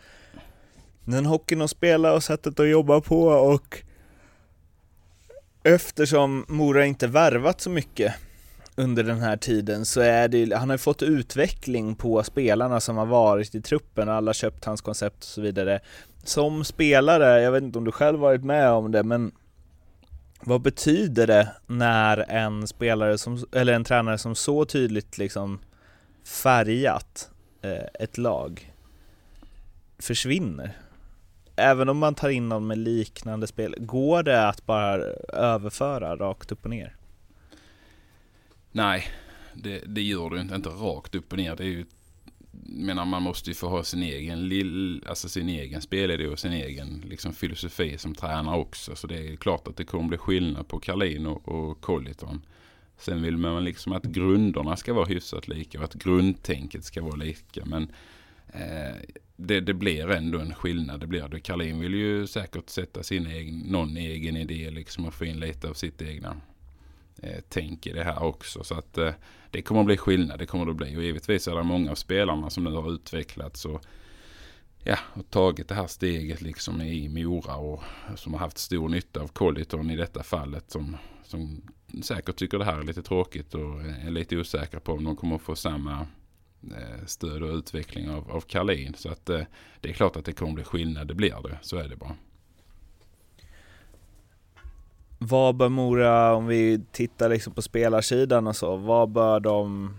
den 1.04 1.26
hockeyn 1.26 1.62
att 1.62 1.70
spela 1.70 2.12
och 2.14 2.22
sättet 2.22 2.60
att 2.60 2.68
jobba 2.68 3.00
på 3.00 3.24
och 3.26 3.82
eftersom 5.62 6.44
Mora 6.48 6.86
inte 6.86 7.06
värvat 7.06 7.60
så 7.60 7.70
mycket 7.70 8.14
under 8.76 9.02
den 9.02 9.20
här 9.20 9.37
tiden 9.37 9.85
så 9.85 10.00
är 10.00 10.28
det, 10.28 10.54
han 10.56 10.68
har 10.68 10.74
ju 10.74 10.78
fått 10.78 11.02
utveckling 11.02 11.94
på 11.94 12.22
spelarna 12.22 12.80
som 12.80 12.96
har 12.96 13.06
varit 13.06 13.54
i 13.54 13.62
truppen, 13.62 14.08
alla 14.08 14.28
har 14.28 14.35
köpt 14.35 14.64
hans 14.64 14.80
koncept 14.80 15.18
och 15.18 15.24
så 15.24 15.40
vidare. 15.40 15.80
Som 16.24 16.64
spelare, 16.64 17.42
jag 17.42 17.52
vet 17.52 17.62
inte 17.62 17.78
om 17.78 17.85
du 17.85 17.92
själv 17.92 18.18
varit 18.18 18.44
med 18.44 18.70
om 18.70 18.92
det, 18.92 19.02
men 19.02 19.32
vad 20.40 20.61
betyder 20.61 21.26
det 21.26 21.52
när 21.66 22.30
en 22.30 22.66
spelare 22.66 23.18
som, 23.18 23.44
eller 23.52 23.72
en 23.72 23.85
tränare 23.85 24.18
som 24.18 24.35
så 24.35 24.64
tydligt 24.64 25.18
liksom 25.18 25.61
färgat 26.24 27.30
eh, 27.62 27.87
ett 28.00 28.18
lag 28.18 28.72
försvinner? 29.98 30.78
Även 31.56 31.88
om 31.88 31.98
man 31.98 32.14
tar 32.14 32.28
in 32.28 32.48
någon 32.48 32.66
med 32.66 32.78
liknande 32.78 33.46
spel, 33.46 33.74
går 33.78 34.22
det 34.22 34.48
att 34.48 34.66
bara 34.66 34.96
överföra 35.32 36.16
rakt 36.16 36.52
upp 36.52 36.64
och 36.64 36.70
ner? 36.70 36.96
Nej, 38.72 39.04
det, 39.54 39.82
det 39.87 40.02
gör 40.02 40.30
du 40.30 40.40
inte. 40.40 40.54
Inte 40.54 40.68
rakt 40.68 41.14
upp 41.14 41.32
och 41.32 41.38
ner. 41.38 41.56
Det 41.56 41.64
är 41.64 41.68
ju, 41.68 41.85
menar, 42.66 43.04
man 43.04 43.22
måste 43.22 43.50
ju 43.50 43.54
få 43.54 43.68
ha 43.68 43.85
sin 43.85 44.02
egen, 44.02 44.48
lill, 44.48 45.04
alltså 45.08 45.28
sin 45.28 45.48
egen 45.48 45.82
spelidé 45.82 46.26
och 46.26 46.38
sin 46.38 46.52
egen 46.52 47.04
liksom, 47.08 47.32
filosofi 47.32 47.98
som 47.98 48.14
tränare 48.14 48.56
också. 48.56 48.96
Så 48.96 49.06
det 49.06 49.32
är 49.32 49.37
klart 49.37 49.68
att 49.68 49.76
det 49.76 49.85
kommer 49.85 50.08
bli 50.08 50.18
skillnad 50.18 50.68
på 50.68 50.80
Karlin 50.80 51.26
och, 51.26 51.48
och 51.48 51.80
Colliton. 51.80 52.42
Sen 52.98 53.22
vill 53.22 53.37
man 53.37 53.64
liksom 53.64 53.92
att 53.92 54.02
grunderna 54.02 54.76
ska 54.76 54.92
vara 54.94 55.06
hyfsat 55.06 55.48
lika 55.48 55.78
och 55.78 55.85
att 55.85 55.94
grundtänket 55.94 56.85
ska 56.85 57.02
vara 57.02 57.16
lika. 57.16 57.64
Men 57.64 57.92
eh, 58.48 58.96
det, 59.37 59.61
det 59.61 59.74
blir 59.74 60.11
ändå 60.11 60.38
en 60.38 60.54
skillnad. 60.54 61.00
Det 61.00 61.06
blir 61.06 61.28
det. 61.28 61.40
Karlin 61.40 61.80
vill 61.80 61.94
ju 61.94 62.26
säkert 62.26 62.70
sätta 62.70 63.02
sin 63.02 63.26
egen, 63.26 63.58
någon 63.58 63.96
egen 63.96 64.37
idé 64.37 64.70
liksom 64.70 65.04
och 65.04 65.14
få 65.14 65.24
in 65.24 65.40
lite 65.40 65.68
av 65.68 65.74
sitt 65.74 66.02
egna 66.02 66.37
eh, 67.22 67.40
tänk 67.48 67.87
i 67.87 67.92
det 67.92 68.05
här 68.05 68.22
också. 68.22 68.64
Så 68.64 68.75
att 68.75 68.98
eh, 68.98 69.12
det 69.51 69.62
kommer 69.62 69.81
att 69.81 69.87
bli 69.87 69.96
skillnad. 69.96 70.38
Det 70.38 70.46
kommer 70.46 70.64
det 70.64 70.70
att 70.70 70.77
bli. 70.77 70.96
Och 70.96 71.03
givetvis 71.03 71.48
är 71.48 71.55
det 71.55 71.62
många 71.62 71.90
av 71.90 71.94
spelarna 71.94 72.51
som 72.51 72.64
nu 72.64 72.70
har 72.70 72.92
utvecklats 72.92 73.64
och, 73.64 73.83
ja, 74.85 74.98
och 75.14 75.31
tagit 75.31 75.68
det 75.68 75.75
här 75.75 75.87
steget 75.87 76.40
liksom 76.40 76.81
i 76.81 77.09
Mora 77.09 77.57
och 77.57 77.83
som 78.16 78.33
har 78.33 78.40
haft 78.40 78.59
stor 78.59 78.88
nytta 78.88 79.20
av 79.20 79.29
Colliton 79.29 79.90
i 79.90 79.96
detta 79.96 80.22
fallet. 80.22 80.70
Som, 80.70 80.96
som 81.25 81.62
säkert 82.03 82.37
tycker 82.37 82.59
det 82.59 82.64
här 82.64 82.79
är 82.79 82.83
lite 82.83 83.03
tråkigt 83.03 83.55
och 83.55 83.81
eh, 83.81 84.07
är 84.07 84.11
lite 84.11 84.37
osäkra 84.37 84.81
på 84.81 84.92
om 84.92 85.05
de 85.05 85.16
kommer 85.16 85.37
att 85.37 85.42
få 85.42 85.57
samma 85.57 86.07
eh, 86.62 87.07
stöd 87.07 87.42
och 87.42 87.55
utveckling 87.55 88.11
av, 88.11 88.31
av 88.31 88.40
Karlin. 88.40 88.94
Så 88.96 89.09
att 89.09 89.31
eh, 89.31 89.40
det 89.81 89.88
är 89.88 89.92
klart 89.92 90.16
att 90.16 90.25
det 90.25 90.33
kommer 90.33 90.51
att 90.51 90.55
bli 90.55 90.64
skillnad. 90.64 91.09
Det 91.09 91.14
blir 91.14 91.48
det. 91.48 91.59
Så 91.62 91.77
är 91.77 91.88
det 91.88 91.96
bara. 91.96 92.16
Vad 95.26 95.56
bör 95.56 95.68
Mora, 95.68 96.35
om 96.35 96.46
vi 96.46 96.80
tittar 96.92 97.28
liksom 97.28 97.52
på 97.52 97.62
spelarsidan 97.62 98.46
och 98.46 98.56
så, 98.56 98.76
vad 98.76 99.08
bör 99.08 99.40
de, 99.40 99.94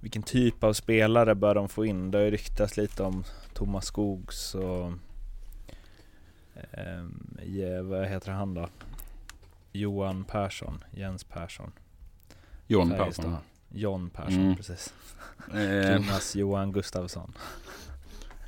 vilken 0.00 0.22
typ 0.22 0.64
av 0.64 0.72
spelare 0.72 1.34
bör 1.34 1.54
de 1.54 1.68
få 1.68 1.84
in? 1.86 2.10
Det 2.10 2.18
har 2.18 2.24
ju 2.24 2.30
ryktats 2.30 2.76
lite 2.76 3.02
om 3.02 3.24
Thomas 3.54 3.86
Skogs 3.86 4.54
och, 4.54 4.92
ehm, 6.72 7.36
ja, 7.46 7.82
vad 7.82 8.06
heter 8.06 8.32
han 8.32 8.54
då? 8.54 8.68
Johan 9.72 10.24
Persson, 10.24 10.84
Jens 10.90 11.24
Persson. 11.24 11.72
Färjestad. 12.68 12.96
Persson. 13.24 13.36
John 13.68 14.10
Persson, 14.10 14.42
Mm. 14.42 14.56
precis. 14.56 14.94
Eh, 15.54 15.92
Jonas 15.96 16.36
Johan 16.36 16.72
Gustafsson. 16.72 17.32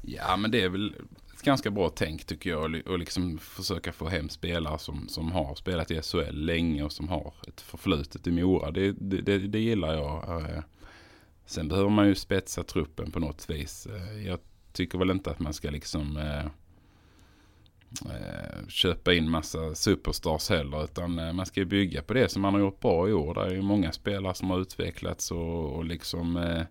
Ja 0.02 0.36
men 0.36 0.50
det 0.50 0.62
är 0.62 0.68
väl 0.68 0.94
ett 1.38 1.44
ganska 1.44 1.70
bra 1.70 1.88
tänk 1.88 2.24
tycker 2.24 2.50
jag. 2.50 2.82
och 2.86 2.98
liksom 2.98 3.38
försöka 3.38 3.92
få 3.92 4.08
hem 4.08 4.28
spelare 4.28 4.78
som, 4.78 5.08
som 5.08 5.32
har 5.32 5.54
spelat 5.54 5.90
i 5.90 6.02
SHL 6.02 6.32
länge 6.32 6.82
och 6.82 6.92
som 6.92 7.08
har 7.08 7.34
ett 7.48 7.60
förflutet 7.60 8.26
i 8.26 8.30
Mora. 8.30 8.70
Det, 8.70 8.92
det, 8.92 9.20
det, 9.20 9.38
det 9.38 9.58
gillar 9.58 9.94
jag. 9.94 10.40
Eh, 10.40 10.62
sen 11.46 11.68
behöver 11.68 11.90
man 11.90 12.06
ju 12.06 12.14
spetsa 12.14 12.64
truppen 12.64 13.10
på 13.10 13.20
något 13.20 13.50
vis. 13.50 13.86
Eh, 13.86 14.26
jag 14.26 14.38
tycker 14.72 14.98
väl 14.98 15.10
inte 15.10 15.30
att 15.30 15.38
man 15.38 15.54
ska 15.54 15.70
liksom 15.70 16.16
eh, 16.16 16.46
köpa 18.68 19.14
in 19.14 19.30
massa 19.30 19.74
superstars 19.74 20.50
heller. 20.50 20.84
Utan 20.84 21.36
man 21.36 21.46
ska 21.46 21.60
ju 21.60 21.66
bygga 21.66 22.02
på 22.02 22.14
det 22.14 22.28
som 22.28 22.42
man 22.42 22.54
har 22.54 22.60
gjort 22.60 22.80
bra 22.80 23.08
i 23.08 23.12
år. 23.12 23.34
Det 23.34 23.40
är 23.40 23.50
ju 23.50 23.62
många 23.62 23.92
spelare 23.92 24.34
som 24.34 24.50
har 24.50 24.60
utvecklats 24.60 25.30
och, 25.30 25.72
och 25.72 25.84
liksom 25.84 26.36
eh, 26.36 26.62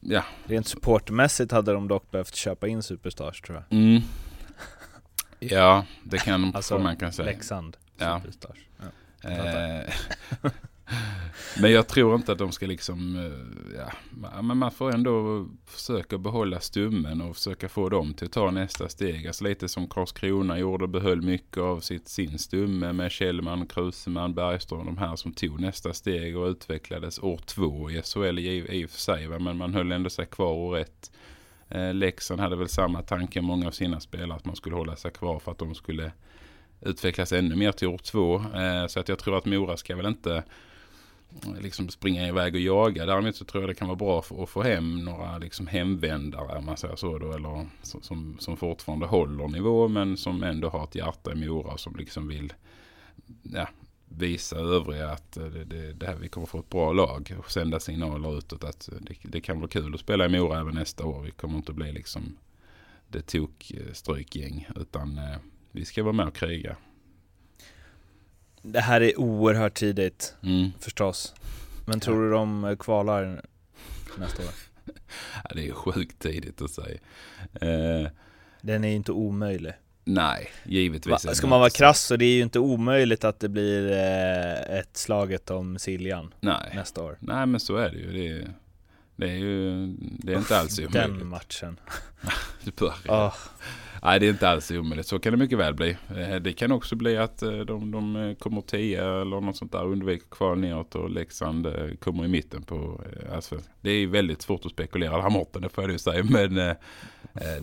ja, 0.00 0.24
Rent 0.44 0.66
supportmässigt 0.68 1.52
hade 1.52 1.72
de 1.72 1.88
dock 1.88 2.10
behövt 2.10 2.34
köpa 2.34 2.68
in 2.68 2.82
Superstars 2.82 3.40
tror 3.40 3.64
jag. 3.68 3.78
Mm. 3.78 4.02
Ja, 5.38 5.84
det 6.04 6.18
kan 6.18 6.52
Alltså, 6.54 6.78
man 6.78 6.96
kan 6.96 7.12
säga. 7.12 7.26
Leksand 7.26 7.76
Ja. 7.98 8.20
Superstars. 8.20 8.58
Ja. 9.22 9.30
Eh, 9.30 9.92
men 11.60 11.72
jag 11.72 11.88
tror 11.88 12.14
inte 12.14 12.32
att 12.32 12.38
de 12.38 12.52
ska 12.52 12.66
liksom, 12.66 13.16
eh, 13.16 13.80
ja, 14.22 14.42
men 14.42 14.56
man 14.56 14.70
får 14.70 14.94
ändå 14.94 15.46
försöka 15.66 16.18
behålla 16.18 16.60
stummen 16.60 17.20
och 17.20 17.36
försöka 17.36 17.68
få 17.68 17.88
dem 17.88 18.14
till 18.14 18.26
att 18.26 18.32
ta 18.32 18.50
nästa 18.50 18.88
steg. 18.88 19.26
Alltså 19.26 19.44
lite 19.44 19.68
som 19.68 19.88
Karlskrona 19.88 20.58
gjorde, 20.58 20.88
behöll 20.88 21.22
mycket 21.22 21.58
av 21.58 21.80
sitt, 21.80 22.08
sin 22.08 22.38
stumme 22.38 22.92
med 22.92 23.10
Kjellman, 23.12 23.66
Kruseman, 23.66 24.34
Bergström, 24.34 24.86
de 24.86 24.98
här 24.98 25.16
som 25.16 25.32
tog 25.32 25.60
nästa 25.60 25.92
steg 25.92 26.36
och 26.36 26.46
utvecklades 26.46 27.18
år 27.18 27.40
två 27.46 27.90
i 27.90 28.02
SHL 28.02 28.38
i, 28.38 28.66
i 28.80 28.86
och 28.86 28.90
för 28.90 28.98
sig. 28.98 29.26
va, 29.26 29.38
Men 29.38 29.56
man 29.56 29.74
höll 29.74 29.92
ändå 29.92 30.10
sig 30.10 30.26
kvar 30.26 30.52
år 30.52 30.78
ett. 30.78 31.10
Eh, 31.68 31.94
Leksand 31.94 32.40
hade 32.40 32.56
väl 32.56 32.68
samma 32.68 33.02
tanke, 33.02 33.40
många 33.40 33.66
av 33.66 33.70
sina 33.70 34.00
spelare, 34.00 34.36
att 34.36 34.44
man 34.44 34.56
skulle 34.56 34.76
hålla 34.76 34.96
sig 34.96 35.10
kvar 35.10 35.38
för 35.38 35.52
att 35.52 35.58
de 35.58 35.74
skulle 35.74 36.12
utvecklas 36.80 37.32
ännu 37.32 37.56
mer 37.56 37.72
till 37.72 37.88
år 37.88 37.98
två. 37.98 38.36
Eh, 38.36 38.86
så 38.86 39.00
att 39.00 39.08
jag 39.08 39.18
tror 39.18 39.38
att 39.38 39.44
Mora 39.44 39.76
ska 39.76 39.96
väl 39.96 40.06
inte 40.06 40.42
liksom 41.60 41.88
springa 41.88 42.28
iväg 42.28 42.54
och 42.54 42.60
jaga. 42.60 43.06
Däremot 43.06 43.36
så 43.36 43.44
tror 43.44 43.62
jag 43.62 43.70
det 43.70 43.74
kan 43.74 43.88
vara 43.88 43.96
bra 43.96 44.22
för 44.22 44.42
att 44.42 44.48
få 44.48 44.62
hem 44.62 45.04
några 45.04 45.38
liksom 45.38 45.66
hemvändare, 45.66 46.58
om 46.58 46.64
man 46.64 46.76
säger 46.76 46.96
så 46.96 47.18
då, 47.18 47.32
eller 47.32 47.66
som- 47.82 48.36
som, 48.38 48.56
fortfarande 48.56 49.06
håller 49.06 49.48
nivå 49.48 49.88
men 49.88 50.16
som 50.16 50.42
ändå 50.42 50.68
har 50.68 50.84
ett 50.84 50.94
hjärta 50.94 51.32
i 51.32 51.34
Mora 51.34 51.72
och 51.72 51.80
som 51.80 51.96
liksom 51.96 52.28
vill 52.28 52.52
ja, 53.42 53.68
visa 54.08 54.56
övriga 54.56 55.10
att 55.10 55.36
eh, 55.36 55.44
det, 55.44 55.64
det, 55.64 55.92
det 55.92 56.06
här, 56.06 56.16
vi 56.16 56.28
kommer 56.28 56.46
få 56.46 56.58
ett 56.58 56.70
bra 56.70 56.92
lag 56.92 57.34
och 57.38 57.50
sända 57.50 57.80
signaler 57.80 58.38
utåt 58.38 58.64
att 58.64 58.88
det, 59.00 59.14
det 59.22 59.40
kan 59.40 59.58
vara 59.60 59.68
kul 59.68 59.94
att 59.94 60.00
spela 60.00 60.26
i 60.26 60.28
Mora 60.28 60.60
även 60.60 60.74
nästa 60.74 61.04
år. 61.04 61.22
Vi 61.22 61.30
kommer 61.30 61.56
inte 61.56 61.72
bli 61.72 61.92
liksom 61.92 62.36
det 63.08 63.22
tok 63.22 63.72
strykgäng 63.92 64.68
utan 64.76 65.18
eh, 65.18 65.36
vi 65.72 65.84
ska 65.84 66.02
vara 66.02 66.12
med 66.12 66.26
och 66.26 66.34
kriga. 66.34 66.76
Det 68.68 68.80
här 68.80 69.00
är 69.00 69.20
oerhört 69.20 69.74
tidigt 69.74 70.34
Mm. 70.42 70.70
förstås. 70.80 71.34
Men 71.86 72.00
tror 72.00 72.22
du 72.24 72.30
de 72.30 72.76
kvalar 72.80 73.42
nästa 74.18 74.42
år? 74.42 74.48
Ja, 75.44 75.50
det 75.54 75.68
är 75.68 75.72
sjukt 75.72 76.18
tidigt 76.18 76.62
att 76.62 76.70
säga. 76.70 76.98
Eh, 77.60 78.08
Den 78.60 78.84
är 78.84 78.88
ju 78.88 78.94
inte 78.94 79.12
omöjlig. 79.12 79.72
nej, 80.04 80.48
givetvis. 80.64 81.24
Va, 81.24 81.30
det 81.30 81.36
ska 81.36 81.46
man 81.46 81.60
vara 81.60 81.70
krass 81.70 82.00
så 82.00 82.16
det 82.16 82.24
är 82.24 82.34
ju 82.36 82.42
inte 82.42 82.58
omöjligt 82.58 83.24
att 83.24 83.40
det 83.40 83.48
blir 83.48 83.92
eh, 83.92 84.78
ett 84.78 84.96
slaget 84.96 85.50
om 85.50 85.78
Siljan 85.78 86.34
Nej. 86.40 86.72
nästa 86.74 87.02
år. 87.02 87.16
nej, 87.20 87.46
men 87.46 87.60
så 87.60 87.76
är 87.76 87.90
det 87.90 87.96
ju. 87.98 88.12
Det 88.12 88.28
är, 88.28 88.48
det 89.16 89.26
är 89.30 89.36
ju 89.36 89.86
det 89.98 90.32
är 90.32 90.38
inte 90.38 90.58
alls 90.58 90.78
omöjligt. 90.78 90.92
Den 90.92 91.26
matchen. 91.26 91.80
Du 92.64 92.70
börjar. 92.72 92.94
Ah, 93.26 93.34
Nej, 94.02 94.20
det 94.20 94.26
är 94.26 94.30
inte 94.30 94.48
alls 94.48 94.70
omöjligt. 94.70 95.06
Så 95.06 95.18
kan 95.18 95.32
det 95.32 95.36
mycket 95.38 95.58
väl 95.58 95.74
bli. 95.74 95.96
Eh, 96.16 96.36
Det 96.40 96.52
kan 96.52 96.72
också 96.72 96.96
bli 96.96 97.16
att 97.16 97.42
eh, 97.42 97.50
de, 97.58 97.90
de 97.90 98.16
eh, 98.16 98.34
kommer 98.34 98.60
tia 98.60 99.20
eller 99.20 99.40
något 99.40 99.56
sånt 99.56 99.72
där, 99.72 99.84
undviker 99.84 100.26
kval 100.30 100.58
neråt 100.58 100.94
och 100.94 101.10
Leksand 101.10 101.66
kommer 102.00 102.24
i 102.24 102.28
mitten 102.28 102.62
på 102.62 103.00
allsvenskan. 103.34 103.72
Det 103.80 103.90
är 103.90 104.06
väldigt 104.06 104.42
svårt 104.42 104.66
att 104.66 104.72
spekulera 104.72 105.22
där 105.22 105.30
Mårten, 105.30 105.62
det 105.62 105.68
får 105.68 105.84
jag 105.84 105.90
ju 105.92 105.98
säga. 105.98 106.24
Men 106.30 106.54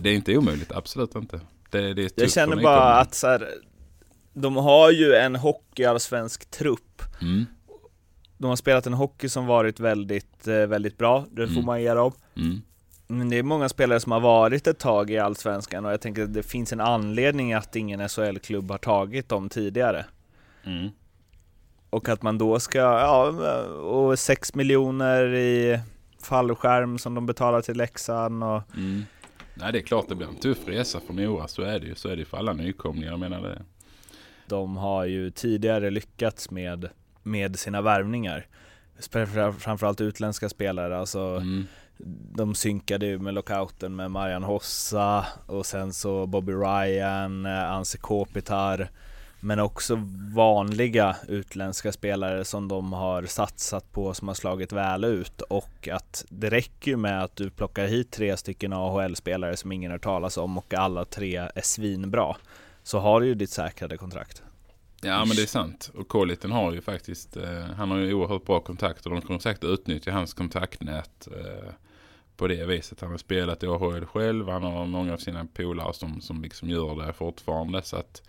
det 0.00 0.10
är 0.10 0.14
inte 0.14 0.36
omöjligt, 0.36 0.72
absolut 0.72 1.14
inte. 1.14 1.40
Det, 1.70 1.94
det 1.94 2.12
jag 2.18 2.30
känner 2.30 2.56
bara 2.62 2.94
att 2.94 3.14
så 3.14 3.26
här, 3.26 3.48
de 4.34 4.56
har 4.56 4.90
ju 4.90 5.12
en 5.14 5.36
hockeyallsvensk 5.36 6.50
trupp. 6.50 7.02
Mm, 7.22 7.44
De 8.38 8.46
har 8.48 8.56
spelat 8.56 8.86
en 8.86 8.94
hockey 8.94 9.28
som 9.28 9.46
varit 9.46 9.80
väldigt, 9.80 10.46
väldigt 10.46 10.98
bra, 10.98 11.26
det 11.30 11.46
får 11.46 11.52
Mm. 11.52 11.64
man 11.66 11.82
ge 11.82 11.94
dem. 11.94 12.12
mm, 12.36 12.62
Men 13.06 13.28
det 13.28 13.38
är 13.38 13.42
många 13.42 13.68
spelare 13.68 14.00
som 14.00 14.12
har 14.12 14.20
varit 14.20 14.66
ett 14.66 14.78
tag 14.78 15.10
i 15.10 15.18
Allsvenskan 15.18 15.84
och 15.86 15.92
jag 15.92 16.00
tänker 16.00 16.22
att 16.24 16.34
det 16.34 16.42
finns 16.42 16.72
en 16.72 16.80
anledning 16.80 17.52
att 17.52 17.76
ingen 17.76 18.08
SHL-klubb 18.08 18.70
har 18.70 18.78
tagit 18.78 19.28
dem 19.28 19.48
tidigare. 19.48 20.04
mm. 20.64 20.88
Och 21.90 22.08
att 22.08 22.22
man 22.22 22.38
då 22.38 22.60
ska, 22.60 22.78
ja, 22.78 23.26
och 23.80 24.18
6 24.18 24.54
miljoner 24.54 25.34
i 25.34 25.80
fallskärm 26.22 26.98
som 26.98 27.14
de 27.14 27.26
betalar 27.26 27.60
till 27.60 27.76
Leksand 27.76 28.44
och 28.44 28.62
Mm. 28.76 29.04
Nej, 29.54 29.72
det 29.72 29.78
är 29.78 29.82
klart 29.82 30.08
det 30.08 30.14
blir 30.14 30.26
en 30.28 30.34
tuff 30.40 30.58
resa 30.68 31.00
för 31.06 31.12
Mora. 31.12 31.48
Så 31.48 31.62
är 31.62 31.80
det 31.80 31.86
ju. 31.86 31.94
Så 31.94 32.08
är 32.08 32.16
det 32.16 32.24
för 32.24 32.36
alla 32.36 32.52
nykomlingar. 32.52 33.10
Jag 33.10 33.20
menar 33.20 33.40
det. 33.42 33.62
de 34.46 34.76
har 34.76 35.04
ju 35.04 35.30
tidigare 35.30 35.90
lyckats 35.90 36.50
med, 36.50 36.88
med 37.22 37.58
sina 37.58 37.82
värvningar. 37.82 38.46
Framförallt 39.58 40.00
utländska 40.00 40.48
spelare, 40.48 40.98
alltså 40.98 41.20
Mm. 41.20 41.66
De 42.34 42.54
synkade 42.54 43.06
ju 43.06 43.18
med 43.18 43.34
lockouten 43.34 43.96
med 43.96 44.10
Marian 44.10 44.42
Hossa 44.42 45.26
och 45.46 45.66
sen 45.66 45.92
så 45.92 46.26
Bobby 46.26 46.52
Ryan, 46.52 47.46
eh, 47.46 47.70
Anse 47.70 47.98
Kopitar 47.98 48.90
men 49.40 49.60
också 49.60 49.98
vanliga 50.34 51.16
utländska 51.28 51.92
spelare 51.92 52.44
som 52.44 52.68
de 52.68 52.92
har 52.92 53.22
satsat 53.22 53.92
på 53.92 54.14
som 54.14 54.28
har 54.28 54.34
slagit 54.34 54.72
väl 54.72 55.04
ut 55.04 55.40
och 55.40 55.88
att 55.88 56.24
det 56.28 56.50
räcker 56.50 56.90
ju 56.90 56.96
med 56.96 57.24
att 57.24 57.36
du 57.36 57.50
plockar 57.50 57.86
hit 57.86 58.10
tre 58.10 58.36
stycken 58.36 58.72
AHL-spelare 58.72 59.56
som 59.56 59.72
ingen 59.72 59.90
har 59.90 59.98
talas 59.98 60.36
om 60.36 60.58
och 60.58 60.74
alla 60.74 61.04
tre 61.04 61.36
är 61.36 61.62
svinbra 61.62 62.36
så 62.82 62.98
har 62.98 63.20
du 63.20 63.26
ju 63.26 63.34
ditt 63.34 63.50
säkrade 63.50 63.96
kontrakt. 63.96 64.42
Ja 65.02 65.24
men 65.24 65.36
det 65.36 65.42
är 65.42 65.46
sant. 65.46 65.90
Och 65.94 66.08
Colliten 66.08 66.52
har 66.52 66.72
ju 66.72 66.80
faktiskt, 66.80 67.36
eh, 67.36 67.64
han 67.76 67.90
har 67.90 67.98
ju 67.98 68.14
oerhört 68.14 68.46
bra 68.46 68.60
kontakter. 68.60 69.10
De 69.10 69.20
kommer 69.20 69.40
säkert 69.40 69.64
utnyttja 69.64 70.12
hans 70.12 70.34
kontaktnät 70.34 71.28
eh, 71.32 71.70
på 72.36 72.46
det 72.46 72.66
viset. 72.66 73.00
Han 73.00 73.10
har 73.10 73.18
spelat 73.18 73.62
i 73.62 73.66
AHL 73.66 74.06
själv, 74.06 74.48
han 74.48 74.62
har 74.62 74.86
många 74.86 75.12
av 75.12 75.16
sina 75.16 75.46
polare 75.54 75.92
som, 75.92 76.20
som 76.20 76.42
liksom 76.42 76.68
gör 76.68 77.06
det 77.06 77.12
fortfarande. 77.12 77.82
Så 77.82 77.96
att 77.96 78.22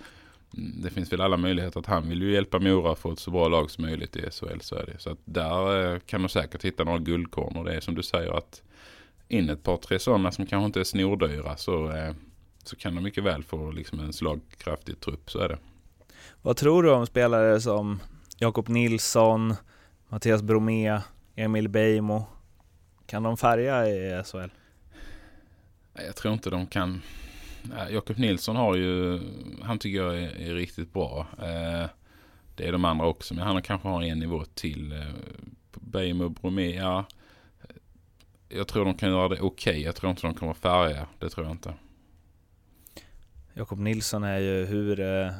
mm, 0.58 0.82
det 0.82 0.90
finns 0.90 1.14
väl 1.14 1.22
alla 1.22 1.38
möjligheter 1.38 1.80
att 1.80 1.86
han 1.86 2.10
vill 2.10 2.22
ju 2.22 2.34
hjälpa 2.34 2.60
Mora 2.60 2.92
att 2.92 3.00
få 3.00 3.12
ett 3.12 3.20
så 3.20 3.32
bra 3.32 3.48
lag 3.48 3.72
som 3.72 3.86
möjligt 3.86 4.16
i 4.16 4.22
SHL. 4.22 4.60
Så, 4.62 4.76
är 4.76 4.86
det. 4.86 5.00
så 5.00 5.10
att 5.10 5.20
där 5.26 5.94
eh, 5.94 6.00
kan 6.00 6.22
de 6.22 6.30
säkert 6.30 6.66
hitta 6.66 6.84
några 6.84 7.00
guldkorn. 7.00 7.58
Och 7.58 7.66
det 7.66 7.76
är 7.76 7.80
som 7.80 7.96
du 7.96 8.04
säger 8.04 8.38
att 8.38 8.62
in 9.28 9.50
ett 9.50 9.64
par 9.64 9.78
tre 9.78 10.00
sådana 10.00 10.32
som 10.32 10.46
kanske 10.46 10.66
inte 10.66 10.80
är 10.80 10.84
snordyra 10.84 11.58
så, 11.58 11.92
eh, 11.92 12.14
så 12.64 12.76
kan 12.76 12.96
de 12.96 13.04
mycket 13.04 13.24
väl 13.24 13.44
få 13.44 13.72
liksom 13.72 14.00
en 14.00 14.14
slagkraftig 14.14 15.00
trupp. 15.00 15.32
Så 15.32 15.40
är 15.40 15.50
det. 15.50 15.58
Vad 16.42 16.58
tror 16.58 16.84
du 16.84 16.92
om 16.92 17.06
spelare 17.06 17.62
som 17.62 18.00
Jakob 18.38 18.70
Nilsson, 18.70 19.54
Mattias 20.10 20.42
Bromé, 20.42 21.00
Emil 21.36 21.70
Beijmo? 21.70 22.26
Kan 23.06 23.24
de 23.24 23.38
färga 23.38 23.88
i 23.88 24.24
SHL? 24.24 24.50
Jag 25.94 26.16
tror 26.16 26.34
inte 26.34 26.50
de 26.50 26.68
kan. 26.68 27.02
Jakob 27.90 28.18
Nilsson 28.18 28.56
har 28.56 28.76
ju, 28.76 29.22
han 29.62 29.80
tycker 29.80 29.98
jag 29.98 30.18
är, 30.18 30.50
är 30.50 30.54
riktigt 30.54 30.94
bra. 30.94 31.28
Eh, 31.40 31.90
det 32.56 32.68
är 32.68 32.72
de 32.72 32.86
andra 32.86 33.06
också, 33.06 33.34
men 33.34 33.44
han 33.44 33.62
kanske 33.62 33.88
har 33.88 34.04
en 34.04 34.20
nivå 34.20 34.46
till. 34.54 34.92
Eh, 34.92 35.00
Beijmo 35.74 36.30
Bromé, 36.30 36.76
ja. 36.76 37.06
Jag 38.50 38.68
tror 38.68 38.86
de 38.86 38.94
kan 38.94 39.10
göra 39.10 39.30
det 39.30 39.42
okej. 39.42 39.82
Jag 39.82 39.96
tror 39.96 40.10
inte 40.10 40.22
de 40.22 40.34
kommer 40.34 40.54
färga. 40.54 41.08
Det 41.20 41.30
tror 41.30 41.46
jag 41.46 41.54
inte. 41.54 41.74
Jakob 43.54 43.80
Nilsson 43.80 44.24
är 44.24 44.40
ju 44.40 44.66
hur 44.66 45.00
eh, 45.00 45.32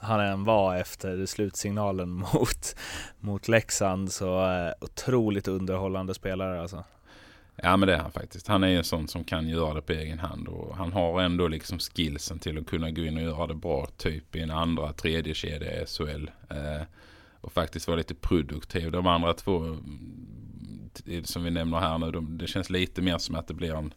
han 0.00 0.20
än 0.20 0.44
var 0.44 0.76
efter 0.76 1.26
slutsignalen 1.26 2.10
mot, 2.34 2.76
mot 3.20 3.48
Leksand 3.48 4.12
så 4.12 4.50
eh, 4.50 4.72
otroligt 4.80 5.48
underhållande 5.48 6.14
spelare 6.14 6.60
alltså. 6.60 6.84
Ja 7.56 7.76
men 7.76 7.86
det 7.86 7.94
är 7.94 7.98
han 7.98 8.12
faktiskt. 8.12 8.48
Han 8.48 8.64
är 8.64 8.68
ju 8.68 8.76
en 8.76 8.84
sån 8.84 9.08
som 9.08 9.24
kan 9.24 9.48
göra 9.48 9.74
det 9.74 9.82
på 9.82 9.92
egen 9.92 10.18
hand. 10.18 10.48
Och 10.48 10.76
han 10.76 10.92
har 10.92 11.22
ändå 11.22 11.48
liksom 11.48 11.78
skillsen 11.78 12.38
till 12.38 12.58
att 12.58 12.66
kunna 12.66 12.90
gå 12.90 13.02
in 13.02 13.16
och 13.16 13.22
göra 13.22 13.46
det 13.46 13.54
bra. 13.54 13.86
Typ 13.96 14.36
i 14.36 14.40
en 14.40 14.50
andra, 14.50 14.92
tredje 14.92 15.34
kedja 15.34 15.82
i 15.82 15.86
SHL. 15.86 16.30
Eh, 16.50 16.82
och 17.40 17.52
faktiskt 17.52 17.86
vara 17.86 17.96
lite 17.96 18.14
produktiv. 18.14 18.92
De 18.92 19.06
andra 19.06 19.34
två 19.34 19.58
mm, 19.58 21.24
som 21.24 21.44
vi 21.44 21.50
nämner 21.50 21.80
här 21.80 21.98
nu. 21.98 22.10
De, 22.10 22.38
det 22.38 22.46
känns 22.46 22.70
lite 22.70 23.02
mer 23.02 23.18
som 23.18 23.34
att 23.34 23.46
det 23.46 23.54
blir 23.54 23.74
en, 23.74 23.94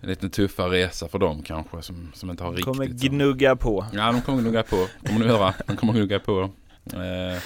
en 0.00 0.08
lite 0.08 0.28
tuffare 0.28 0.70
resa 0.70 1.08
för 1.08 1.18
dem 1.18 1.42
kanske. 1.42 1.82
Som, 1.82 2.10
som 2.14 2.30
inte 2.30 2.44
har 2.44 2.50
De 2.50 2.56
riktigt. 2.56 2.72
kommer 2.72 2.86
gnugga 2.86 3.56
på. 3.56 3.86
Ja, 3.92 4.12
de 4.12 4.20
kommer 4.22 4.42
gnugga 4.42 4.62
på. 4.62 4.86
kommer 5.06 5.20
de 5.20 5.26
göra. 5.26 5.54
De 5.66 5.76
kommer 5.76 5.92
gnugga 5.92 6.20
på. 6.20 6.50
Eh, 6.92 7.42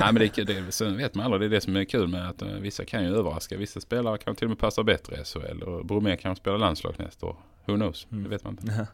nej, 0.00 0.12
men 0.12 0.14
det, 0.14 0.44
det, 0.44 0.72
sen 0.72 0.96
vet 0.96 1.14
man 1.14 1.24
aldrig, 1.24 1.40
det 1.40 1.46
är 1.46 1.50
det 1.56 1.60
som 1.60 1.76
är 1.76 1.84
kul 1.84 2.08
med 2.08 2.28
att 2.28 2.42
eh, 2.42 2.48
vissa 2.48 2.84
kan 2.84 3.04
ju 3.04 3.16
överraska. 3.16 3.56
Vissa 3.56 3.80
spelare 3.80 4.18
kan 4.18 4.36
till 4.36 4.44
och 4.44 4.50
med 4.50 4.58
passa 4.58 4.82
bättre 4.82 5.16
i 5.20 5.24
SHL. 5.24 5.62
Och 5.62 5.86
Bromé 5.86 6.16
kan 6.16 6.36
spela 6.36 6.56
landslag 6.56 6.94
nästa 6.98 7.26
år. 7.26 7.36
Who 7.66 7.74
knows? 7.76 8.06
Mm. 8.10 8.24
Det 8.24 8.30
vet 8.30 8.44
man 8.44 8.52
inte. 8.60 8.86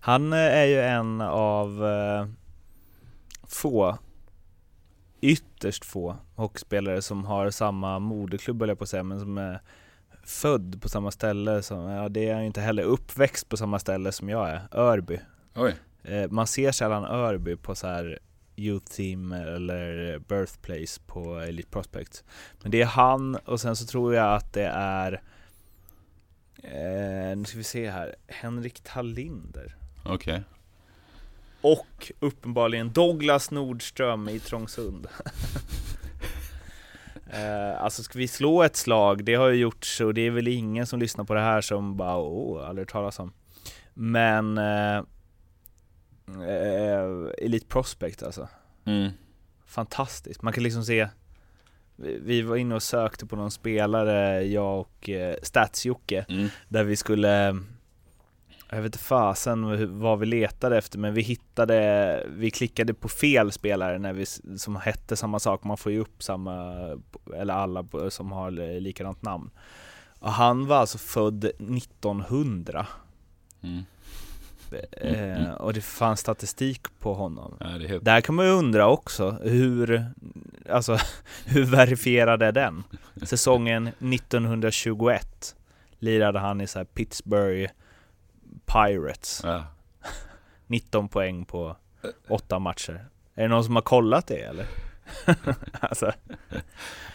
Han 0.00 0.32
eh, 0.32 0.38
är 0.38 0.64
ju 0.64 0.80
en 0.80 1.20
av 1.20 1.84
eh, 1.86 2.26
få, 3.48 3.98
ytterst 5.20 5.84
få 5.84 6.16
hockeyspelare 6.34 7.02
som 7.02 7.24
har 7.24 7.50
samma 7.50 7.98
moderklubb 7.98 8.60
höll 8.60 8.68
jag 8.68 8.78
på 8.78 8.84
att 8.84 8.90
säga, 8.90 9.02
men 9.02 9.20
som 9.20 9.38
är 9.38 9.60
född 10.26 10.82
på 10.82 10.88
samma 10.88 11.10
ställe 11.10 11.62
som, 11.62 11.82
ja 11.82 12.08
det 12.08 12.28
är 12.28 12.40
inte 12.40 12.60
heller, 12.60 12.82
uppväxt 12.82 13.48
på 13.48 13.56
samma 13.56 13.78
ställe 13.78 14.12
som 14.12 14.28
jag 14.28 14.50
är, 14.50 14.60
Örby. 14.72 15.20
Oj. 15.54 15.74
Eh, 16.02 16.30
man 16.30 16.46
ser 16.46 16.72
sällan 16.72 17.04
Örby 17.04 17.56
på 17.56 17.74
så 17.74 17.86
här 17.86 18.18
Youth 18.56 18.92
Team 18.92 19.32
eller 19.32 20.18
Birthplace 20.18 21.00
på 21.06 21.40
Elite 21.40 21.70
Prospects. 21.70 22.24
Men 22.62 22.70
det 22.70 22.82
är 22.82 22.86
han 22.86 23.34
och 23.34 23.60
sen 23.60 23.76
så 23.76 23.86
tror 23.86 24.14
jag 24.14 24.34
att 24.34 24.52
det 24.52 24.66
är 24.74 25.22
eh, 26.62 27.36
nu 27.36 27.44
ska 27.44 27.58
vi 27.58 27.64
se 27.64 27.90
här, 27.90 28.16
Henrik 28.26 28.80
Tallinder. 28.80 29.76
Okej. 30.04 30.42
Och 31.60 32.12
uppenbarligen 32.20 32.92
Douglas 32.92 33.50
Nordström 33.50 34.28
i 34.28 34.40
Trångsund. 34.40 35.08
eh, 37.32 37.82
alltså 37.82 38.02
ska 38.02 38.18
vi 38.18 38.28
slå 38.28 38.62
ett 38.62 38.76
slag, 38.76 39.24
det 39.24 39.34
har 39.34 39.48
ju 39.48 39.56
gjorts 39.60 40.00
och 40.00 40.14
det 40.14 40.20
är 40.20 40.30
väl 40.30 40.48
ingen 40.48 40.86
som 40.86 41.00
lyssnar 41.00 41.24
på 41.24 41.34
det 41.34 41.40
här 41.40 41.60
som 41.60 41.96
bara 41.96 42.16
åh, 42.16 42.68
aldrig 42.68 42.88
talas 42.88 43.18
om. 43.18 43.32
Men 43.94 44.58
eh, 44.58 44.96
eh, 46.28 47.28
Elite 47.38 47.66
Prospect 47.66 48.22
alltså. 48.22 48.48
Mm. 48.84 49.10
Fantastiskt. 49.66 50.42
Man 50.42 50.52
kan 50.52 50.62
liksom 50.62 50.84
se 50.84 51.08
vi 51.96 52.18
vi 52.18 52.42
var 52.42 52.56
inne 52.56 52.74
och 52.74 52.82
sökte 52.82 53.26
på 53.26 53.36
någon 53.36 53.50
spelare, 53.50 54.42
jag 54.42 54.80
och 54.80 55.08
eh, 55.10 55.36
Stats-Jocke, 55.42 56.24
Mm. 56.28 56.48
där 56.68 56.84
vi 56.84 56.96
skulle 56.96 57.56
jag 58.74 58.82
vet 58.82 58.94
inte 58.94 58.98
fasen 58.98 60.00
vad 60.00 60.18
vi 60.18 60.26
letade 60.26 60.78
efter 60.78 60.98
men 60.98 61.14
vi 61.14 61.22
hittade, 61.22 62.26
vi 62.28 62.50
klickade 62.50 62.94
på 62.94 63.08
fel 63.08 63.52
spelare 63.52 63.98
när 63.98 64.12
vi, 64.12 64.26
som 64.58 64.76
hette 64.76 65.16
samma 65.16 65.38
sak, 65.38 65.64
man 65.64 65.76
får 65.76 65.92
ju 65.92 66.00
upp 66.00 66.22
samma, 66.22 66.74
eller 67.36 67.54
alla 67.54 67.84
som 68.10 68.32
har 68.32 68.50
li- 68.50 68.80
likadant 68.80 69.22
namn. 69.22 69.50
Och 70.18 70.32
han 70.32 70.66
var 70.66 70.76
alltså 70.76 70.98
född 70.98 71.44
1900. 71.44 72.86
Mm. 73.62 73.84
eh, 74.92 75.50
och 75.52 75.72
det 75.72 75.80
fanns 75.80 76.20
statistik 76.20 76.80
på 76.98 77.14
honom. 77.14 77.56
Ja, 77.60 77.66
helt... 77.66 78.04
Där 78.04 78.20
kan 78.20 78.34
man 78.34 78.46
ju 78.46 78.52
undra 78.52 78.88
också, 78.88 79.30
hur, 79.42 80.06
alltså, 80.70 80.98
hur 81.46 81.64
verifierad 81.64 82.42
är 82.42 82.52
den? 82.52 82.84
Säsongen 83.22 83.86
1921 83.86 85.56
lirade 85.98 86.38
han 86.38 86.60
i 86.60 86.66
så 86.66 86.84
Pittsburgh 86.84 87.70
Pirates. 88.66 89.40
Ja. 89.44 89.64
19 90.66 91.08
poäng 91.08 91.44
på 91.44 91.76
åtta 92.28 92.58
matcher. 92.58 93.08
Är 93.34 93.42
det 93.42 93.48
någon 93.48 93.64
som 93.64 93.74
har 93.74 93.82
kollat 93.82 94.26
det 94.26 94.40
eller? 94.40 94.66
alltså, 95.80 96.12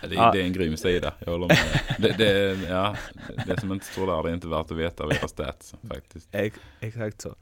Det, 0.01 0.07
det 0.07 0.15
är 0.15 0.35
en 0.35 0.53
grym 0.53 0.77
sida, 0.77 1.13
jag 1.19 1.31
håller 1.31 1.47
med. 1.47 1.57
Det, 1.97 2.17
det, 2.17 2.59
ja, 2.69 2.95
det 3.47 3.59
som 3.59 3.73
inte 3.73 3.85
står 3.85 4.07
där, 4.07 4.23
det 4.23 4.29
är 4.29 4.33
inte 4.33 4.47
värt 4.47 4.71
att 4.71 4.77
veta 4.77 5.07
via 5.07 5.27
stats 5.27 5.75
faktiskt. 5.89 6.27
ex 6.31 6.57
exakt 6.79 7.21
så. 7.21 7.35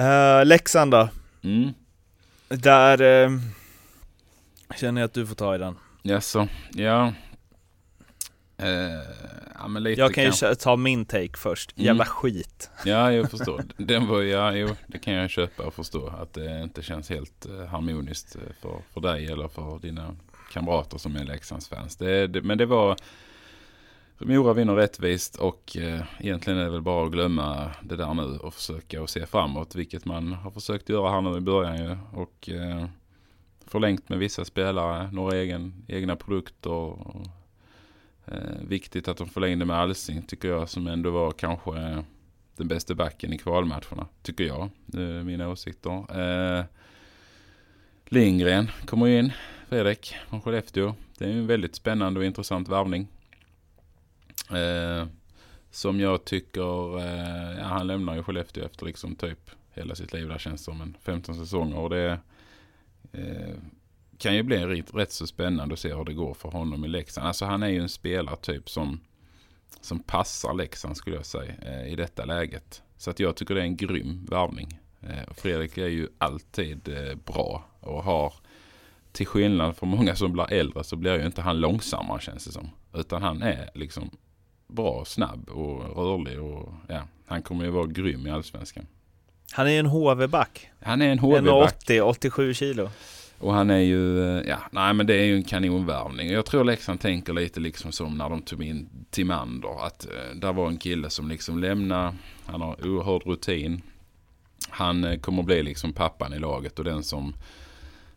Uh, 0.00 0.44
Leksand 0.44 0.90
då? 0.90 1.08
Mm. 1.42 1.72
Där 2.48 3.02
eh, 3.02 3.30
känner 4.76 5.00
jag 5.00 5.08
att 5.08 5.14
du 5.14 5.26
får 5.26 5.34
ta 5.34 5.54
i 5.54 5.58
den. 5.58 5.78
Jaså, 6.02 6.48
ja. 6.70 7.12
Eh, 8.58 8.68
ja 9.58 9.68
men 9.68 9.82
lite 9.82 10.00
Jag 10.00 10.14
kan 10.14 10.24
ju 10.24 10.30
kanske. 10.30 10.46
kö- 10.46 10.54
ta 10.54 10.76
min 10.76 11.04
take 11.04 11.36
först. 11.36 11.72
Mm. 11.76 11.86
Jävla 11.86 12.04
skit. 12.04 12.70
Ja, 12.84 13.12
jag 13.12 13.30
förstår. 13.30 13.62
Den 13.76 14.06
var, 14.08 14.22
ja, 14.22 14.52
jo, 14.52 14.68
det 14.86 14.98
kan 14.98 15.14
jag 15.14 15.30
köpa 15.30 15.62
och 15.62 15.74
förstå. 15.74 16.06
Att 16.06 16.32
det 16.32 16.62
inte 16.62 16.82
känns 16.82 17.10
helt 17.10 17.46
eh, 17.46 17.66
harmoniskt 17.66 18.36
eh, 18.36 18.40
för, 18.60 18.78
för 18.92 19.00
dig 19.00 19.26
eller 19.26 19.48
för 19.48 19.78
dina 19.78 20.16
kamrater 20.52 20.98
som 20.98 21.16
är 21.16 21.24
Leksandsfans. 21.24 21.96
Det, 21.96 22.26
det, 22.26 22.42
men 22.42 22.58
det 22.58 22.66
var... 22.66 22.96
Mora 24.18 24.52
vinner 24.52 24.74
rättvist 24.74 25.36
och 25.36 25.76
eh, 25.76 26.00
egentligen 26.18 26.58
är 26.58 26.64
det 26.64 26.70
väl 26.70 26.82
bara 26.82 27.06
att 27.06 27.12
glömma 27.12 27.70
det 27.82 27.96
där 27.96 28.14
nu 28.14 28.22
och 28.38 28.54
försöka 28.54 29.02
att 29.02 29.10
se 29.10 29.26
framåt. 29.26 29.74
Vilket 29.74 30.04
man 30.04 30.32
har 30.32 30.50
försökt 30.50 30.88
göra 30.88 31.10
här 31.10 31.20
nu 31.20 31.36
i 31.36 31.40
början 31.40 31.76
ju. 31.84 31.96
Och 32.12 32.48
eh, 32.50 32.86
förlängt 33.66 34.08
med 34.08 34.18
vissa 34.18 34.44
spelare, 34.44 35.10
några 35.12 35.36
egen, 35.36 35.84
egna 35.88 36.16
produkter. 36.16 36.70
Och, 36.70 37.26
eh, 38.26 38.60
viktigt 38.68 39.08
att 39.08 39.16
de 39.16 39.28
förlängde 39.28 39.64
med 39.64 39.76
Alsing 39.76 40.22
tycker 40.22 40.48
jag 40.48 40.68
som 40.68 40.86
ändå 40.86 41.10
var 41.10 41.32
kanske 41.32 41.78
eh, 41.78 42.00
den 42.56 42.68
bästa 42.68 42.94
backen 42.94 43.32
i 43.32 43.38
kvalmatcherna. 43.38 44.06
Tycker 44.22 44.44
jag. 44.44 44.70
Det 44.86 45.02
är 45.02 45.22
mina 45.22 45.48
åsikter. 45.48 46.20
Eh, 46.20 46.64
Lindgren 48.04 48.70
kommer 48.86 49.06
in. 49.06 49.32
Fredrik 49.68 50.14
från 50.28 50.40
Skellefteå. 50.40 50.94
Det 51.18 51.24
är 51.24 51.30
en 51.30 51.46
väldigt 51.46 51.74
spännande 51.74 52.20
och 52.20 52.26
intressant 52.26 52.68
värvning. 52.68 53.08
Eh, 54.50 55.06
som 55.70 56.00
jag 56.00 56.24
tycker, 56.24 56.98
eh, 56.98 57.58
ja, 57.58 57.64
han 57.64 57.86
lämnar 57.86 58.14
ju 58.14 58.22
Skellefteå 58.22 58.64
efter 58.64 58.86
liksom 58.86 59.16
typ 59.16 59.50
hela 59.72 59.94
sitt 59.94 60.12
liv 60.12 60.28
där 60.28 60.38
känns 60.38 60.64
som 60.64 60.80
en 60.80 60.96
15 61.02 61.34
säsonger. 61.34 61.78
Och 61.78 61.90
det 61.90 62.18
eh, 63.12 63.54
kan 64.18 64.34
ju 64.34 64.42
bli 64.42 64.66
rätt, 64.66 64.94
rätt 64.94 65.12
så 65.12 65.26
spännande 65.26 65.72
att 65.72 65.78
se 65.78 65.94
hur 65.94 66.04
det 66.04 66.14
går 66.14 66.34
för 66.34 66.48
honom 66.48 66.84
i 66.84 66.88
Leksand. 66.88 67.26
Alltså 67.26 67.44
han 67.44 67.62
är 67.62 67.68
ju 67.68 67.80
en 67.80 67.88
spelartyp 67.88 68.70
som, 68.70 69.00
som 69.80 69.98
passar 69.98 70.54
Leksand 70.54 70.96
skulle 70.96 71.16
jag 71.16 71.26
säga 71.26 71.54
eh, 71.62 71.92
i 71.92 71.96
detta 71.96 72.24
läget. 72.24 72.82
Så 72.96 73.10
att 73.10 73.20
jag 73.20 73.36
tycker 73.36 73.54
det 73.54 73.60
är 73.60 73.64
en 73.64 73.76
grym 73.76 74.26
värvning. 74.30 74.78
Eh, 75.00 75.28
och 75.28 75.36
Fredrik 75.36 75.78
är 75.78 75.88
ju 75.88 76.08
alltid 76.18 76.88
eh, 76.88 77.14
bra 77.14 77.64
och 77.80 78.04
har 78.04 78.32
till 79.12 79.26
skillnad 79.26 79.76
från 79.76 79.88
många 79.88 80.16
som 80.16 80.32
blir 80.32 80.52
äldre 80.52 80.84
så 80.84 80.96
blir 80.96 81.18
ju 81.18 81.26
inte 81.26 81.42
han 81.42 81.60
långsammare 81.60 82.20
känns 82.20 82.44
det 82.44 82.52
som. 82.52 82.70
Utan 82.94 83.22
han 83.22 83.42
är 83.42 83.70
liksom 83.74 84.10
bra, 84.68 85.04
snabb 85.04 85.48
och 85.48 85.96
rörlig 85.96 86.40
och 86.40 86.72
ja, 86.88 87.02
han 87.26 87.42
kommer 87.42 87.64
ju 87.64 87.70
vara 87.70 87.86
grym 87.86 88.26
i 88.26 88.30
allsvenskan. 88.30 88.86
Han 89.52 89.68
är 89.68 89.80
en 89.80 89.86
HV-back. 89.86 90.70
Han 90.80 91.02
är 91.02 91.08
en 91.08 91.18
HV-back 91.18 91.84
1,80, 91.86 92.00
87 92.00 92.54
kilo 92.54 92.90
och 93.38 93.54
han 93.54 93.70
är 93.70 93.78
ju, 93.78 94.20
eh, 94.20 94.48
ja, 94.48 94.58
nej 94.70 94.94
men 94.94 95.06
det 95.06 95.14
är 95.14 95.24
ju 95.24 95.36
en 95.36 95.44
kanonvärvning. 95.44 96.30
Jag 96.30 96.46
tror 96.46 96.64
Leksand 96.64 97.00
tänker 97.00 97.32
lite 97.32 97.60
liksom 97.60 97.92
som 97.92 98.18
när 98.18 98.28
de 98.28 98.42
tog 98.42 98.62
in 98.62 98.88
Timander. 99.10 99.86
Att 99.86 100.06
eh, 100.06 100.36
där 100.36 100.52
var 100.52 100.68
en 100.68 100.76
kille 100.76 101.10
som 101.10 101.28
liksom 101.28 101.58
lämnar, 101.58 102.14
han 102.46 102.60
har 102.60 102.86
oerhörd 102.86 103.22
rutin. 103.26 103.82
Han 104.68 105.04
eh, 105.04 105.18
kommer 105.18 105.42
bli 105.42 105.62
liksom 105.62 105.92
pappan 105.92 106.32
i 106.32 106.38
laget 106.38 106.78
och 106.78 106.84
den 106.84 107.02
som, 107.02 107.34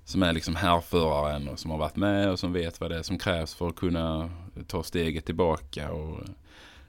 som 0.04 0.24
är 0.24 0.34
liksom 0.34 0.56
härföraren 0.56 1.48
och 1.48 1.60
som 1.60 1.72
har 1.72 1.78
varit 1.78 1.96
med 1.96 2.30
och 2.30 2.40
som 2.40 2.54
vet 2.54 2.82
vad 2.82 2.92
det 2.92 2.98
är 2.98 3.04
som 3.04 3.18
krävs 3.18 3.54
för 3.54 3.68
att 3.68 3.76
kunna 3.76 4.30
ta 4.68 4.84
steget 4.84 5.26
tillbaka. 5.26 5.92
Och 5.92 6.20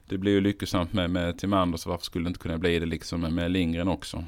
det 0.05 0.17
blir 0.17 0.31
ju 0.31 0.41
lyckosamt 0.41 0.93
med, 0.93 1.09
med 1.09 1.37
Timander 1.37 1.77
så 1.77 1.89
varför 1.89 2.05
skulle 2.05 2.25
det 2.25 2.27
inte 2.27 2.39
kunna 2.39 2.57
bli 2.57 2.79
det 2.79 2.85
liksom 2.85 3.21
med, 3.21 3.33
med 3.33 3.51
Lindgren 3.51 3.87
också. 3.87 4.23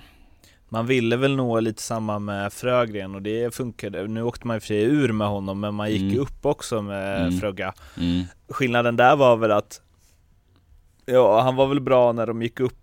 Man 0.73 0.85
ville 0.87 1.15
väl 1.17 1.35
nå 1.35 1.59
lite 1.59 1.81
samma 1.81 2.19
med 2.19 2.53
Frögren 2.53 3.15
och 3.15 3.21
det 3.21 3.55
funkade. 3.55 4.07
Nu 4.07 4.21
åkte 4.23 4.47
man 4.47 4.55
i 4.55 4.59
och 4.59 4.63
för 4.63 4.67
sig 4.67 4.83
ur 4.83 5.11
med 5.11 5.27
honom 5.27 5.59
men 5.59 5.73
man 5.75 5.91
gick 5.91 6.01
Mm. 6.13 6.19
upp 6.19 6.45
också 6.45 6.81
med 6.81 7.21
Mm. 7.21 7.39
Frögga. 7.39 7.73
Mm. 7.97 8.23
Skillnaden 8.49 8.95
där 8.95 9.15
var 9.15 9.37
väl 9.37 9.51
att 9.51 9.81
Ja, 11.05 11.41
han 11.41 11.55
var 11.55 11.67
väl 11.67 11.79
bra 11.81 12.11
när 12.11 12.27
de 12.27 12.41
gick 12.41 12.59
upp 12.59 12.77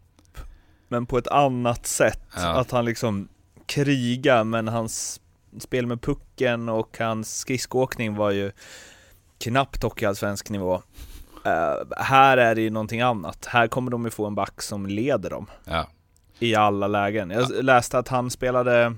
Men 0.88 1.07
på 1.07 1.18
ett 1.18 1.28
annat 1.28 1.86
sätt. 1.86 2.22
Ja. 2.36 2.49
Att 2.61 2.70
han 2.70 2.84
liksom 2.84 3.28
kriga 3.66 4.45
men 4.45 4.68
hans 4.68 5.20
spel 5.61 5.86
med 5.86 6.03
pucken 6.03 6.68
och 6.68 6.97
hans 6.99 7.38
skridskoåkning 7.38 8.14
var 8.14 8.30
ju 8.30 8.53
knappt 9.38 9.82
hockeyallsvensk 9.82 10.51
nivå. 10.51 10.82
Eh, 11.45 12.03
här 12.05 12.36
är 12.36 12.55
det 12.55 12.61
ju 12.61 12.70
någonting 12.70 13.01
annat. 13.01 13.47
Här 13.47 13.68
kommer 13.68 13.91
de 13.91 14.05
ju 14.05 14.11
få 14.11 14.26
en 14.26 14.34
back 14.34 14.62
som 14.62 14.86
leder 14.86 15.30
dem 15.30 15.47
Ja, 15.64 15.86
i 16.41 16.55
alla 16.55 16.88
lägen. 16.88 17.30
Jag 17.30 17.64
läste 17.64 17.99
att 17.99 18.09
han 18.09 18.30
spelade 18.30 18.95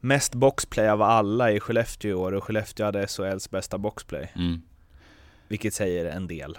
mest 0.00 0.34
boxplay 0.34 0.88
av 0.88 1.02
alla 1.02 1.52
i 1.52 1.60
Skellefteå 1.60 2.10
i 2.10 2.14
år 2.14 2.32
och 2.32 2.44
Skellefteå 2.44 2.86
hade 2.86 3.06
SHLs 3.06 3.50
bästa 3.50 3.78
boxplay, 3.78 4.32
mm. 4.36 4.62
vilket 5.48 5.74
säger 5.74 6.04
en 6.04 6.26
del. 6.26 6.58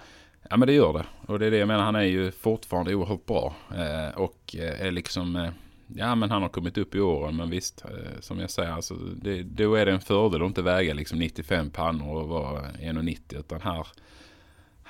Ja 0.49 0.57
men 0.57 0.67
det 0.67 0.73
gör 0.73 0.93
det. 0.93 1.05
Och 1.27 1.39
det 1.39 1.45
är 1.45 1.51
det 1.51 1.57
jag 1.57 1.67
menar. 1.67 1.83
Han 1.83 1.95
är 1.95 2.01
ju 2.01 2.31
fortfarande 2.31 2.95
oerhört 2.95 3.25
bra. 3.25 3.55
Eh, 3.75 4.17
och 4.17 4.55
eh, 4.59 4.81
är 4.81 4.91
liksom... 4.91 5.35
Eh, 5.35 5.49
ja 5.87 6.15
men 6.15 6.31
han 6.31 6.41
har 6.41 6.49
kommit 6.49 6.77
upp 6.77 6.95
i 6.95 6.99
åren. 6.99 7.35
Men 7.35 7.49
visst, 7.49 7.85
eh, 7.85 8.19
som 8.19 8.39
jag 8.39 8.49
säger. 8.49 8.71
Alltså, 8.71 8.93
det, 8.95 9.43
då 9.43 9.75
är 9.75 9.85
det 9.85 9.91
en 9.91 10.01
fördel 10.01 10.41
att 10.41 10.47
inte 10.47 10.61
väga 10.61 10.93
liksom 10.93 11.19
95 11.19 11.69
pannor 11.69 12.15
och 12.15 12.27
vara 12.27 12.61
1,90. 12.61 13.39
Utan 13.39 13.61
här, 13.61 13.87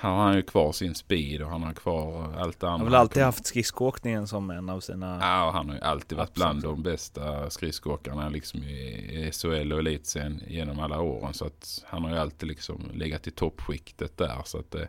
här 0.00 0.10
har 0.10 0.24
han 0.24 0.36
ju 0.36 0.42
kvar 0.42 0.72
sin 0.72 0.94
speed 0.94 1.42
och 1.42 1.48
han 1.48 1.62
har 1.62 1.72
kvar 1.72 2.34
allt 2.38 2.60
det 2.60 2.66
andra. 2.66 2.70
Han 2.70 2.80
har 2.80 2.84
väl 2.84 2.94
alltid 2.94 3.22
haft 3.22 3.46
skridskoåkningen 3.46 4.26
som 4.26 4.50
en 4.50 4.68
av 4.70 4.80
sina... 4.80 5.18
Ja, 5.20 5.50
han 5.54 5.68
har 5.68 5.74
ju 5.76 5.80
alltid 5.80 6.18
varit 6.18 6.34
bland 6.34 6.62
de 6.62 6.82
bästa 6.82 7.50
skridskoåkarna 7.50 8.28
liksom 8.28 8.62
i, 8.62 9.30
SHL 9.32 9.72
och 9.72 9.78
elitserien 9.78 10.42
genom 10.46 10.80
alla 10.80 11.00
åren. 11.00 11.34
Så 11.34 11.46
att 11.46 11.84
han 11.86 12.04
har 12.04 12.10
ju 12.10 12.18
alltid 12.18 12.48
liksom 12.48 12.90
legat 12.94 13.26
i 13.26 13.30
toppskiktet 13.30 14.16
där. 14.16 14.42
Så 14.44 14.58
att 14.58 14.70
det, 14.70 14.88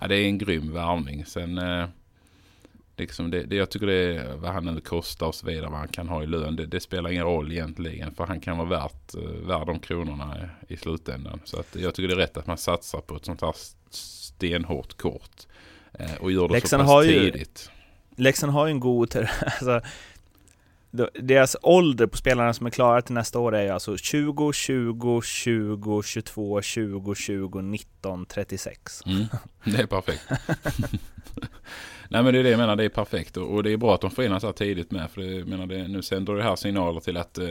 ja, 0.00 0.06
det 0.06 0.16
är 0.16 0.26
en 0.26 0.38
grym 0.38 0.72
värvning. 0.72 1.26
Sen 1.26 1.58
eh, 1.58 1.86
liksom 2.96 3.30
det, 3.30 3.42
det, 3.42 3.56
jag 3.56 3.70
tycker 3.70 3.86
det 3.86 4.16
är 4.16 4.36
vad 4.36 4.52
han 4.52 4.64
nu 4.64 4.80
kostar 4.80 5.26
och 5.26 5.34
så 5.34 5.46
vidare, 5.46 5.70
vad 5.70 5.78
han 5.78 5.88
kan 5.88 6.08
ha 6.08 6.22
i 6.22 6.26
lön. 6.26 6.56
Det, 6.56 6.66
det 6.66 6.80
spelar 6.80 7.10
ingen 7.10 7.24
roll 7.24 7.52
egentligen. 7.52 8.14
För 8.14 8.26
han 8.26 8.40
kan 8.40 8.58
vara 8.58 8.68
värt, 8.68 9.14
eh, 9.14 9.46
värd 9.46 9.66
de 9.66 9.78
kronorna 9.78 10.48
i, 10.68 10.74
i 10.74 10.76
slutändan. 10.76 11.40
Så 11.44 11.60
att 11.60 11.76
jag 11.76 11.94
tycker 11.94 12.08
det 12.08 12.14
är 12.14 12.26
rätt 12.26 12.36
att 12.36 12.46
man 12.46 12.58
satsar 12.58 13.00
på 13.00 13.16
ett 13.16 13.24
sånt 13.24 13.40
här 13.40 13.54
stenhårt 14.36 14.96
kort. 14.96 15.46
Eh, 15.98 16.14
och 16.20 16.32
gör 16.32 16.48
det 16.48 16.54
Leksand 16.54 16.80
så 16.80 16.84
pass 16.84 16.92
har 16.92 17.02
ju- 17.02 17.30
tidigt. 17.30 17.70
Leksand 18.16 18.52
har 18.52 18.66
ju 18.66 18.70
en 18.70 18.80
god... 18.80 19.10
ter- 19.10 19.30
Alltså, 19.46 19.80
deras 21.20 21.56
ålder 21.62 22.06
på 22.06 22.16
spelarna 22.16 22.52
som 22.54 22.66
är 22.66 22.70
klara 22.70 23.02
till 23.02 23.14
nästa 23.14 23.38
år 23.38 23.54
är 23.54 23.72
alltså 23.72 23.96
20, 23.96 24.52
20, 24.52 25.22
20, 25.22 26.02
22, 26.02 26.62
20, 26.62 27.14
20, 27.14 27.60
19, 27.60 28.26
36. 28.26 29.02
Mm, 29.06 29.24
det 29.64 29.82
är 29.82 29.86
perfekt. 29.86 30.22
Nej 32.08 32.22
men 32.22 32.34
det 32.34 32.40
är 32.40 32.44
det 32.44 32.50
jag 32.50 32.58
menar, 32.58 32.76
det 32.76 32.84
är 32.84 32.88
perfekt. 32.88 33.36
Och, 33.36 33.54
och 33.54 33.62
det 33.62 33.72
är 33.72 33.76
bra 33.76 33.94
att 33.94 34.00
de 34.00 34.10
får 34.10 34.24
in 34.24 34.40
så 34.40 34.46
här 34.46 34.52
tidigt 34.52 34.90
med. 34.90 35.10
För 35.10 35.20
det, 35.20 35.44
menar, 35.44 35.66
det, 35.66 35.88
nu 35.88 36.02
sänder 36.02 36.34
det 36.34 36.42
här 36.42 36.56
signaler 36.56 37.00
till 37.00 37.16
att 37.16 37.38
eh, 37.38 37.46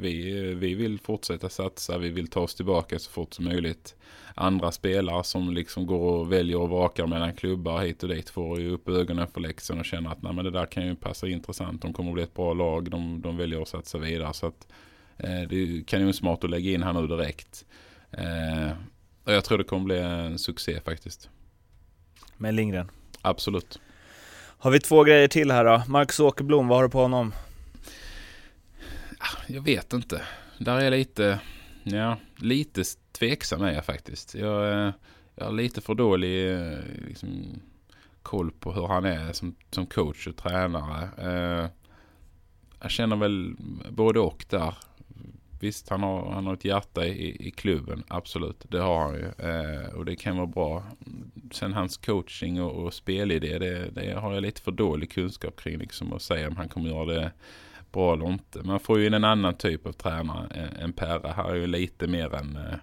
vi, 0.00 0.40
vi 0.54 0.74
vill 0.74 0.98
fortsätta 1.00 1.48
satsa, 1.48 1.98
vi 1.98 2.08
vill 2.10 2.28
ta 2.28 2.40
oss 2.40 2.54
tillbaka 2.54 2.98
så 2.98 3.10
fort 3.10 3.34
som 3.34 3.44
möjligt. 3.44 3.94
Andra 4.34 4.72
spelare 4.72 5.24
som 5.24 5.54
liksom 5.54 5.86
går 5.86 6.12
och 6.12 6.32
väljer 6.32 6.58
och 6.58 6.68
vakar 6.68 7.06
mellan 7.06 7.32
klubbar 7.32 7.80
hit 7.80 8.02
och 8.02 8.08
dit 8.08 8.30
får 8.30 8.60
ju 8.60 8.70
upp 8.70 8.88
ögonen 8.88 9.26
för 9.26 9.40
Leksand 9.40 9.80
och 9.80 9.86
känner 9.86 10.10
att 10.10 10.22
Nej, 10.22 10.32
men 10.32 10.44
det 10.44 10.50
där 10.50 10.66
kan 10.66 10.86
ju 10.86 10.94
passa 10.94 11.28
intressant. 11.28 11.82
De 11.82 11.92
kommer 11.92 12.10
att 12.10 12.14
bli 12.14 12.22
ett 12.22 12.34
bra 12.34 12.54
lag, 12.54 12.90
de, 12.90 13.20
de 13.20 13.36
väljer 13.36 13.62
att 13.62 13.68
satsa 13.68 13.98
vidare. 13.98 14.34
Så 14.34 14.46
att, 14.46 14.68
eh, 15.16 15.40
det 15.48 15.56
är 15.56 15.84
kanonsmart 15.84 16.44
att 16.44 16.50
lägga 16.50 16.70
in 16.70 16.82
här 16.82 16.92
nu 16.92 17.06
direkt. 17.06 17.64
Eh, 18.10 18.70
och 19.24 19.32
jag 19.32 19.44
tror 19.44 19.58
det 19.58 19.64
kommer 19.64 19.84
bli 19.84 19.98
en 19.98 20.38
succé 20.38 20.80
faktiskt. 20.80 21.30
Med 22.36 22.54
Lindgren. 22.54 22.90
Absolut. 23.22 23.80
Har 24.58 24.70
vi 24.70 24.80
två 24.80 25.04
grejer 25.04 25.28
till 25.28 25.50
här 25.50 25.64
då? 25.64 25.82
Marcus 25.88 26.20
Åkerblom, 26.20 26.68
vad 26.68 26.78
har 26.78 26.82
du 26.82 26.90
på 26.90 27.00
honom? 27.00 27.34
Jag 29.46 29.62
vet 29.62 29.92
inte. 29.92 30.22
Där 30.58 30.80
är 30.80 30.90
lite, 30.90 31.40
ja, 31.82 32.16
lite 32.36 32.84
tveksam 33.18 33.62
är 33.62 33.72
jag 33.72 33.84
faktiskt. 33.84 34.34
Jag, 34.34 34.72
eh, 34.72 34.92
jag 35.34 35.44
har 35.44 35.52
lite 35.52 35.80
för 35.80 35.94
dålig 35.94 36.52
eh, 36.52 36.78
liksom, 37.06 37.60
koll 38.22 38.50
på 38.50 38.72
hur 38.72 38.86
han 38.86 39.04
är 39.04 39.32
som, 39.32 39.54
som 39.70 39.86
coach 39.86 40.26
och 40.26 40.36
tränare. 40.36 41.08
Eh, 41.18 41.68
jag 42.80 42.90
känner 42.90 43.16
väl 43.16 43.56
både 43.90 44.20
och 44.20 44.44
där. 44.48 44.74
Visst, 45.60 45.88
han 45.88 46.02
har, 46.02 46.32
han 46.32 46.46
har 46.46 46.54
ett 46.54 46.64
hjärta 46.64 47.06
i, 47.06 47.48
i 47.48 47.50
klubben, 47.50 48.04
absolut. 48.08 48.66
Det 48.68 48.78
har 48.78 49.02
han 49.02 49.14
ju. 49.14 49.24
Eh, 49.24 49.94
och 49.94 50.04
det 50.04 50.16
kan 50.16 50.36
vara 50.36 50.46
bra. 50.46 50.84
Sen 51.52 51.72
hans 51.72 51.96
coaching 51.96 52.62
och, 52.62 52.84
och 52.84 52.94
spelidé, 52.94 53.58
det, 53.58 53.90
det 53.90 54.12
har 54.12 54.34
jag 54.34 54.42
lite 54.42 54.60
för 54.60 54.72
dålig 54.72 55.10
kunskap 55.10 55.60
kring. 55.60 55.78
Liksom, 55.78 56.12
att 56.12 56.22
säga 56.22 56.48
om 56.48 56.56
han 56.56 56.68
kommer 56.68 56.90
göra 56.90 57.04
det 57.04 57.32
bra 57.92 58.12
eller 58.12 58.32
inte. 58.32 58.62
Man 58.62 58.80
får 58.80 58.98
ju 58.98 59.06
in 59.06 59.14
en 59.14 59.24
annan 59.24 59.54
typ 59.54 59.86
av 59.86 59.92
tränare 59.92 60.70
än, 60.80 60.92
Perra. 60.92 61.32
Här 61.32 61.50
är 61.50 61.54
ju 61.54 61.66
lite 61.66 62.06
mer 62.06 62.34
en 62.34 62.56
eh, 62.56 62.78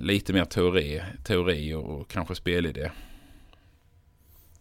lite 0.00 0.32
mer 0.32 0.44
teori, 0.44 1.02
teori 1.24 1.74
och, 1.74 2.08
kanske 2.08 2.34
spelidé. 2.34 2.90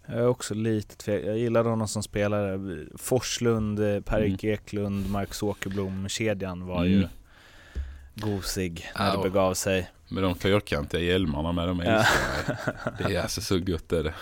Jag 0.07 0.17
är 0.17 0.27
också 0.27 0.53
lite 0.53 0.95
tvek. 0.95 1.25
Jag 1.25 1.37
gillade 1.37 1.69
honom 1.69 1.87
som 1.87 2.03
spelare. 2.03 2.59
Forslund, 2.97 3.79
eh, 3.79 3.99
Per-Erik 4.01 4.43
Mm. 4.43 4.53
Eklund, 4.53 5.09
Marcus 5.11 5.43
Åkerblom, 5.43 6.07
kedjan 6.09 6.65
var 6.67 6.85
Mm. 6.85 6.91
ju 6.91 7.07
gosig 8.15 8.89
när 8.99 9.05
det 9.11 9.13
Ja. 9.17 9.23
begav 9.23 9.53
sig. 9.53 9.89
Med 10.09 10.23
de 10.23 10.35
fyrkantiga 10.35 11.01
hjälmarna 11.01 11.51
med 11.51 11.67
de 11.67 11.79
Ja. 11.79 12.05
Det 12.97 13.15
är 13.15 13.21
alltså 13.21 13.41
så 13.41 13.59
gott 13.59 13.93
är 13.93 14.03
det. 14.03 14.13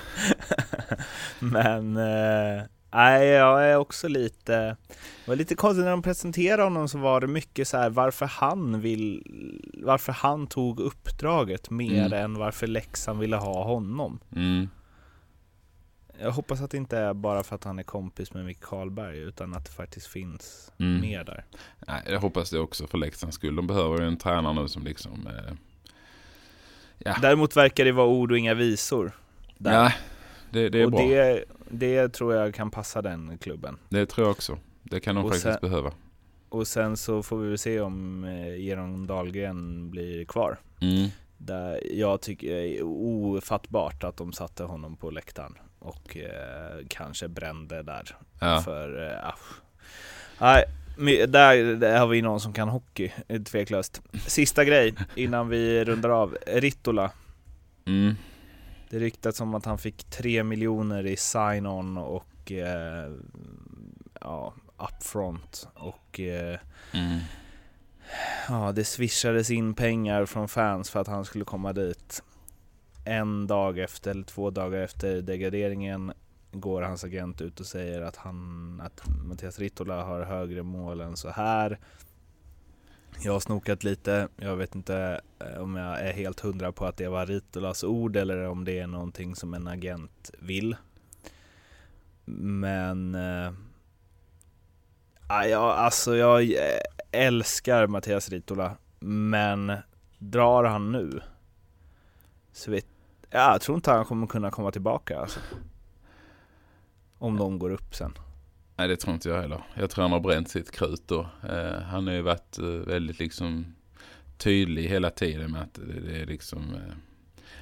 Men 1.40 1.98
eh, 1.98 2.64
nej, 2.94 3.28
jag 3.28 3.66
är 3.70 3.76
också 3.78 4.08
lite, 4.08 4.58
det 4.88 5.28
var 5.28 5.36
lite 5.36 5.56
konstigt 5.56 5.84
när 5.84 5.92
de 5.92 6.02
presenterade 6.02 6.64
honom 6.64 6.90
så 6.90 6.98
var 6.98 7.22
det 7.22 7.28
mycket 7.28 7.68
så 7.68 7.78
här 7.78 7.90
varför 7.90 8.26
han 8.26 8.82
vill, 8.82 9.24
varför 9.84 10.12
han 10.12 10.48
tog 10.48 10.80
uppdraget 10.80 11.70
mer 11.70 12.06
Mm. 12.06 12.24
än 12.24 12.34
varför 12.38 12.68
Leksand 12.68 13.20
ville 13.20 13.36
ha 13.36 13.64
honom. 13.64 14.20
Mm. 14.36 14.70
Jag 16.20 16.32
hoppas 16.32 16.62
att 16.62 16.72
det 16.72 16.78
inte 16.78 16.98
är 16.98 17.14
bara 17.14 17.44
för 17.44 17.56
att 17.56 17.64
han 17.64 17.80
är 17.80 17.84
kompis 17.84 18.34
med 18.34 18.46
Micke 18.46 18.62
Karlberg 18.62 19.18
utan 19.18 19.54
att 19.54 19.66
det 19.66 19.72
faktiskt 19.72 20.08
finns 20.08 20.72
Mm. 20.80 21.02
mer 21.02 21.24
där. 21.24 21.46
Nej, 21.88 22.02
jag 22.10 22.20
hoppas 22.20 22.50
det 22.50 22.60
också 22.60 22.88
för 22.88 22.98
Leksands 22.98 23.36
skull. 23.36 23.56
De 23.56 23.68
behöver 23.68 24.02
ju 24.02 24.08
en 24.08 24.18
tränare 24.18 24.54
nu 24.54 24.68
som 24.68 24.84
liksom... 24.84 25.28
Eh, 25.28 25.54
ja, 26.98 27.16
Däremot 27.22 27.56
verkar 27.58 27.86
det 27.86 27.92
vara 27.92 28.08
ord 28.08 28.32
och 28.32 28.38
inga 28.38 28.54
visor. 28.54 29.12
Där. 29.58 29.74
ja 29.74 29.92
det, 30.50 30.70
det 30.70 30.80
är 30.82 30.86
och 30.86 30.92
bra. 30.92 31.02
Det, 31.02 31.44
det, 31.70 32.02
det 32.02 32.10
tror 32.10 32.34
jag 32.36 32.54
kan 32.54 32.72
passa 32.72 33.02
den 33.02 33.38
klubben. 33.38 33.78
tror 33.90 34.08
jag 34.18 34.32
också. 34.32 34.58
Det 34.84 35.00
kan 35.00 35.16
de 35.16 35.26
Och 35.26 35.32
faktiskt 35.32 35.44
sen- 35.44 35.70
behöva. 35.70 35.92
Och 36.50 36.68
sen 36.68 36.98
så 36.98 37.24
får 37.24 37.38
vi 37.38 37.50
väl 37.50 37.58
se 37.58 37.80
om 37.80 38.24
eh, 38.24 38.56
Geron 38.62 39.08
Dahlgren 39.08 39.90
blir 39.92 40.26
kvar. 40.26 40.58
Mm. 40.82 41.10
Där 41.38 41.80
jag 41.94 42.22
tycker 42.22 42.48
det 42.56 42.78
är 42.80 42.84
ofattbart 42.84 44.04
att 44.04 44.18
de 44.18 44.34
satte 44.34 44.64
honom 44.64 44.96
på 44.96 45.10
läktaren 45.12 45.58
och 45.80 46.18
eh, 46.18 46.86
kanske 46.90 47.28
brände 47.28 47.84
där. 47.84 48.18
Ja. 48.40 48.62
För, 48.62 49.08
eh, 49.12 49.28
ah. 49.28 49.36
Nej, 50.40 50.66
där, 51.28 51.76
där 51.76 52.00
har 52.00 52.08
vi 52.08 52.22
någon 52.22 52.40
som 52.40 52.54
kan 52.54 52.70
hockey, 52.70 53.12
eh, 53.28 53.42
tveklöst. 53.42 54.02
Sista 54.28 54.66
grej 54.66 54.94
innan 55.16 55.50
vi 55.50 55.86
rundar 55.86 56.10
av. 56.10 56.38
Rittola. 56.48 57.12
Mm. 57.86 58.16
Det 58.94 59.00
ryktats 59.00 59.42
om 59.42 59.56
att 59.56 59.66
han 59.66 59.78
fick 59.78 60.04
3 60.04 60.44
miljoner 60.44 61.06
i 61.06 61.18
sign-on 61.18 61.98
och 61.98 62.52
eh, 62.52 63.12
ja, 64.22 64.54
upfront. 64.78 65.68
Och 65.74 66.20
eh, 66.20 66.60
Mm. 66.94 67.20
Ja, 68.50 68.72
det 68.72 68.84
swishades 68.84 69.50
in 69.50 69.74
pengar 69.74 70.26
från 70.26 70.48
fans 70.48 70.90
för 70.90 71.00
att 71.00 71.08
han 71.08 71.26
skulle 71.26 71.46
komma 71.46 71.74
dit. 71.74 72.24
En 73.06 73.48
dag 73.48 73.80
efter, 73.80 74.12
eller 74.12 74.24
två 74.24 74.50
dagar 74.50 74.80
efter 74.82 75.22
degraderingen 75.22 76.14
går 76.52 76.82
hans 76.82 77.04
agent 77.04 77.42
ut 77.42 77.60
och 77.60 77.66
säger 77.66 78.02
att, 78.02 78.16
han, 78.16 78.82
att 78.86 79.02
Mattias 79.26 79.60
Rittola 79.60 80.04
har 80.04 80.22
högre 80.22 80.64
mål 80.64 81.02
än 81.02 81.18
så 81.18 81.30
här. 81.30 81.80
Jag 83.22 83.34
har 83.34 83.40
snokat 83.40 83.84
lite, 83.84 84.28
jag 84.38 84.56
vet 84.56 84.76
inte 84.76 85.22
eh, 85.40 85.62
om 85.62 85.76
jag 85.76 86.00
är 86.00 86.14
helt 86.14 86.40
hundra 86.40 86.72
på 86.72 86.86
att 86.86 86.98
det 86.98 87.08
var 87.08 87.26
Ritolas 87.26 87.84
ord 87.84 88.16
eller 88.16 88.48
om 88.48 88.66
det 88.66 88.80
är 88.80 88.88
någonting 88.88 89.36
som 89.36 89.54
en 89.54 89.68
agent 89.68 90.32
vill. 90.40 90.76
Men 92.26 93.16
eh, 93.16 93.52
ah, 95.28 95.44
Äh, 95.44 95.50
jag, 95.50 95.64
alltså 95.64 96.16
jag 96.16 96.52
eh, 96.52 96.80
älskar 97.12 97.88
Mattias 97.88 98.30
Ritola, 98.30 98.78
men 99.00 99.74
drar 100.18 100.64
han 100.64 100.92
nu 100.92 101.22
så 102.52 102.72
vet 102.72 102.86
ja, 103.30 103.52
jag 103.52 103.62
tror 103.62 103.76
inte 103.76 103.92
han 103.92 104.06
kommer 104.06 104.28
kunna 104.28 104.52
komma 104.52 104.72
tillbaka 104.72 105.20
alltså. 105.20 105.40
Om 107.18 107.38
de 107.38 107.60
går 107.60 107.70
upp 107.70 107.96
sen. 107.96 108.14
Nej 108.76 108.88
det 108.88 108.96
tror 108.96 109.14
inte 109.14 109.30
jag 109.30 109.42
heller. 109.42 109.64
Jag 109.76 109.90
tror 109.90 110.02
han 110.02 110.12
har 110.12 110.20
bränt 110.20 110.50
sitt 110.50 110.72
krut 110.72 111.08
då. 111.08 111.28
Eh, 111.50 111.82
han 111.82 112.08
har 112.08 112.14
ju 112.14 112.22
varit 112.22 112.60
eh, 112.60 112.66
väldigt 112.66 113.20
liksom 113.20 113.66
tydlig 114.38 114.84
hela 114.84 115.10
tiden 115.10 115.52
med 115.52 115.62
att 115.62 115.74
det, 115.74 116.00
det 116.00 116.22
är 116.22 116.26
liksom 116.26 116.74
eh, 116.74 116.94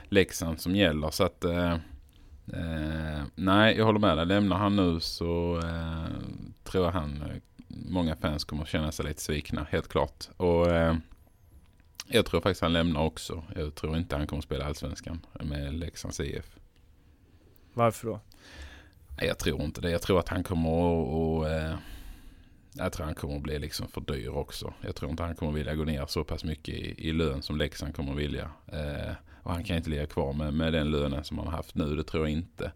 Leksand 0.03 0.61
som 0.61 0.75
gäller. 0.75 1.09
Så 1.09 1.23
att 1.23 1.43
eh, 1.43 1.73
eh, 2.53 3.23
nej 3.35 3.77
jag 3.77 3.85
håller 3.85 3.99
med 3.99 4.17
dig. 4.17 4.25
Lämnar 4.25 4.57
han 4.57 4.75
nu 4.75 4.99
så 4.99 5.59
eh, 5.63 6.05
tror 6.63 6.85
jag 6.85 6.91
han 6.91 7.21
eh, 7.21 7.41
många 7.67 8.15
fans 8.15 8.43
kommer 8.43 8.65
känna 8.65 8.91
sig 8.91 9.05
lite 9.05 9.21
svikna 9.21 9.67
helt 9.69 9.87
klart. 9.87 10.29
Och 10.37 10.67
eh, 10.71 10.95
jag 12.07 12.25
tror 12.25 12.41
faktiskt 12.41 12.61
han 12.61 12.73
lämnar 12.73 13.01
också. 13.01 13.43
Jag 13.55 13.75
tror 13.75 13.97
inte 13.97 14.15
han 14.15 14.27
kommer 14.27 14.41
spela 14.41 14.65
allsvenskan 14.65 15.25
med 15.39 15.73
Leksands 15.73 16.19
IF. 16.19 16.57
Varför 17.73 18.07
då? 18.07 18.19
Nej, 19.21 19.27
jag 19.27 19.39
tror 19.39 19.61
inte 19.61 19.81
det. 19.81 19.91
Jag 19.91 20.01
tror 20.01 20.19
att 20.19 20.29
han 20.29 20.43
kommer 20.43 20.69
att... 20.69 21.07
Och, 21.07 21.49
eh, 21.49 21.75
jag 22.73 22.93
tror 22.93 23.05
han 23.05 23.15
kommer 23.15 23.35
att 23.35 23.41
bli 23.41 23.59
liksom 23.59 23.87
för 23.87 24.01
dyr 24.01 24.29
också. 24.29 24.73
Jag 24.81 24.95
tror 24.95 25.11
inte 25.11 25.23
han 25.23 25.35
kommer 25.35 25.51
att 25.51 25.57
vilja 25.57 25.75
gå 25.75 25.83
ner 25.83 26.05
så 26.05 26.23
pass 26.23 26.43
mycket 26.43 26.75
i, 26.75 27.09
i 27.09 27.13
lön 27.13 27.41
som 27.41 27.57
Leksand 27.57 27.95
kommer 27.95 28.11
att 28.11 28.17
vilja. 28.17 28.51
Eh, 28.67 29.13
och 29.43 29.53
han 29.53 29.63
kan 29.63 29.77
inte 29.77 29.89
ligga 29.89 30.05
kvar 30.05 30.33
med, 30.33 30.53
med 30.53 30.73
den 30.73 30.91
lönen 30.91 31.23
som 31.23 31.37
han 31.37 31.47
har 31.47 31.53
haft 31.53 31.75
nu. 31.75 31.95
Det 31.95 32.03
tror 32.03 32.23
jag 32.23 32.31
inte. 32.31 32.71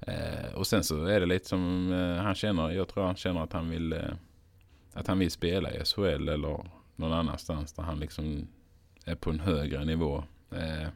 Eh, 0.00 0.54
och 0.54 0.66
sen 0.66 0.84
så 0.84 1.04
är 1.04 1.20
det 1.20 1.26
lite 1.26 1.48
som 1.48 1.92
eh, 1.92 2.22
han 2.22 2.34
känner. 2.34 2.70
Jag 2.70 2.88
tror 2.88 3.04
han 3.04 3.16
känner 3.16 3.42
att 3.42 3.52
han 3.52 3.70
vill... 3.70 3.92
Eh, 3.92 4.12
att 4.92 5.06
han 5.06 5.18
vill 5.18 5.30
spela 5.30 5.70
i 5.72 5.84
SHL 5.84 6.28
eller 6.28 6.66
någon 6.96 7.12
annanstans 7.12 7.72
där 7.72 7.82
han 7.82 8.00
liksom 8.00 8.48
är 9.04 9.14
på 9.14 9.30
en 9.30 9.40
högre 9.40 9.84
nivå. 9.84 10.24
Eh, 10.50 10.88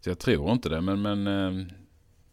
så 0.00 0.10
jag 0.10 0.18
tror 0.18 0.52
inte 0.52 0.68
det. 0.68 0.80
Men, 0.80 1.02
men 1.02 1.26
eh, 1.26 1.66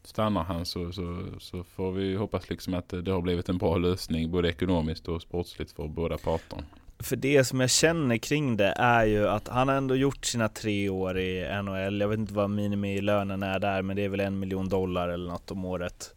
stannar 0.04 0.44
han 0.44 0.66
så, 0.66 0.92
så, 0.92 1.26
så 1.40 1.64
får 1.64 1.92
vi 1.92 2.16
hoppas 2.16 2.50
liksom 2.50 2.74
att 2.74 2.90
det 2.90 3.12
har 3.12 3.22
blivit 3.22 3.50
en 3.50 3.58
bra 3.58 3.78
lösning 3.78 4.32
både 4.32 4.50
ekonomiskt 4.50 5.08
och 5.08 5.22
sportsligt 5.22 5.72
för 5.72 5.88
båda 5.88 6.18
parter. 6.18 6.64
För 7.00 7.16
det 7.16 7.44
som 7.44 7.60
jag 7.60 7.70
känner 7.70 8.18
kring 8.18 8.58
det 8.58 8.74
är 8.78 9.06
ju 9.06 9.28
att 9.28 9.48
han 9.48 9.68
har 9.68 9.76
ändå 9.76 9.96
gjort 9.96 10.26
sina 10.26 10.50
tre 10.50 10.90
år 10.90 11.20
i 11.20 11.62
NHL. 11.64 12.02
Jag 12.02 12.08
vet 12.08 12.20
inte 12.20 12.34
vad 12.34 12.50
minimilönen 12.50 13.44
är 13.44 13.60
där, 13.60 13.82
men 13.82 13.96
det 13.96 14.04
är 14.06 14.10
väl 14.10 14.20
en 14.20 14.40
miljon 14.40 14.70
dollar 14.70 15.10
eller 15.10 15.32
något 15.32 15.52
om 15.52 15.66
året. 15.66 16.16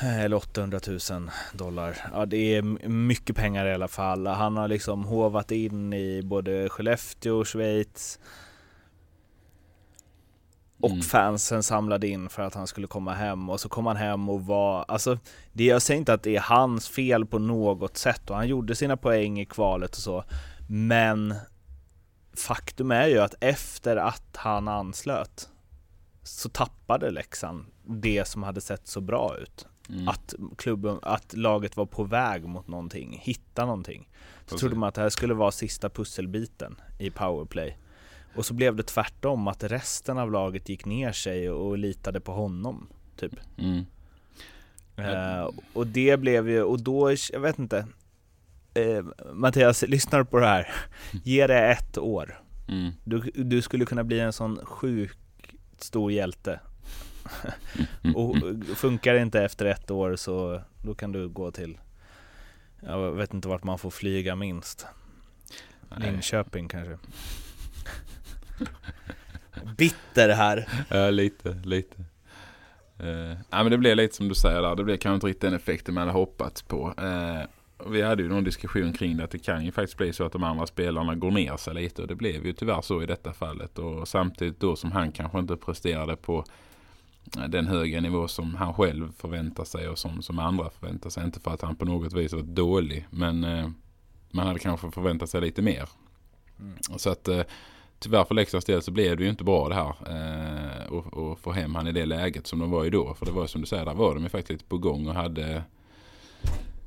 Eller 0.00 0.36
800 0.36 0.80
000 0.86 1.30
dollar. 1.52 1.96
Ja, 2.12 2.26
det 2.26 2.56
är 2.56 2.62
mycket 2.88 3.36
pengar 3.36 3.66
i 3.66 3.74
alla 3.74 3.88
fall. 3.88 4.26
Han 4.26 4.56
har 4.56 4.68
liksom 4.68 5.04
hovat 5.04 5.50
in 5.50 5.92
i 5.92 6.22
både 6.22 6.68
Skellefteå 6.68 7.38
och 7.38 7.48
Schweiz. 7.48 8.18
Och 10.82 10.90
Mm. 10.90 11.02
fansen 11.02 11.62
samlade 11.62 12.08
in 12.08 12.28
för 12.28 12.42
att 12.42 12.54
han 12.54 12.66
skulle 12.66 12.86
komma 12.86 13.14
hem 13.14 13.50
och 13.50 13.60
så 13.60 13.68
kom 13.68 13.86
han 13.86 13.96
hem 13.96 14.28
och 14.28 14.46
var, 14.46 14.84
alltså 14.88 15.18
det, 15.52 15.64
jag 15.64 15.82
säger 15.82 15.98
inte 15.98 16.12
att 16.14 16.22
det 16.22 16.36
är 16.36 16.40
hans 16.40 16.88
fel 16.88 17.26
på 17.26 17.38
något 17.38 17.96
sätt 17.96 18.30
och 18.30 18.36
han 18.36 18.48
gjorde 18.48 18.74
sina 18.74 18.96
poäng 18.96 19.40
i 19.40 19.44
kvalet 19.46 19.90
och 19.90 20.02
så 20.02 20.24
Men 20.68 21.34
Faktum 22.36 22.90
är 22.90 23.06
ju 23.06 23.18
att 23.18 23.34
efter 23.40 23.96
att 23.96 24.36
han 24.36 24.68
anslöt 24.68 25.48
Så 26.22 26.48
tappade 26.48 27.10
Leksand 27.10 27.64
det 27.86 28.28
som 28.28 28.42
hade 28.42 28.60
sett 28.60 28.86
så 28.88 29.00
bra 29.00 29.36
ut 29.42 29.66
Mm. 29.88 30.08
Att 30.08 30.34
klubben, 30.58 30.98
att 31.02 31.34
laget 31.36 31.76
var 31.76 31.86
på 31.86 32.04
väg 32.04 32.44
mot 32.44 32.68
någonting, 32.68 33.20
hitta 33.22 33.64
någonting 33.64 34.08
Så 34.10 34.44
Precis. 34.44 34.60
trodde 34.60 34.76
man 34.76 34.88
att 34.88 34.94
det 34.94 35.00
här 35.00 35.08
skulle 35.08 35.34
vara 35.34 35.50
sista 35.50 35.90
pusselbiten 35.90 36.80
i 36.98 37.10
powerplay 37.10 37.78
och 38.34 38.46
så 38.46 38.54
blev 38.54 38.76
det 38.76 38.82
tvärtom, 38.82 39.48
att 39.48 39.64
resten 39.64 40.18
av 40.18 40.32
laget 40.32 40.68
gick 40.68 40.84
ner 40.84 41.12
sig 41.12 41.50
och 41.50 41.78
litade 41.78 42.20
på 42.20 42.32
honom. 42.32 42.88
Typ. 43.16 43.32
Mm. 43.58 43.84
Eh, 44.96 45.50
och 45.72 45.86
det 45.86 46.16
blev 46.16 46.48
ju, 46.48 46.62
och 46.62 46.82
då, 46.82 47.14
jag 47.32 47.40
vet 47.40 47.58
inte. 47.58 47.86
Eh, 48.74 49.04
Mattias, 49.32 49.82
lyssnar 49.82 50.18
du 50.18 50.24
på 50.24 50.38
det 50.38 50.46
här? 50.46 50.74
Ge 51.24 51.46
det 51.46 51.58
ett 51.58 51.98
år. 51.98 52.40
Mm. 52.68 52.92
Du, 53.04 53.18
du 53.34 53.62
skulle 53.62 53.84
kunna 53.84 54.04
bli 54.04 54.20
en 54.20 54.32
sån 54.32 54.58
sjukt 54.64 55.18
stor 55.78 56.12
hjälte. 56.12 56.60
och 58.14 58.36
funkar 58.76 59.14
det 59.14 59.22
inte 59.22 59.42
efter 59.42 59.66
ett 59.66 59.90
år 59.90 60.16
så 60.16 60.62
då 60.82 60.94
kan 60.94 61.12
du 61.12 61.28
gå 61.28 61.50
till, 61.50 61.78
jag 62.80 63.12
vet 63.12 63.34
inte 63.34 63.48
vart 63.48 63.64
man 63.64 63.78
får 63.78 63.90
flyga 63.90 64.36
minst. 64.36 64.86
Linköping 65.96 66.68
kanske. 66.68 66.98
Bitter 69.76 70.28
här. 70.28 70.68
Ja, 70.88 71.10
lite, 71.10 71.56
lite. 71.64 71.96
Uh, 73.00 73.36
ja, 73.50 73.62
men 73.62 73.70
det 73.70 73.78
blev 73.78 73.96
lite 73.96 74.16
som 74.16 74.28
du 74.28 74.34
säger 74.34 74.62
där. 74.62 74.76
Det 74.76 74.84
blev 74.84 74.96
kanske 74.96 75.14
inte 75.14 75.26
riktigt 75.26 75.42
den 75.42 75.54
effekten 75.54 75.94
man 75.94 76.00
hade 76.00 76.18
hoppats 76.18 76.62
på. 76.62 76.94
Uh, 77.00 77.46
vi 77.86 78.02
hade 78.02 78.22
ju 78.22 78.28
någon 78.28 78.44
diskussion 78.44 78.92
kring 78.92 79.16
det 79.16 79.24
att 79.24 79.30
det 79.30 79.38
kan 79.38 79.64
ju 79.64 79.72
faktiskt 79.72 79.98
bli 79.98 80.12
så 80.12 80.24
att 80.24 80.32
de 80.32 80.42
andra 80.42 80.66
spelarna 80.66 81.14
går 81.14 81.30
ner 81.30 81.56
sig 81.56 81.74
lite 81.74 82.02
och 82.02 82.08
det 82.08 82.14
blev 82.14 82.46
ju 82.46 82.52
tyvärr 82.52 82.82
så 82.82 83.02
i 83.02 83.06
detta 83.06 83.32
fallet 83.32 83.78
och 83.78 84.08
samtidigt 84.08 84.60
då 84.60 84.76
som 84.76 84.92
han 84.92 85.12
kanske 85.12 85.38
inte 85.38 85.56
presterade 85.56 86.16
på 86.16 86.44
den 87.48 87.66
höga 87.66 88.00
nivå 88.00 88.28
som 88.28 88.54
han 88.54 88.74
själv 88.74 89.12
förväntar 89.12 89.64
sig 89.64 89.88
och 89.88 89.98
som, 89.98 90.22
som 90.22 90.38
andra 90.38 90.70
förväntar 90.70 91.10
sig. 91.10 91.24
Inte 91.24 91.40
för 91.40 91.50
att 91.50 91.62
han 91.62 91.76
på 91.76 91.84
något 91.84 92.12
vis 92.12 92.32
var 92.32 92.42
dålig 92.42 93.06
men 93.10 93.44
eh, 93.44 93.70
man 94.30 94.46
hade 94.46 94.58
kanske 94.58 94.90
förväntat 94.90 95.30
sig 95.30 95.40
lite 95.40 95.62
mer. 95.62 95.88
Mm. 96.60 96.76
Så 96.96 97.10
att 97.10 97.28
eh, 97.28 97.42
tyvärr 98.02 98.24
för 98.24 98.34
Leksands 98.34 98.66
del 98.66 98.82
så 98.82 98.90
blev 98.90 99.16
det 99.16 99.22
ju 99.22 99.30
inte 99.30 99.44
bra 99.44 99.68
det 99.68 99.74
här. 99.74 99.94
Eh, 100.06 100.92
och, 100.92 101.16
och 101.16 101.38
få 101.38 101.52
hem 101.52 101.74
han 101.74 101.86
i 101.86 101.92
det 101.92 102.06
läget 102.06 102.46
som 102.46 102.58
de 102.58 102.70
var 102.70 102.84
i 102.84 102.90
då. 102.90 103.14
För 103.14 103.26
det 103.26 103.32
var 103.32 103.46
som 103.46 103.60
du 103.60 103.66
säger, 103.66 103.84
där 103.84 103.94
var 103.94 104.14
de 104.14 104.22
ju 104.22 104.28
faktiskt 104.28 104.50
lite 104.50 104.64
på 104.64 104.78
gång 104.78 105.08
och 105.08 105.14
hade 105.14 105.62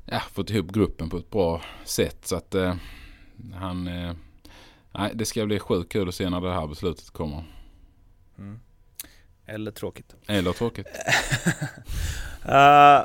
ja, 0.04 0.20
fått 0.32 0.50
ihop 0.50 0.72
gruppen 0.72 1.10
på 1.10 1.16
ett 1.16 1.30
bra 1.30 1.62
sätt. 1.84 2.26
Så 2.26 2.36
att 2.36 2.54
eh, 2.54 2.74
han... 3.54 3.88
Eh, 3.88 4.12
nej, 4.92 5.12
det 5.14 5.24
ska 5.24 5.46
bli 5.46 5.58
sjukt 5.58 5.92
kul 5.92 6.08
att 6.08 6.14
se 6.14 6.30
när 6.30 6.40
det 6.40 6.52
här 6.52 6.66
beslutet 6.66 7.10
kommer. 7.10 7.44
Mm. 8.38 8.60
Eller 9.46 9.70
tråkigt. 9.70 10.14
Eller 10.26 10.52
tråkigt. 10.52 10.86
uh, 12.48 13.04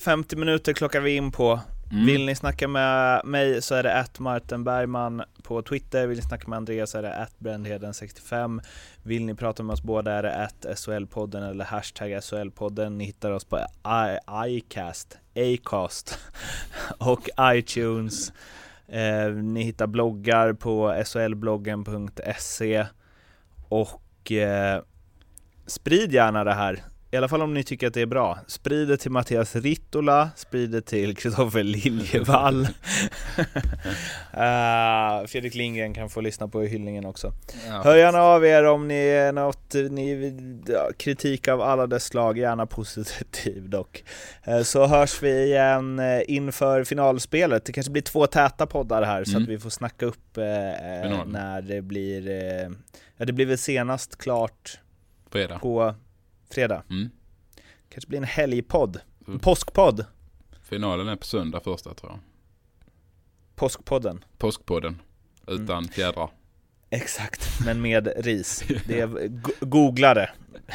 50 0.00 0.36
minuter 0.36 0.72
klockar 0.72 1.00
vi 1.00 1.16
in 1.16 1.32
på. 1.32 1.60
Mm. 1.92 2.06
Vill 2.06 2.26
ni 2.26 2.34
snacka 2.34 2.68
med 2.68 3.20
mig 3.24 3.62
så 3.62 3.74
är 3.74 3.82
det 3.82 3.94
att 3.94 4.18
Martin 4.18 4.64
Bergman 4.64 5.22
på 5.42 5.62
Twitter. 5.62 6.06
Vill 6.06 6.18
ni 6.18 6.22
snacka 6.22 6.48
med 6.48 6.56
Andreas 6.56 6.90
så 6.90 6.98
är 6.98 7.02
det 7.02 7.14
att 7.14 7.38
Brändheden65. 7.38 8.62
Vill 9.02 9.24
ni 9.24 9.34
prata 9.34 9.62
med 9.62 9.72
oss 9.72 9.82
båda 9.82 10.12
är 10.12 10.22
det 10.22 10.34
att 10.34 10.64
SHL-podden 10.64 11.50
eller 11.50 11.64
hashtag 11.64 12.10
SHL-podden. 12.10 12.88
Ni 12.88 13.04
hittar 13.04 13.30
oss 13.30 13.44
på 13.44 13.66
iCast, 14.46 15.18
Acast 15.36 16.18
och 16.98 17.28
iTunes. 17.40 18.32
Eh, 18.88 19.30
ni 19.30 19.62
hittar 19.62 19.86
bloggar 19.86 20.52
på 20.52 21.02
shlbloggen.se 21.04 22.86
och 23.68 24.32
eh, 24.32 24.82
sprid 25.66 26.12
gärna 26.12 26.44
det 26.44 26.54
här 26.54 26.82
i 27.12 27.16
alla 27.16 27.28
fall 27.28 27.42
om 27.42 27.54
ni 27.54 27.64
tycker 27.64 27.86
att 27.86 27.94
det 27.94 28.00
är 28.00 28.06
bra. 28.06 28.38
Sprid 28.46 28.88
det 28.88 28.96
till 28.96 29.10
Mattias 29.10 29.56
Rittola, 29.56 30.30
sprid 30.36 30.70
det 30.70 30.82
till 30.82 31.16
Kristoffer 31.16 31.62
Liljevall. 31.62 32.60
uh, 32.60 32.68
Fredrik 35.26 35.54
Lindgren 35.54 35.94
kan 35.94 36.10
få 36.10 36.20
lyssna 36.20 36.48
på 36.48 36.60
hyllningen 36.60 37.06
också. 37.06 37.32
Ja. 37.66 37.82
Hör 37.84 37.96
gärna 37.96 38.22
av 38.22 38.46
er 38.46 38.64
om 38.64 38.88
ni 38.88 38.94
är 38.94 39.32
något, 39.32 39.74
ni, 39.90 40.32
kritik 40.96 41.48
av 41.48 41.60
alla 41.60 41.86
dess 41.86 42.04
slag, 42.04 42.38
gärna 42.38 42.66
positiv 42.66 43.68
dock. 43.70 44.04
Uh, 44.48 44.62
så 44.62 44.86
hörs 44.86 45.22
vi 45.22 45.44
igen 45.44 45.98
uh, 45.98 46.20
inför 46.28 46.84
finalspelet. 46.84 47.64
Det 47.64 47.72
kanske 47.72 47.92
blir 47.92 48.02
två 48.02 48.26
täta 48.26 48.66
poddar 48.66 49.02
här 49.02 49.16
mm. 49.16 49.24
så 49.24 49.30
att 49.30 49.36
mm. 49.36 49.48
vi 49.48 49.58
får 49.58 49.70
snacka 49.70 50.06
upp 50.06 50.36
när 50.36 51.62
det 51.62 51.82
blir, 51.82 52.30
ja 53.16 53.24
det 53.24 53.32
blir 53.32 53.46
väl 53.46 53.58
senast 53.58 54.18
klart 54.18 54.78
Fredag. 55.30 55.58
på 55.58 55.94
fredag. 56.50 56.82
Mm. 56.90 57.10
Kanske 57.88 58.08
blir 58.08 58.18
en 58.18 58.24
helgpodd. 58.24 59.00
En 59.26 59.38
påskpodd. 59.38 60.04
Finalen 60.62 61.08
är 61.08 61.16
på 61.16 61.26
söndag 61.26 61.60
första 61.60 61.94
tror 61.94 62.12
jag. 62.12 62.20
Påskpodden. 63.56 64.24
Påskpodden. 64.38 65.02
Utan 65.46 65.78
mm. 65.78 65.88
fjädrar. 65.88 66.30
Exakt, 66.90 67.64
men 67.64 67.82
med 67.82 68.12
ris. 68.24 68.64
Det 68.86 69.00
är 69.00 69.28
googlare. 69.60 70.30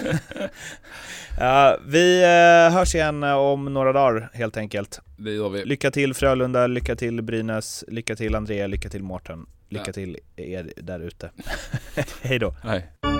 uh, 1.41 1.85
vi 1.87 2.23
uh, 2.23 2.73
hörs 2.73 2.95
igen 2.95 3.23
om 3.23 3.65
några 3.65 3.93
dagar 3.93 4.29
helt 4.33 4.57
enkelt. 4.57 4.99
Det 5.17 5.31
gör 5.31 5.49
vi. 5.49 5.65
Lycka 5.65 5.91
till 5.91 6.13
Frölunda, 6.13 6.67
lycka 6.67 6.95
till 6.95 7.21
Brynäs, 7.21 7.83
lycka 7.87 8.15
till 8.15 8.35
Andrea, 8.35 8.67
lycka 8.67 8.89
till 8.89 9.03
Mårten. 9.03 9.45
Lycka 9.69 9.83
ja. 9.87 9.93
till 9.93 10.19
er 10.35 10.73
där 10.77 10.99
ute. 10.99 11.31
Hej 12.21 12.39
då. 12.39 12.55
Hej. 12.63 13.14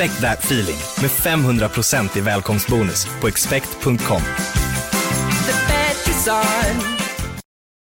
Expect 0.00 0.20
that 0.20 0.44
feeling 0.44 0.76
med 1.00 1.10
500% 1.10 2.18
i 2.18 2.20
välkomstbonus 2.20 3.06
på 3.20 3.28
expect.com. 3.28 4.22